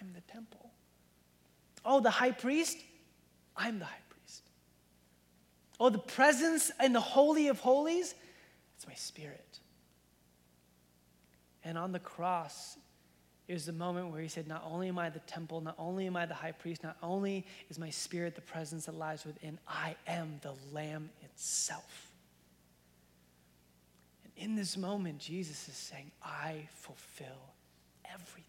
I'm 0.00 0.12
the 0.14 0.20
temple. 0.32 0.70
Oh, 1.84 2.00
the 2.00 2.10
high 2.10 2.30
priest? 2.30 2.78
I'm 3.56 3.78
the 3.78 3.84
high 3.84 4.02
priest. 4.08 4.42
Oh, 5.78 5.90
the 5.90 5.98
presence 5.98 6.70
in 6.82 6.92
the 6.92 7.00
Holy 7.00 7.48
of 7.48 7.60
Holies, 7.60 8.14
it's 8.76 8.86
my 8.86 8.94
spirit. 8.94 9.60
And 11.64 11.76
on 11.76 11.92
the 11.92 11.98
cross 11.98 12.78
is 13.48 13.66
the 13.66 13.72
moment 13.72 14.10
where 14.10 14.20
he 14.20 14.28
said, 14.28 14.46
Not 14.46 14.62
only 14.64 14.88
am 14.88 14.98
I 14.98 15.10
the 15.10 15.18
temple, 15.20 15.60
not 15.60 15.74
only 15.78 16.06
am 16.06 16.16
I 16.16 16.24
the 16.24 16.34
high 16.34 16.52
priest, 16.52 16.82
not 16.82 16.96
only 17.02 17.46
is 17.68 17.78
my 17.78 17.90
spirit 17.90 18.34
the 18.34 18.40
presence 18.40 18.86
that 18.86 18.94
lies 18.94 19.24
within, 19.26 19.58
I 19.66 19.96
am 20.06 20.38
the 20.42 20.54
Lamb 20.72 21.10
itself. 21.22 22.12
And 24.24 24.32
in 24.36 24.54
this 24.54 24.76
moment, 24.76 25.18
Jesus 25.18 25.68
is 25.68 25.74
saying, 25.74 26.10
I 26.22 26.68
fulfill 26.74 27.54
everything 28.04 28.44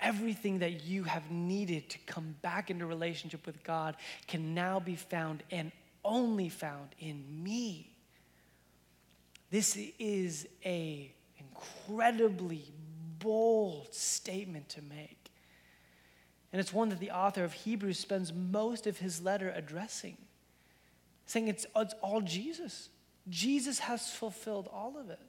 everything 0.00 0.60
that 0.60 0.84
you 0.84 1.04
have 1.04 1.30
needed 1.30 1.88
to 1.90 1.98
come 2.06 2.34
back 2.42 2.70
into 2.70 2.86
relationship 2.86 3.46
with 3.46 3.62
God 3.62 3.96
can 4.26 4.54
now 4.54 4.80
be 4.80 4.96
found 4.96 5.42
and 5.50 5.72
only 6.04 6.48
found 6.48 6.88
in 6.98 7.24
me. 7.42 7.90
This 9.50 9.78
is 9.98 10.46
a 10.64 11.12
incredibly 11.38 12.64
bold 13.18 13.92
statement 13.92 14.68
to 14.70 14.82
make. 14.82 15.30
And 16.52 16.58
it's 16.58 16.72
one 16.72 16.88
that 16.88 16.98
the 16.98 17.10
author 17.10 17.44
of 17.44 17.52
Hebrews 17.52 17.98
spends 17.98 18.32
most 18.32 18.86
of 18.86 18.98
his 18.98 19.22
letter 19.22 19.52
addressing, 19.54 20.16
saying 21.26 21.48
it's, 21.48 21.66
it's 21.76 21.94
all 22.02 22.20
Jesus. 22.20 22.88
Jesus 23.28 23.78
has 23.80 24.10
fulfilled 24.10 24.68
all 24.72 24.96
of 24.98 25.10
it. 25.10 25.20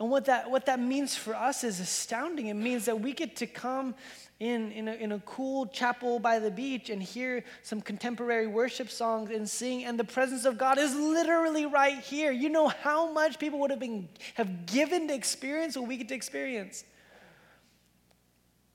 And 0.00 0.10
what 0.10 0.24
that, 0.24 0.50
what 0.50 0.64
that 0.64 0.80
means 0.80 1.14
for 1.14 1.36
us 1.36 1.62
is 1.62 1.78
astounding. 1.78 2.46
It 2.46 2.54
means 2.54 2.86
that 2.86 2.98
we 2.98 3.12
get 3.12 3.36
to 3.36 3.46
come 3.46 3.94
in, 4.40 4.72
in, 4.72 4.88
a, 4.88 4.94
in 4.94 5.12
a 5.12 5.18
cool 5.20 5.66
chapel 5.66 6.18
by 6.18 6.38
the 6.38 6.50
beach 6.50 6.88
and 6.88 7.02
hear 7.02 7.44
some 7.62 7.82
contemporary 7.82 8.46
worship 8.46 8.88
songs 8.88 9.30
and 9.30 9.46
sing, 9.46 9.84
and 9.84 10.00
the 10.00 10.04
presence 10.04 10.46
of 10.46 10.56
God 10.56 10.78
is 10.78 10.94
literally 10.94 11.66
right 11.66 11.98
here. 11.98 12.32
You 12.32 12.48
know 12.48 12.68
how 12.68 13.12
much 13.12 13.38
people 13.38 13.58
would 13.58 13.70
have 13.70 13.78
been 13.78 14.08
have 14.34 14.64
given 14.64 15.08
to 15.08 15.14
experience 15.14 15.76
what 15.76 15.86
we 15.86 15.98
get 15.98 16.08
to 16.08 16.14
experience. 16.14 16.84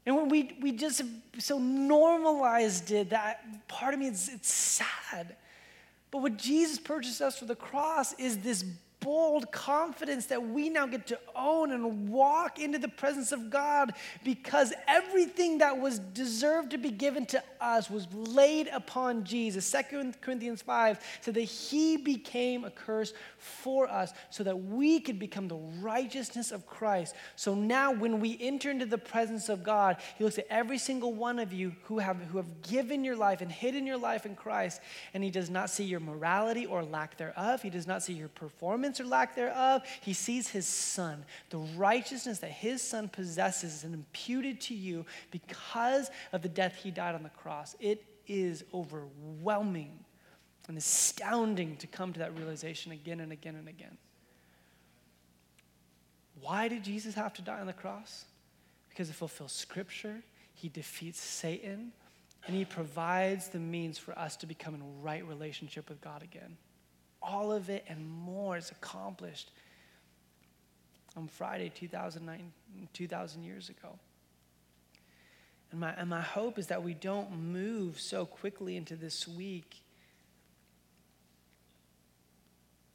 And 0.05 0.15
when 0.15 0.29
we, 0.29 0.55
we 0.61 0.73
just 0.73 1.01
so 1.39 1.57
normalized 1.57 2.91
it, 2.91 3.09
that 3.09 3.67
part 3.67 3.95
of 3.95 3.99
me, 3.99 4.09
it's, 4.09 4.29
it's 4.29 4.53
sad. 4.53 5.35
But 6.11 6.21
what 6.21 6.37
Jesus 6.37 6.77
purchased 6.77 7.21
us 7.21 7.39
for 7.39 7.45
the 7.45 7.55
cross 7.55 8.13
is 8.13 8.37
this 8.37 8.63
bold 9.05 9.51
confidence 9.51 10.25
that 10.25 10.41
we 10.41 10.67
now 10.67 10.87
get 10.87 11.05
to 11.05 11.19
own 11.35 11.71
and 11.71 12.09
walk 12.09 12.57
into 12.57 12.79
the 12.79 12.87
presence 12.87 13.31
of 13.31 13.51
God 13.51 13.93
because 14.23 14.73
everything 14.87 15.59
that 15.59 15.77
was 15.77 15.99
deserved 15.99 16.71
to 16.71 16.79
be 16.79 16.89
given 16.89 17.27
to 17.27 17.43
us 17.61 17.87
was 17.87 18.07
laid 18.11 18.67
upon 18.69 19.23
Jesus. 19.23 19.71
2 19.71 20.11
Corinthians 20.21 20.63
5 20.63 20.99
said 21.21 21.35
that 21.35 21.41
he 21.41 21.97
became 21.97 22.65
a 22.65 22.71
curse 22.71 23.13
for 23.37 23.87
us 23.87 24.11
so 24.31 24.43
that 24.43 24.59
we 24.59 24.99
could 24.99 25.19
become 25.19 25.47
the 25.47 25.59
righteousness 25.81 26.51
of 26.51 26.65
Christ. 26.65 27.13
So 27.35 27.53
now 27.53 27.93
when 27.93 28.19
we 28.19 28.35
enter 28.41 28.71
into 28.71 28.87
the 28.87 28.97
presence 28.97 29.49
of 29.49 29.63
God, 29.63 29.97
he 30.17 30.23
looks 30.23 30.39
at 30.39 30.47
every 30.49 30.79
single 30.79 31.13
one 31.13 31.37
of 31.37 31.53
you 31.53 31.75
who 31.83 31.99
have, 31.99 32.17
who 32.31 32.37
have 32.37 32.63
given 32.63 33.03
your 33.03 33.15
life 33.15 33.41
and 33.41 33.51
hidden 33.51 33.85
your 33.85 33.97
life 33.97 34.25
in 34.25 34.35
Christ, 34.35 34.81
and 35.13 35.23
he 35.23 35.29
does 35.29 35.51
not 35.51 35.69
see 35.69 35.83
your 35.83 35.99
morality 35.99 36.65
or 36.65 36.83
lack 36.83 37.17
thereof. 37.17 37.61
He 37.61 37.69
does 37.69 37.85
not 37.85 38.01
see 38.01 38.13
your 38.13 38.29
performance 38.29 38.94
or 38.99 39.05
lack 39.05 39.35
thereof, 39.35 39.83
he 40.01 40.13
sees 40.13 40.47
his 40.47 40.65
son. 40.65 41.25
The 41.49 41.57
righteousness 41.57 42.39
that 42.39 42.51
his 42.51 42.81
son 42.81 43.09
possesses 43.09 43.83
and 43.83 43.93
imputed 43.93 44.61
to 44.61 44.73
you 44.73 45.05
because 45.31 46.09
of 46.31 46.41
the 46.41 46.49
death 46.49 46.75
he 46.81 46.91
died 46.91 47.15
on 47.15 47.23
the 47.23 47.29
cross. 47.29 47.75
It 47.79 48.03
is 48.27 48.63
overwhelming 48.73 49.99
and 50.67 50.77
astounding 50.77 51.77
to 51.77 51.87
come 51.87 52.13
to 52.13 52.19
that 52.19 52.35
realization 52.37 52.91
again 52.91 53.19
and 53.19 53.31
again 53.31 53.55
and 53.55 53.67
again. 53.67 53.97
Why 56.41 56.67
did 56.67 56.83
Jesus 56.83 57.15
have 57.15 57.33
to 57.35 57.41
die 57.41 57.59
on 57.59 57.67
the 57.67 57.73
cross? 57.73 58.25
Because 58.89 59.09
it 59.09 59.15
fulfills 59.15 59.51
scripture, 59.51 60.21
he 60.53 60.69
defeats 60.69 61.19
Satan, 61.19 61.91
and 62.47 62.55
he 62.55 62.65
provides 62.65 63.49
the 63.49 63.59
means 63.59 63.97
for 63.97 64.17
us 64.17 64.35
to 64.37 64.45
become 64.45 64.75
in 64.75 65.01
right 65.01 65.25
relationship 65.27 65.89
with 65.89 66.01
God 66.01 66.23
again 66.23 66.57
all 67.25 67.51
of 67.51 67.69
it 67.69 67.83
and 67.87 68.07
more 68.07 68.57
is 68.57 68.71
accomplished 68.71 69.51
on 71.15 71.27
Friday 71.27 71.71
2009, 71.73 72.51
2,000 72.93 73.43
years 73.43 73.69
ago. 73.69 73.97
And 75.71 75.79
my, 75.79 75.93
and 75.93 76.09
my 76.09 76.21
hope 76.21 76.59
is 76.59 76.67
that 76.67 76.83
we 76.83 76.93
don't 76.93 77.31
move 77.31 77.99
so 77.99 78.25
quickly 78.25 78.77
into 78.77 78.95
this 78.95 79.27
week 79.27 79.81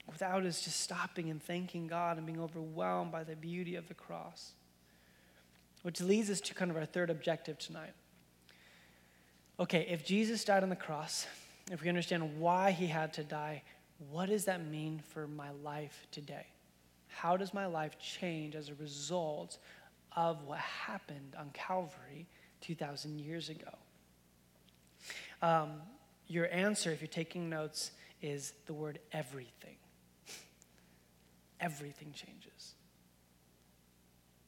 without 0.06 0.44
us 0.44 0.62
just 0.62 0.80
stopping 0.80 1.30
and 1.30 1.42
thanking 1.42 1.86
God 1.86 2.16
and 2.16 2.26
being 2.26 2.40
overwhelmed 2.40 3.12
by 3.12 3.24
the 3.24 3.36
beauty 3.36 3.76
of 3.76 3.88
the 3.88 3.94
cross. 3.94 4.52
Which 5.82 6.00
leads 6.00 6.28
us 6.28 6.40
to 6.42 6.54
kind 6.54 6.70
of 6.70 6.76
our 6.76 6.84
third 6.84 7.10
objective 7.10 7.58
tonight. 7.58 7.92
Okay, 9.58 9.86
if 9.88 10.04
Jesus 10.04 10.44
died 10.44 10.62
on 10.62 10.68
the 10.68 10.76
cross, 10.76 11.26
if 11.70 11.82
we 11.82 11.88
understand 11.88 12.38
why 12.38 12.70
he 12.70 12.86
had 12.86 13.12
to 13.14 13.24
die, 13.24 13.62
what 14.08 14.30
does 14.30 14.46
that 14.46 14.66
mean 14.66 15.02
for 15.12 15.26
my 15.26 15.50
life 15.62 16.06
today? 16.10 16.46
How 17.08 17.36
does 17.36 17.52
my 17.52 17.66
life 17.66 17.98
change 17.98 18.54
as 18.54 18.70
a 18.70 18.74
result 18.74 19.58
of 20.16 20.42
what 20.44 20.58
happened 20.58 21.36
on 21.38 21.50
Calvary 21.52 22.26
2,000 22.62 23.20
years 23.20 23.50
ago? 23.50 23.76
Um, 25.42 25.82
your 26.28 26.48
answer, 26.50 26.90
if 26.90 27.00
you're 27.00 27.08
taking 27.08 27.50
notes, 27.50 27.90
is 28.22 28.54
the 28.66 28.72
word 28.72 29.00
everything. 29.12 29.76
everything 31.60 32.12
changes. 32.12 32.74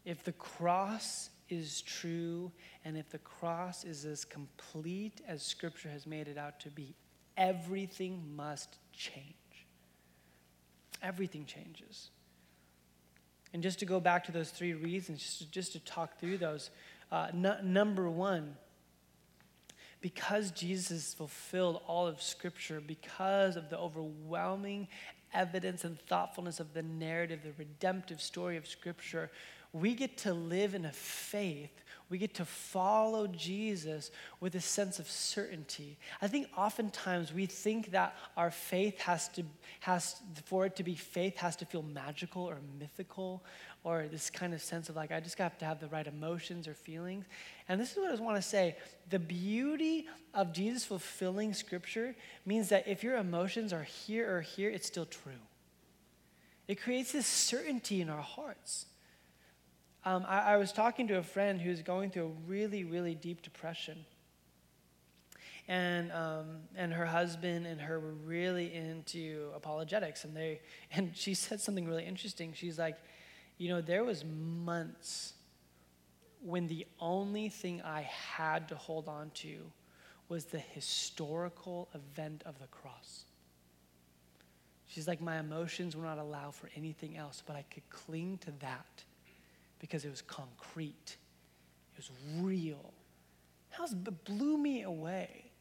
If 0.04 0.24
the 0.24 0.32
cross 0.32 1.28
is 1.48 1.82
true 1.82 2.50
and 2.84 2.96
if 2.96 3.10
the 3.10 3.18
cross 3.18 3.84
is 3.84 4.06
as 4.06 4.24
complete 4.24 5.20
as 5.28 5.42
Scripture 5.42 5.90
has 5.90 6.06
made 6.06 6.28
it 6.28 6.38
out 6.38 6.58
to 6.60 6.70
be, 6.70 6.94
everything 7.36 8.34
must 8.34 8.78
change 8.92 9.34
everything 11.02 11.44
changes. 11.44 12.10
And 13.52 13.62
just 13.62 13.78
to 13.80 13.86
go 13.86 14.00
back 14.00 14.24
to 14.24 14.32
those 14.32 14.50
three 14.50 14.72
reasons, 14.72 15.20
just 15.20 15.38
to, 15.38 15.50
just 15.50 15.72
to 15.72 15.80
talk 15.80 16.18
through 16.18 16.38
those. 16.38 16.70
Uh, 17.10 17.28
n- 17.32 17.58
number 17.64 18.08
one, 18.08 18.56
because 20.00 20.50
Jesus 20.50 21.12
fulfilled 21.14 21.80
all 21.86 22.06
of 22.06 22.22
Scripture, 22.22 22.80
because 22.80 23.56
of 23.56 23.68
the 23.68 23.78
overwhelming 23.78 24.88
evidence 25.34 25.84
and 25.84 25.98
thoughtfulness 26.00 26.60
of 26.60 26.74
the 26.74 26.82
narrative, 26.82 27.40
the 27.44 27.52
redemptive 27.58 28.20
story 28.20 28.56
of 28.56 28.66
Scripture, 28.66 29.30
we 29.72 29.94
get 29.94 30.16
to 30.18 30.34
live 30.34 30.74
in 30.74 30.84
a 30.84 30.92
faith 30.92 31.81
we 32.12 32.18
get 32.18 32.34
to 32.34 32.44
follow 32.44 33.26
Jesus 33.26 34.10
with 34.38 34.54
a 34.54 34.60
sense 34.60 34.98
of 34.98 35.08
certainty. 35.08 35.96
I 36.20 36.28
think 36.28 36.46
oftentimes 36.54 37.32
we 37.32 37.46
think 37.46 37.92
that 37.92 38.14
our 38.36 38.50
faith 38.50 39.00
has 39.00 39.28
to, 39.30 39.44
has, 39.80 40.16
for 40.44 40.66
it 40.66 40.76
to 40.76 40.82
be 40.82 40.94
faith, 40.94 41.38
has 41.38 41.56
to 41.56 41.64
feel 41.64 41.80
magical 41.82 42.42
or 42.42 42.58
mythical 42.78 43.42
or 43.82 44.08
this 44.08 44.28
kind 44.28 44.52
of 44.52 44.60
sense 44.60 44.90
of 44.90 44.94
like, 44.94 45.10
I 45.10 45.20
just 45.20 45.38
have 45.38 45.56
to 45.58 45.64
have 45.64 45.80
the 45.80 45.86
right 45.86 46.06
emotions 46.06 46.68
or 46.68 46.74
feelings. 46.74 47.24
And 47.66 47.80
this 47.80 47.92
is 47.92 47.96
what 47.96 48.12
I 48.12 48.22
want 48.22 48.36
to 48.36 48.42
say. 48.42 48.76
The 49.08 49.18
beauty 49.18 50.06
of 50.34 50.52
Jesus 50.52 50.84
fulfilling 50.84 51.54
scripture 51.54 52.14
means 52.44 52.68
that 52.68 52.86
if 52.86 53.02
your 53.02 53.16
emotions 53.16 53.72
are 53.72 53.84
here 53.84 54.36
or 54.36 54.42
here, 54.42 54.68
it's 54.68 54.86
still 54.86 55.06
true. 55.06 55.32
It 56.68 56.78
creates 56.78 57.12
this 57.12 57.26
certainty 57.26 58.02
in 58.02 58.10
our 58.10 58.20
hearts. 58.20 58.84
Um, 60.04 60.24
I, 60.28 60.54
I 60.54 60.56
was 60.56 60.72
talking 60.72 61.06
to 61.08 61.18
a 61.18 61.22
friend 61.22 61.60
who's 61.60 61.80
going 61.82 62.10
through 62.10 62.24
a 62.24 62.48
really, 62.48 62.84
really 62.84 63.14
deep 63.14 63.42
depression. 63.42 64.04
And, 65.68 66.10
um, 66.10 66.46
and 66.74 66.92
her 66.92 67.06
husband 67.06 67.66
and 67.66 67.80
her 67.80 68.00
were 68.00 68.14
really 68.14 68.74
into 68.74 69.50
apologetics. 69.54 70.24
And, 70.24 70.36
they, 70.36 70.60
and 70.92 71.16
she 71.16 71.34
said 71.34 71.60
something 71.60 71.86
really 71.86 72.04
interesting. 72.04 72.52
She's 72.54 72.78
like, 72.78 72.96
you 73.58 73.68
know, 73.68 73.80
there 73.80 74.04
was 74.04 74.24
months 74.24 75.34
when 76.44 76.66
the 76.66 76.84
only 76.98 77.48
thing 77.48 77.80
I 77.82 78.02
had 78.02 78.68
to 78.70 78.74
hold 78.74 79.06
on 79.06 79.30
to 79.34 79.58
was 80.28 80.46
the 80.46 80.58
historical 80.58 81.88
event 81.94 82.42
of 82.44 82.58
the 82.58 82.66
cross. 82.66 83.24
She's 84.88 85.06
like, 85.06 85.20
my 85.20 85.38
emotions 85.38 85.94
will 85.94 86.02
not 86.02 86.18
allow 86.18 86.50
for 86.50 86.68
anything 86.74 87.16
else, 87.16 87.42
but 87.46 87.54
I 87.54 87.64
could 87.70 87.88
cling 87.88 88.38
to 88.38 88.50
that 88.60 89.04
because 89.82 90.06
it 90.06 90.10
was 90.10 90.22
concrete, 90.22 91.18
it 91.92 91.98
was 91.98 92.10
real. 92.40 92.94
It 93.70 94.24
blew 94.24 94.56
me 94.56 94.82
away. 94.82 95.51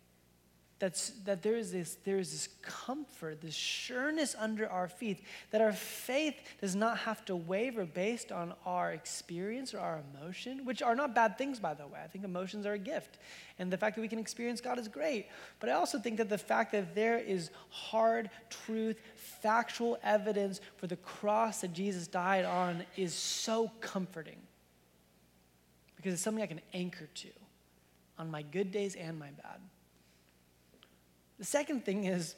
That's, 0.81 1.11
that 1.25 1.43
there 1.43 1.57
is, 1.57 1.71
this, 1.71 1.97
there 2.05 2.17
is 2.17 2.31
this 2.31 2.49
comfort, 2.63 3.39
this 3.39 3.53
sureness 3.53 4.35
under 4.35 4.67
our 4.67 4.87
feet, 4.87 5.23
that 5.51 5.61
our 5.61 5.73
faith 5.73 6.33
does 6.59 6.75
not 6.75 6.97
have 6.97 7.23
to 7.25 7.35
waver 7.35 7.85
based 7.85 8.31
on 8.31 8.55
our 8.65 8.91
experience 8.91 9.75
or 9.75 9.79
our 9.79 10.01
emotion, 10.15 10.65
which 10.65 10.81
are 10.81 10.95
not 10.95 11.13
bad 11.13 11.37
things, 11.37 11.59
by 11.59 11.75
the 11.75 11.85
way. 11.85 11.99
I 12.03 12.07
think 12.07 12.25
emotions 12.25 12.65
are 12.65 12.73
a 12.73 12.79
gift. 12.79 13.19
And 13.59 13.71
the 13.71 13.77
fact 13.77 13.95
that 13.95 14.01
we 14.01 14.07
can 14.07 14.17
experience 14.17 14.59
God 14.59 14.79
is 14.79 14.87
great. 14.87 15.27
But 15.59 15.69
I 15.69 15.73
also 15.73 15.99
think 15.99 16.17
that 16.17 16.29
the 16.29 16.37
fact 16.39 16.71
that 16.71 16.95
there 16.95 17.19
is 17.19 17.51
hard 17.69 18.31
truth, 18.49 18.99
factual 19.13 19.99
evidence 20.01 20.61
for 20.77 20.87
the 20.87 20.95
cross 20.95 21.61
that 21.61 21.73
Jesus 21.73 22.07
died 22.07 22.43
on 22.43 22.83
is 22.97 23.13
so 23.13 23.69
comforting. 23.81 24.39
Because 25.95 26.15
it's 26.15 26.23
something 26.23 26.43
I 26.43 26.47
can 26.47 26.61
anchor 26.73 27.07
to 27.13 27.27
on 28.17 28.31
my 28.31 28.41
good 28.41 28.71
days 28.71 28.95
and 28.95 29.19
my 29.19 29.29
bad. 29.29 29.59
The 31.41 31.47
second 31.47 31.85
thing 31.85 32.03
is 32.03 32.35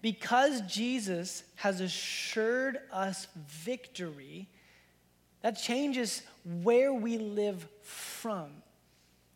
because 0.00 0.60
Jesus 0.68 1.42
has 1.56 1.80
assured 1.80 2.78
us 2.92 3.26
victory, 3.34 4.46
that 5.42 5.58
changes 5.58 6.22
where 6.62 6.94
we 6.94 7.18
live 7.18 7.66
from. 7.82 8.50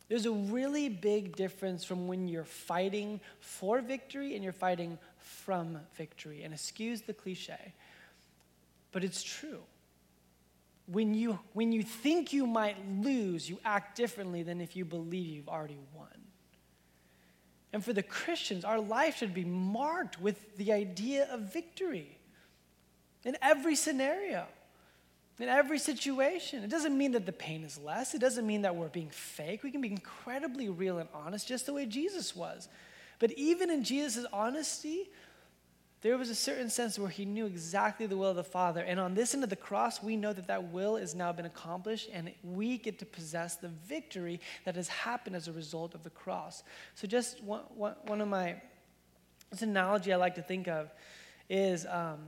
There's 0.09 0.27
a 0.27 0.31
really 0.31 0.89
big 0.89 1.35
difference 1.35 1.83
from 1.85 2.07
when 2.07 2.29
you're 2.29 2.45
fighting 2.45 3.19
for 3.41 3.81
victory 3.81 4.37
and 4.37 4.45
you're 4.45 4.53
fighting 4.53 4.97
from 5.19 5.81
victory. 5.97 6.45
And 6.45 6.55
excuse 6.55 7.01
the 7.01 7.15
cliche, 7.15 7.75
but 8.93 9.03
it's 9.03 9.25
true. 9.25 9.63
When 10.87 11.15
you, 11.15 11.41
when 11.53 11.73
you 11.73 11.83
think 11.83 12.33
you 12.33 12.47
might 12.47 12.77
lose, 13.01 13.51
you 13.51 13.59
act 13.65 13.97
differently 13.97 14.45
than 14.45 14.61
if 14.61 14.77
you 14.77 14.85
believe 14.85 15.27
you've 15.27 15.49
already 15.49 15.81
won. 15.93 16.24
And 17.75 17.85
for 17.85 17.93
the 17.93 18.05
Christians, 18.05 18.65
our 18.65 18.79
life 18.79 19.17
should 19.17 19.35
be 19.35 19.45
marked 19.45 20.21
with 20.21 20.57
the 20.57 20.73
idea 20.73 21.27
of 21.29 21.53
victory 21.53 22.17
in 23.25 23.37
every 23.43 23.75
scenario. 23.75 24.47
in 25.41 25.49
every 25.49 25.81
situation. 25.81 26.63
It 26.63 26.71
doesn't 26.71 26.97
mean 26.97 27.11
that 27.13 27.27
the 27.27 27.33
pain 27.33 27.65
is 27.65 27.77
less. 27.77 28.15
It 28.15 28.21
doesn't 28.21 28.47
mean 28.47 28.63
that 28.63 28.77
we're 28.77 28.87
being 28.87 29.11
fake. 29.11 29.65
We 29.65 29.73
can 29.73 29.81
be 29.81 29.91
incredibly 29.91 30.69
real 30.69 30.99
and 30.99 31.09
honest, 31.13 31.49
just 31.49 31.67
the 31.67 31.73
way 31.73 31.87
Jesus 31.87 32.37
was. 32.37 32.69
But 33.19 33.33
even 33.33 33.69
in 33.69 33.83
Jesus' 33.83 34.25
honesty, 34.33 35.11
there 36.05 36.19
was 36.19 36.29
a 36.29 36.35
certain 36.35 36.69
sense 36.69 36.99
where 36.99 37.09
he 37.09 37.25
knew 37.25 37.47
exactly 37.47 38.05
the 38.05 38.15
will 38.15 38.29
of 38.29 38.37
the 38.37 38.45
Father. 38.45 38.83
And 38.83 39.01
on 39.01 39.15
this 39.15 39.33
end 39.33 39.43
of 39.43 39.49
the 39.49 39.57
cross, 39.57 40.03
we 40.03 40.17
know 40.17 40.35
that 40.35 40.49
that 40.49 40.71
will 40.71 40.97
has 40.97 41.15
now 41.15 41.33
been 41.33 41.47
accomplished, 41.47 42.11
and 42.13 42.31
we 42.43 42.77
get 42.77 42.99
to 42.99 43.07
possess 43.07 43.57
the 43.57 43.69
victory 43.69 44.39
that 44.67 44.77
has 44.77 44.87
happened 44.89 45.35
as 45.35 45.49
a 45.49 45.53
result 45.53 45.95
of 45.95 46.03
the 46.03 46.11
cross. 46.11 46.63
So, 46.95 47.07
just 47.07 47.43
one, 47.43 47.63
one, 47.75 47.95
one 48.07 48.21
of 48.21 48.29
my, 48.29 48.57
this 49.51 49.63
analogy 49.63 50.13
I 50.13 50.17
like 50.17 50.35
to 50.35 50.43
think 50.43 50.69
of 50.69 50.93
is 51.49 51.87
um, 51.87 52.19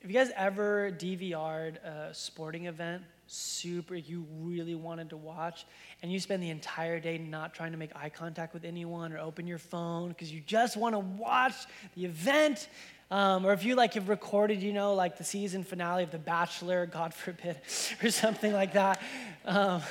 have 0.00 0.10
you 0.10 0.16
guys 0.16 0.30
ever 0.34 0.90
DVR'd 0.90 1.76
a 1.84 2.14
sporting 2.14 2.68
event? 2.68 3.02
Super, 3.26 3.96
you 3.96 4.26
really 4.40 4.74
wanted 4.74 5.10
to 5.10 5.18
watch, 5.18 5.66
and 6.02 6.10
you 6.10 6.18
spend 6.18 6.42
the 6.42 6.48
entire 6.48 6.98
day 6.98 7.18
not 7.18 7.52
trying 7.52 7.72
to 7.72 7.78
make 7.78 7.94
eye 7.94 8.08
contact 8.08 8.54
with 8.54 8.64
anyone 8.64 9.12
or 9.12 9.18
open 9.18 9.46
your 9.46 9.58
phone 9.58 10.08
because 10.08 10.32
you 10.32 10.40
just 10.40 10.78
want 10.78 10.94
to 10.94 11.00
watch 11.00 11.66
the 11.94 12.06
event. 12.06 12.68
Um, 13.10 13.44
or 13.44 13.52
if 13.52 13.64
you 13.64 13.74
like 13.74 13.94
have 13.94 14.08
recorded, 14.08 14.62
you 14.62 14.72
know, 14.72 14.94
like 14.94 15.18
the 15.18 15.24
season 15.24 15.64
finale 15.64 16.04
of 16.04 16.12
The 16.12 16.18
Bachelor, 16.18 16.86
God 16.86 17.12
forbid, 17.12 17.58
or 18.02 18.10
something 18.10 18.52
like 18.52 18.74
that. 18.74 19.02
Um, 19.44 19.82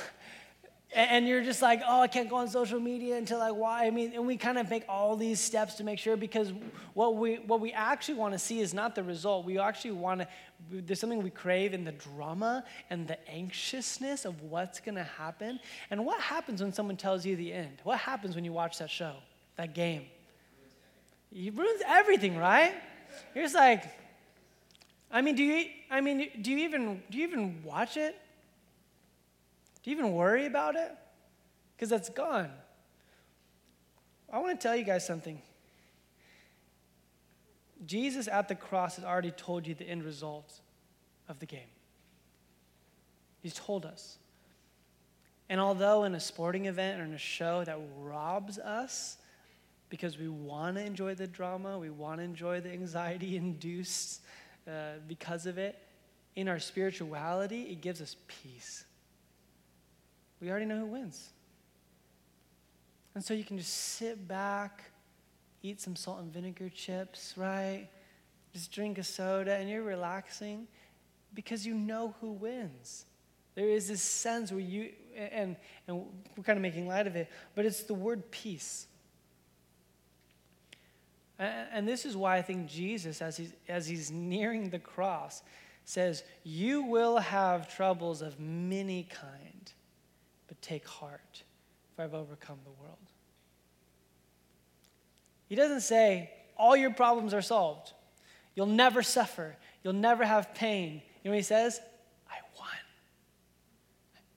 and 0.92 1.28
you're 1.28 1.42
just 1.44 1.62
like, 1.62 1.82
oh, 1.86 2.00
I 2.00 2.08
can't 2.08 2.28
go 2.28 2.36
on 2.36 2.48
social 2.48 2.80
media 2.80 3.16
until 3.16 3.38
like 3.38 3.54
why? 3.54 3.86
I 3.86 3.90
mean, 3.90 4.12
and 4.14 4.26
we 4.26 4.36
kind 4.36 4.58
of 4.58 4.68
make 4.68 4.84
all 4.88 5.16
these 5.16 5.38
steps 5.38 5.74
to 5.74 5.84
make 5.84 6.00
sure 6.00 6.16
because 6.16 6.52
what 6.94 7.14
we 7.14 7.36
what 7.36 7.60
we 7.60 7.72
actually 7.72 8.14
want 8.14 8.32
to 8.32 8.38
see 8.38 8.60
is 8.60 8.74
not 8.74 8.96
the 8.96 9.04
result. 9.04 9.44
We 9.44 9.58
actually 9.58 9.92
want 9.92 10.22
to. 10.22 10.28
There's 10.68 10.98
something 10.98 11.22
we 11.22 11.30
crave 11.30 11.74
in 11.74 11.84
the 11.84 11.92
drama 11.92 12.64
and 12.88 13.06
the 13.06 13.18
anxiousness 13.30 14.24
of 14.24 14.42
what's 14.42 14.80
going 14.80 14.96
to 14.96 15.04
happen. 15.04 15.60
And 15.90 16.04
what 16.04 16.20
happens 16.20 16.60
when 16.60 16.72
someone 16.72 16.96
tells 16.96 17.24
you 17.24 17.36
the 17.36 17.52
end? 17.52 17.78
What 17.84 17.98
happens 17.98 18.34
when 18.34 18.44
you 18.44 18.52
watch 18.52 18.78
that 18.78 18.90
show, 18.90 19.14
that 19.56 19.74
game? 19.74 20.06
It 21.32 21.54
ruins 21.56 21.82
everything, 21.86 22.36
right? 22.36 22.74
You're 23.34 23.44
just 23.44 23.54
like, 23.54 23.84
I 25.10 25.22
mean, 25.22 25.34
do 25.34 25.42
you? 25.42 25.66
I 25.90 26.00
mean, 26.00 26.30
do 26.40 26.50
you 26.50 26.58
even 26.58 27.02
do 27.10 27.18
you 27.18 27.26
even 27.26 27.62
watch 27.64 27.96
it? 27.96 28.16
Do 29.82 29.90
you 29.90 29.96
even 29.96 30.12
worry 30.12 30.46
about 30.46 30.76
it? 30.76 30.92
Because 31.76 31.88
that's 31.88 32.10
gone. 32.10 32.50
I 34.32 34.38
want 34.38 34.58
to 34.58 34.62
tell 34.62 34.76
you 34.76 34.84
guys 34.84 35.06
something. 35.06 35.40
Jesus 37.86 38.28
at 38.28 38.48
the 38.48 38.54
cross 38.54 38.96
has 38.96 39.04
already 39.04 39.30
told 39.30 39.66
you 39.66 39.74
the 39.74 39.88
end 39.88 40.04
result 40.04 40.60
of 41.28 41.38
the 41.38 41.46
game. 41.46 41.70
He's 43.40 43.54
told 43.54 43.86
us. 43.86 44.18
And 45.48 45.60
although 45.60 46.04
in 46.04 46.14
a 46.14 46.20
sporting 46.20 46.66
event 46.66 47.00
or 47.00 47.04
in 47.04 47.14
a 47.14 47.18
show 47.18 47.64
that 47.64 47.78
robs 47.98 48.58
us 48.58 49.16
because 49.90 50.18
we 50.18 50.28
want 50.28 50.76
to 50.76 50.84
enjoy 50.84 51.14
the 51.14 51.26
drama, 51.26 51.78
we 51.78 51.90
want 51.90 52.18
to 52.18 52.24
enjoy 52.24 52.60
the 52.60 52.70
anxiety 52.70 53.36
induced 53.44 54.22
uh, 54.66 54.94
because 55.06 55.44
of 55.44 55.58
it, 55.58 55.78
in 56.36 56.48
our 56.48 56.58
spirituality, 56.58 57.64
it 57.64 57.82
gives 57.82 58.00
us 58.00 58.16
peace 58.26 58.84
we 60.40 60.50
already 60.50 60.64
know 60.66 60.78
who 60.78 60.86
wins. 60.86 61.30
And 63.14 63.24
so 63.24 63.34
you 63.34 63.44
can 63.44 63.58
just 63.58 63.72
sit 63.72 64.26
back, 64.26 64.90
eat 65.62 65.80
some 65.80 65.96
salt 65.96 66.20
and 66.20 66.32
vinegar 66.32 66.70
chips, 66.70 67.34
right? 67.36 67.88
Just 68.52 68.72
drink 68.72 68.98
a 68.98 69.02
soda, 69.02 69.54
and 69.54 69.68
you're 69.68 69.82
relaxing 69.82 70.66
because 71.34 71.66
you 71.66 71.74
know 71.74 72.14
who 72.20 72.32
wins. 72.32 73.04
There 73.54 73.68
is 73.68 73.88
this 73.88 74.02
sense 74.02 74.50
where 74.50 74.60
you, 74.60 74.92
and, 75.14 75.56
and 75.86 76.06
we're 76.36 76.44
kind 76.44 76.56
of 76.56 76.62
making 76.62 76.88
light 76.88 77.06
of 77.06 77.16
it, 77.16 77.28
but 77.54 77.66
it's 77.66 77.82
the 77.82 77.94
word 77.94 78.30
peace. 78.30 78.86
And 81.40 81.88
this 81.88 82.04
is 82.04 82.16
why 82.16 82.36
I 82.36 82.42
think 82.42 82.68
Jesus, 82.68 83.22
as 83.22 83.36
he's, 83.36 83.52
as 83.66 83.86
he's 83.86 84.10
nearing 84.10 84.68
the 84.68 84.78
cross, 84.78 85.42
says, 85.84 86.22
You 86.44 86.82
will 86.82 87.18
have 87.18 87.74
troubles 87.74 88.20
of 88.20 88.38
many 88.38 89.04
kind, 89.04 89.72
but 90.46 90.60
take 90.60 90.86
heart, 90.86 91.42
for 91.96 92.02
I've 92.02 92.14
overcome 92.14 92.58
the 92.64 92.82
world. 92.82 92.98
He 95.48 95.54
doesn't 95.56 95.80
say, 95.80 96.30
all 96.60 96.76
your 96.76 96.90
problems 96.90 97.32
are 97.32 97.40
solved. 97.40 97.94
You'll 98.54 98.66
never 98.66 99.02
suffer. 99.02 99.56
You'll 99.82 99.94
never 99.94 100.24
have 100.24 100.54
pain. 100.54 101.00
You 101.22 101.30
know 101.30 101.30
what 101.30 101.38
he 101.38 101.42
says? 101.42 101.80
I 102.30 102.36
won. 102.58 102.68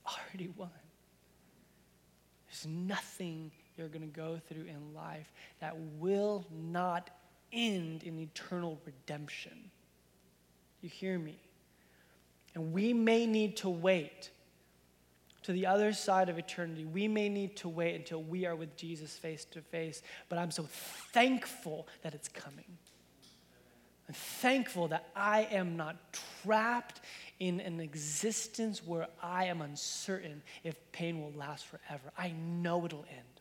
I 0.05 0.11
already 0.11 0.47
won. 0.55 0.69
There's 2.47 2.65
nothing 2.65 3.51
you're 3.77 3.87
going 3.87 4.01
to 4.01 4.07
go 4.07 4.39
through 4.47 4.65
in 4.65 4.93
life 4.93 5.31
that 5.59 5.75
will 5.99 6.45
not 6.51 7.09
end 7.51 8.03
in 8.03 8.19
eternal 8.19 8.79
redemption. 8.85 9.71
You 10.81 10.89
hear 10.89 11.17
me? 11.17 11.37
And 12.55 12.73
we 12.73 12.93
may 12.93 13.25
need 13.25 13.57
to 13.57 13.69
wait 13.69 14.29
to 15.43 15.51
the 15.51 15.65
other 15.65 15.93
side 15.93 16.29
of 16.29 16.37
eternity. 16.37 16.85
We 16.85 17.07
may 17.07 17.29
need 17.29 17.57
to 17.57 17.69
wait 17.69 17.95
until 17.95 18.23
we 18.23 18.45
are 18.45 18.55
with 18.55 18.75
Jesus 18.75 19.17
face 19.17 19.45
to 19.51 19.61
face, 19.61 20.01
but 20.29 20.39
I'm 20.39 20.51
so 20.51 20.67
thankful 21.13 21.87
that 22.01 22.13
it's 22.13 22.29
coming. 22.29 22.77
I'm 24.07 24.13
thankful 24.13 24.89
that 24.89 25.09
I 25.15 25.47
am 25.51 25.77
not 25.77 25.95
trapped 26.43 27.01
in 27.39 27.59
an 27.61 27.79
existence 27.79 28.85
where 28.85 29.07
I 29.21 29.45
am 29.45 29.61
uncertain 29.61 30.41
if 30.63 30.75
pain 30.91 31.21
will 31.21 31.31
last 31.31 31.65
forever. 31.65 32.11
I 32.17 32.31
know 32.31 32.85
it'll 32.85 33.05
end. 33.09 33.32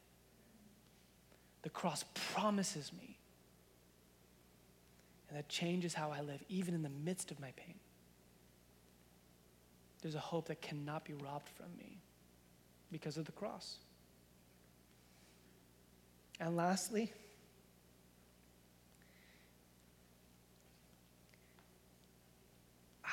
The 1.62 1.70
cross 1.70 2.04
promises 2.32 2.92
me. 2.92 3.16
And 5.28 5.38
that 5.38 5.48
changes 5.48 5.94
how 5.94 6.10
I 6.10 6.20
live, 6.20 6.42
even 6.48 6.74
in 6.74 6.82
the 6.82 6.90
midst 6.90 7.30
of 7.30 7.40
my 7.40 7.52
pain 7.56 7.76
there's 10.02 10.16
a 10.16 10.20
hope 10.20 10.48
that 10.48 10.60
cannot 10.60 11.04
be 11.04 11.14
robbed 11.14 11.48
from 11.48 11.66
me 11.78 11.96
because 12.90 13.16
of 13.16 13.24
the 13.24 13.32
cross. 13.32 13.76
And 16.40 16.56
lastly, 16.56 17.12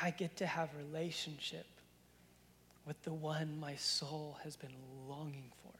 I 0.02 0.10
get 0.10 0.38
to 0.38 0.48
have 0.48 0.70
relationship 0.76 1.68
with 2.88 3.02
the 3.04 3.14
one 3.14 3.60
my 3.60 3.76
soul 3.76 4.38
has 4.44 4.56
been 4.56 4.74
longing 5.08 5.52
for. 5.62 5.74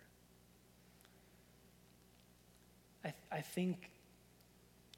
I, 3.04 3.14
I 3.32 3.42
think 3.42 3.90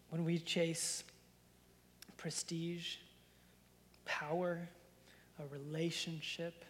when 0.10 0.24
we 0.26 0.40
chase 0.40 1.04
prestige, 2.18 2.98
power, 4.06 4.68
a 5.40 5.48
relationship, 5.48 6.66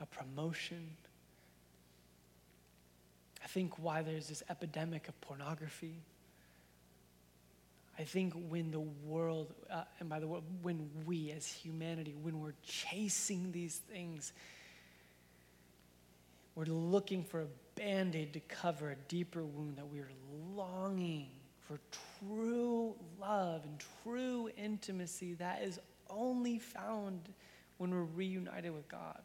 a 0.00 0.06
promotion. 0.06 0.88
I 3.42 3.46
think 3.46 3.78
why 3.78 4.02
there's 4.02 4.28
this 4.28 4.42
epidemic 4.48 5.08
of 5.08 5.20
pornography. 5.20 5.96
I 7.98 8.04
think 8.04 8.32
when 8.48 8.70
the 8.70 8.80
world, 8.80 9.52
uh, 9.70 9.82
and 9.98 10.08
by 10.08 10.20
the 10.20 10.28
way, 10.28 10.40
when 10.62 10.88
we 11.04 11.32
as 11.32 11.46
humanity, 11.46 12.14
when 12.22 12.40
we're 12.40 12.54
chasing 12.64 13.50
these 13.50 13.76
things, 13.92 14.32
we're 16.58 16.64
looking 16.64 17.22
for 17.22 17.42
a 17.42 17.46
band 17.76 18.16
aid 18.16 18.32
to 18.32 18.40
cover 18.40 18.90
a 18.90 18.96
deeper 19.06 19.44
wound 19.44 19.76
that 19.76 19.86
we're 19.86 20.10
longing 20.56 21.28
for 21.60 21.78
true 22.18 22.96
love 23.20 23.62
and 23.62 23.80
true 24.02 24.50
intimacy 24.56 25.34
that 25.34 25.62
is 25.62 25.78
only 26.10 26.58
found 26.58 27.28
when 27.76 27.92
we're 27.92 28.02
reunited 28.02 28.74
with 28.74 28.88
God. 28.88 29.20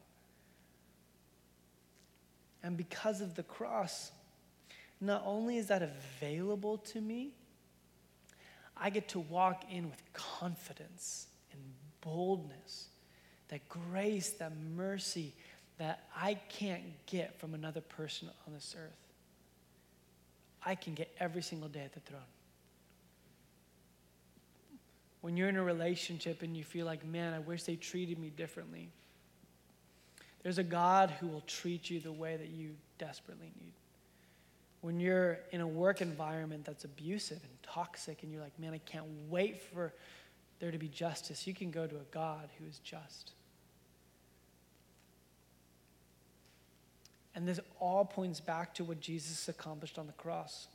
And 2.62 2.78
because 2.78 3.20
of 3.20 3.34
the 3.34 3.42
cross, 3.42 4.12
not 5.02 5.24
only 5.26 5.58
is 5.58 5.70
that 5.70 5.82
available 5.82 6.78
to 6.78 7.02
me, 7.02 7.32
I 8.78 8.92
get 8.92 9.08
to 9.08 9.20
walk 9.20 9.64
in 9.72 9.90
with 9.90 10.04
confidence 10.14 11.26
and 11.52 11.60
boldness, 12.02 12.90
that 13.48 13.68
grace, 13.70 14.30
that 14.34 14.52
mercy 14.76 15.34
that 15.78 16.06
I 16.16 16.36
can't 16.50 16.84
get 17.06 17.40
from 17.40 17.54
another 17.54 17.82
person 17.82 18.30
on 18.48 18.54
this 18.54 18.76
earth. 18.78 18.92
I 20.66 20.76
can 20.76 20.94
get 20.94 21.14
every 21.20 21.42
single 21.42 21.70
day 21.70 21.82
at 21.82 21.94
the 21.94 22.00
throne 22.00 22.22
when 25.24 25.38
you're 25.38 25.48
in 25.48 25.56
a 25.56 25.64
relationship 25.64 26.42
and 26.42 26.56
you 26.56 26.66
feel 26.66 26.86
like, 26.86 27.06
man, 27.06 27.34
I 27.34 27.40
wish 27.40 27.64
they 27.64 27.78
treated 27.78 28.20
me 28.20 28.30
differently. 28.30 28.90
There's 30.44 30.58
a 30.58 30.64
God 30.64 31.12
who 31.12 31.28
will 31.28 31.44
treat 31.48 31.90
you 31.90 32.02
the 32.02 32.12
way 32.12 32.36
that 32.36 32.50
you 32.50 32.72
desperately 32.98 33.50
need. 33.58 33.72
When 34.82 35.00
you're 35.00 35.40
in 35.54 35.62
a 35.62 35.68
work 35.68 36.02
environment 36.02 36.66
that's 36.66 36.84
abusive 36.84 37.38
and 37.42 37.64
toxic, 37.64 38.22
and 38.22 38.34
you're 38.34 38.42
like, 38.42 38.60
man, 38.60 38.74
I 38.74 38.80
can't 38.80 39.06
wait 39.30 39.62
for 39.62 39.94
there 40.60 40.72
to 40.72 40.78
be 40.78 40.90
justice, 40.90 41.48
you 41.48 41.54
can 41.54 41.72
go 41.72 41.88
to 41.88 41.96
a 41.96 42.06
God 42.12 42.50
who 42.60 42.66
is 42.66 42.80
just. 42.80 43.32
And 47.36 47.48
this 47.48 47.60
all 47.80 48.06
points 48.06 48.40
back 48.40 48.74
to 48.76 48.84
what 48.84 49.00
Jesus 49.00 49.48
accomplished 49.50 49.98
on 49.98 50.08
the 50.08 50.14
cross. 50.14 50.68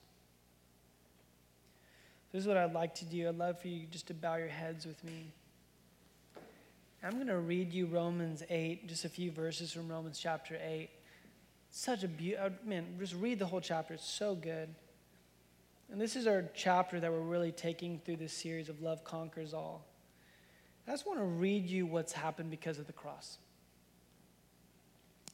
This 2.33 2.43
is 2.43 2.49
what 2.49 2.57
I'd 2.57 2.75
like 2.75 2.95
to 2.97 3.05
do. 3.05 3.29
I'd 3.29 3.39
love 3.39 3.61
for 3.61 3.69
you 3.69 3.87
just 3.91 4.09
to 4.09 4.15
bow 4.15 4.37
your 4.37 4.49
heads 4.49 4.85
with 4.85 5.03
me. 5.05 5.33
I'm 7.03 7.15
going 7.15 7.29
to 7.29 7.39
read 7.39 7.73
you 7.73 7.87
Romans 7.87 8.43
8, 8.51 8.89
just 8.89 9.05
a 9.05 9.09
few 9.09 9.31
verses 9.31 9.73
from 9.73 9.89
Romans 9.89 10.19
chapter 10.19 10.59
8. 10.61 10.91
Such 11.71 12.03
a 12.03 12.09
beautiful, 12.09 12.47
uh, 12.47 12.69
man, 12.69 12.87
just 12.99 13.15
read 13.15 13.39
the 13.39 13.47
whole 13.47 13.61
chapter. 13.61 13.95
It's 13.95 14.09
so 14.09 14.35
good. 14.35 14.69
And 15.91 16.01
this 16.01 16.17
is 16.17 16.27
our 16.27 16.45
chapter 16.55 16.99
that 16.99 17.11
we're 17.11 17.21
really 17.21 17.53
taking 17.53 18.01
through 18.05 18.17
this 18.17 18.33
series 18.33 18.69
of 18.69 18.83
Love 18.83 19.05
Conquers 19.05 19.55
All. 19.55 19.87
I 20.87 20.91
just 20.91 21.07
want 21.07 21.19
to 21.19 21.25
read 21.25 21.67
you 21.67 21.87
what's 21.87 22.13
happened 22.13 22.51
because 22.51 22.79
of 22.79 22.87
the 22.87 22.93
cross. 22.93 23.39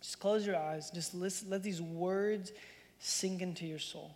Just 0.05 0.21
close 0.21 0.47
your 0.47 0.57
eyes. 0.57 0.91
Just 0.91 1.15
listen, 1.15 1.49
let 1.49 1.63
these 1.63 1.81
words 1.81 2.53
sink 2.99 3.41
into 3.41 3.65
your 3.65 3.79
soul. 3.79 4.15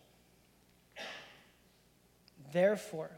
Therefore, 2.52 3.10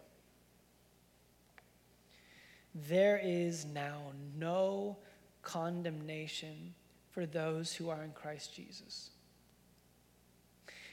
there 2.72 3.20
is 3.20 3.64
now 3.64 4.12
no 4.38 4.98
condemnation 5.42 6.72
for 7.10 7.26
those 7.26 7.74
who 7.74 7.90
are 7.90 8.04
in 8.04 8.12
Christ 8.12 8.54
Jesus. 8.54 9.10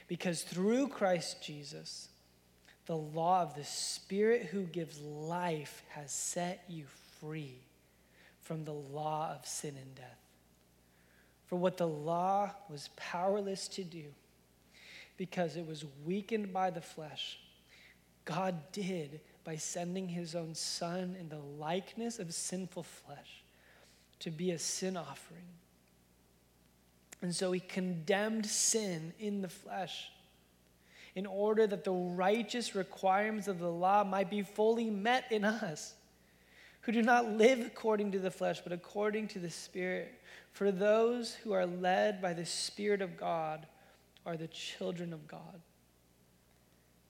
Because 0.08 0.42
through 0.42 0.88
Christ 0.88 1.40
Jesus, 1.40 2.08
the 2.86 2.96
law 2.96 3.42
of 3.42 3.54
the 3.54 3.62
Spirit 3.62 4.46
who 4.46 4.64
gives 4.64 5.00
life 5.00 5.84
has 5.90 6.10
set 6.10 6.64
you 6.66 6.86
free 7.20 7.60
from 8.40 8.64
the 8.64 8.72
law 8.72 9.32
of 9.32 9.46
sin 9.46 9.76
and 9.80 9.94
death. 9.94 10.27
For 11.48 11.56
what 11.56 11.76
the 11.76 11.88
law 11.88 12.50
was 12.70 12.90
powerless 12.96 13.68
to 13.68 13.82
do, 13.82 14.04
because 15.16 15.56
it 15.56 15.66
was 15.66 15.84
weakened 16.04 16.52
by 16.52 16.70
the 16.70 16.80
flesh, 16.80 17.40
God 18.24 18.54
did 18.72 19.20
by 19.44 19.56
sending 19.56 20.08
his 20.08 20.34
own 20.34 20.54
Son 20.54 21.16
in 21.18 21.30
the 21.30 21.40
likeness 21.58 22.18
of 22.18 22.32
sinful 22.34 22.82
flesh 22.82 23.42
to 24.20 24.30
be 24.30 24.50
a 24.50 24.58
sin 24.58 24.96
offering. 24.96 25.46
And 27.22 27.34
so 27.34 27.50
he 27.52 27.60
condemned 27.60 28.46
sin 28.46 29.12
in 29.18 29.40
the 29.40 29.48
flesh 29.48 30.10
in 31.14 31.26
order 31.26 31.66
that 31.66 31.82
the 31.82 31.92
righteous 31.92 32.74
requirements 32.74 33.48
of 33.48 33.58
the 33.58 33.70
law 33.70 34.04
might 34.04 34.30
be 34.30 34.42
fully 34.42 34.90
met 34.90 35.24
in 35.32 35.44
us, 35.44 35.94
who 36.82 36.92
do 36.92 37.02
not 37.02 37.32
live 37.32 37.60
according 37.66 38.12
to 38.12 38.18
the 38.18 38.30
flesh, 38.30 38.60
but 38.62 38.72
according 38.72 39.28
to 39.28 39.38
the 39.38 39.50
Spirit. 39.50 40.20
For 40.52 40.70
those 40.72 41.34
who 41.34 41.52
are 41.52 41.66
led 41.66 42.20
by 42.20 42.32
the 42.32 42.46
Spirit 42.46 43.02
of 43.02 43.16
God 43.16 43.66
are 44.26 44.36
the 44.36 44.48
children 44.48 45.12
of 45.12 45.28
God. 45.28 45.60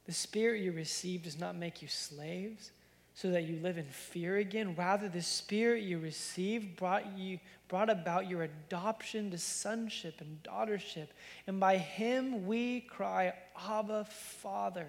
The 0.07 0.13
Spirit 0.13 0.63
you 0.63 0.73
received 0.73 1.25
does 1.25 1.39
not 1.39 1.57
make 1.57 1.83
you 1.83 1.89
slaves 1.89 2.71
so 3.15 3.31
that 3.31 3.45
you 3.45 3.59
live 3.61 3.79
in 3.79 3.85
fear 3.85 4.37
again. 4.37 4.77
Rather, 4.77 5.09
the 5.09 5.21
Spirit 5.21 5.83
you 5.83 5.99
received 5.99 6.77
brought, 6.77 7.19
you, 7.19 7.41
brought 7.67 7.91
about 7.91 8.29
your 8.29 8.45
adoption 8.45 9.31
to 9.33 9.39
sonship 9.39 10.21
and 10.21 10.41
daughtership. 10.45 11.09
And 11.49 11.59
by 11.59 11.79
Him 11.79 12.47
we 12.47 12.83
cry, 12.83 13.33
Abba, 13.69 14.05
Father. 14.05 14.87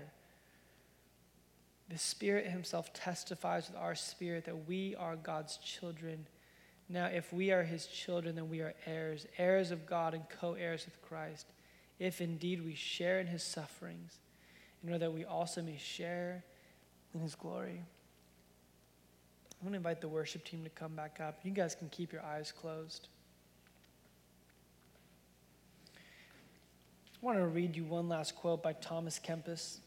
The 1.90 1.98
Spirit 1.98 2.46
Himself 2.46 2.94
testifies 2.94 3.68
with 3.68 3.78
our 3.78 3.96
spirit 3.96 4.46
that 4.46 4.68
we 4.68 4.96
are 4.96 5.16
God's 5.16 5.58
children. 5.58 6.28
Now, 6.90 7.06
if 7.06 7.32
we 7.32 7.52
are 7.52 7.62
His 7.62 7.86
children, 7.86 8.36
then 8.36 8.50
we 8.50 8.62
are 8.62 8.74
heirs, 8.88 9.28
heirs 9.38 9.70
of 9.70 9.86
God 9.86 10.16
and 10.16 10.24
co 10.28 10.54
heirs 10.54 10.86
with 10.86 11.00
Christ, 11.04 11.46
if 12.00 12.20
indeed 12.20 12.66
we 12.66 12.74
share 12.74 13.20
in 13.20 13.28
His 13.28 13.44
sufferings, 13.44 14.18
in 14.82 14.90
order 14.90 15.00
that 15.00 15.14
we 15.14 15.24
also 15.24 15.62
may 15.62 15.78
share 15.78 16.44
in 17.14 17.20
His 17.20 17.36
glory. 17.36 17.84
I'm 19.62 19.68
going 19.68 19.74
to 19.74 19.78
invite 19.78 20.02
the 20.02 20.08
worship 20.08 20.44
team 20.46 20.64
to 20.64 20.70
come 20.70 20.96
back 20.96 21.20
up. 21.22 21.40
You 21.44 21.52
guys 21.52 21.76
can 21.76 21.90
keep 21.90 22.12
your 22.12 22.24
eyes 22.24 22.52
closed. 22.52 23.10
I 27.22 27.26
want 27.26 27.38
to 27.38 27.46
read 27.46 27.76
you 27.76 27.84
one 27.84 28.08
last 28.08 28.36
quote 28.36 28.64
by 28.64 28.74
Thomas 28.74 29.20
Kempis. 29.20 29.80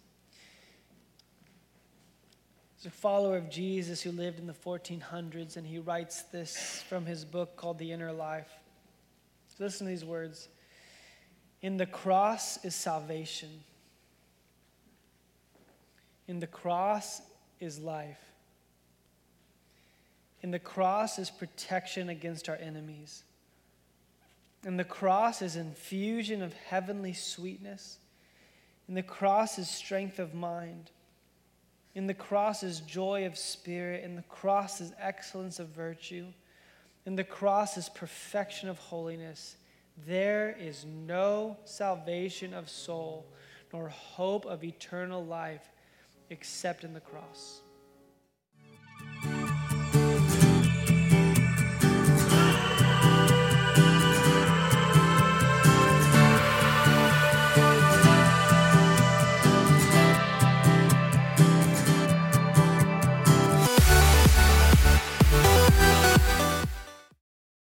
A 2.84 2.90
follower 2.90 3.36
of 3.36 3.48
Jesus 3.48 4.02
who 4.02 4.10
lived 4.10 4.40
in 4.40 4.48
the 4.48 4.52
1400s, 4.52 5.56
and 5.56 5.64
he 5.64 5.78
writes 5.78 6.22
this 6.22 6.82
from 6.88 7.06
his 7.06 7.24
book 7.24 7.54
called 7.54 7.78
The 7.78 7.92
Inner 7.92 8.12
Life. 8.12 8.50
Listen 9.60 9.86
to 9.86 9.90
these 9.90 10.04
words 10.04 10.48
In 11.60 11.76
the 11.76 11.86
cross 11.86 12.64
is 12.64 12.74
salvation, 12.74 13.50
in 16.26 16.40
the 16.40 16.46
cross 16.48 17.22
is 17.60 17.78
life. 17.78 18.18
In 20.42 20.50
the 20.50 20.58
cross 20.58 21.20
is 21.20 21.30
protection 21.30 22.08
against 22.08 22.48
our 22.48 22.56
enemies. 22.56 23.22
And 24.64 24.76
the 24.76 24.84
cross 24.84 25.40
is 25.40 25.54
infusion 25.54 26.42
of 26.42 26.52
heavenly 26.52 27.12
sweetness. 27.12 27.98
In 28.88 28.94
the 28.94 29.02
cross 29.04 29.58
is 29.58 29.68
strength 29.68 30.18
of 30.18 30.34
mind. 30.34 30.90
In 31.94 32.06
the 32.06 32.14
cross 32.14 32.62
is 32.62 32.80
joy 32.80 33.26
of 33.26 33.36
spirit. 33.36 34.04
In 34.04 34.16
the 34.16 34.22
cross 34.22 34.80
is 34.80 34.92
excellence 34.98 35.58
of 35.58 35.68
virtue. 35.68 36.26
In 37.04 37.16
the 37.16 37.24
cross 37.24 37.76
is 37.76 37.88
perfection 37.88 38.68
of 38.68 38.78
holiness. 38.78 39.56
There 40.06 40.56
is 40.58 40.86
no 40.86 41.58
salvation 41.64 42.54
of 42.54 42.70
soul 42.70 43.26
nor 43.72 43.88
hope 43.88 44.46
of 44.46 44.64
eternal 44.64 45.24
life 45.24 45.68
except 46.30 46.84
in 46.84 46.94
the 46.94 47.00
cross. 47.00 47.60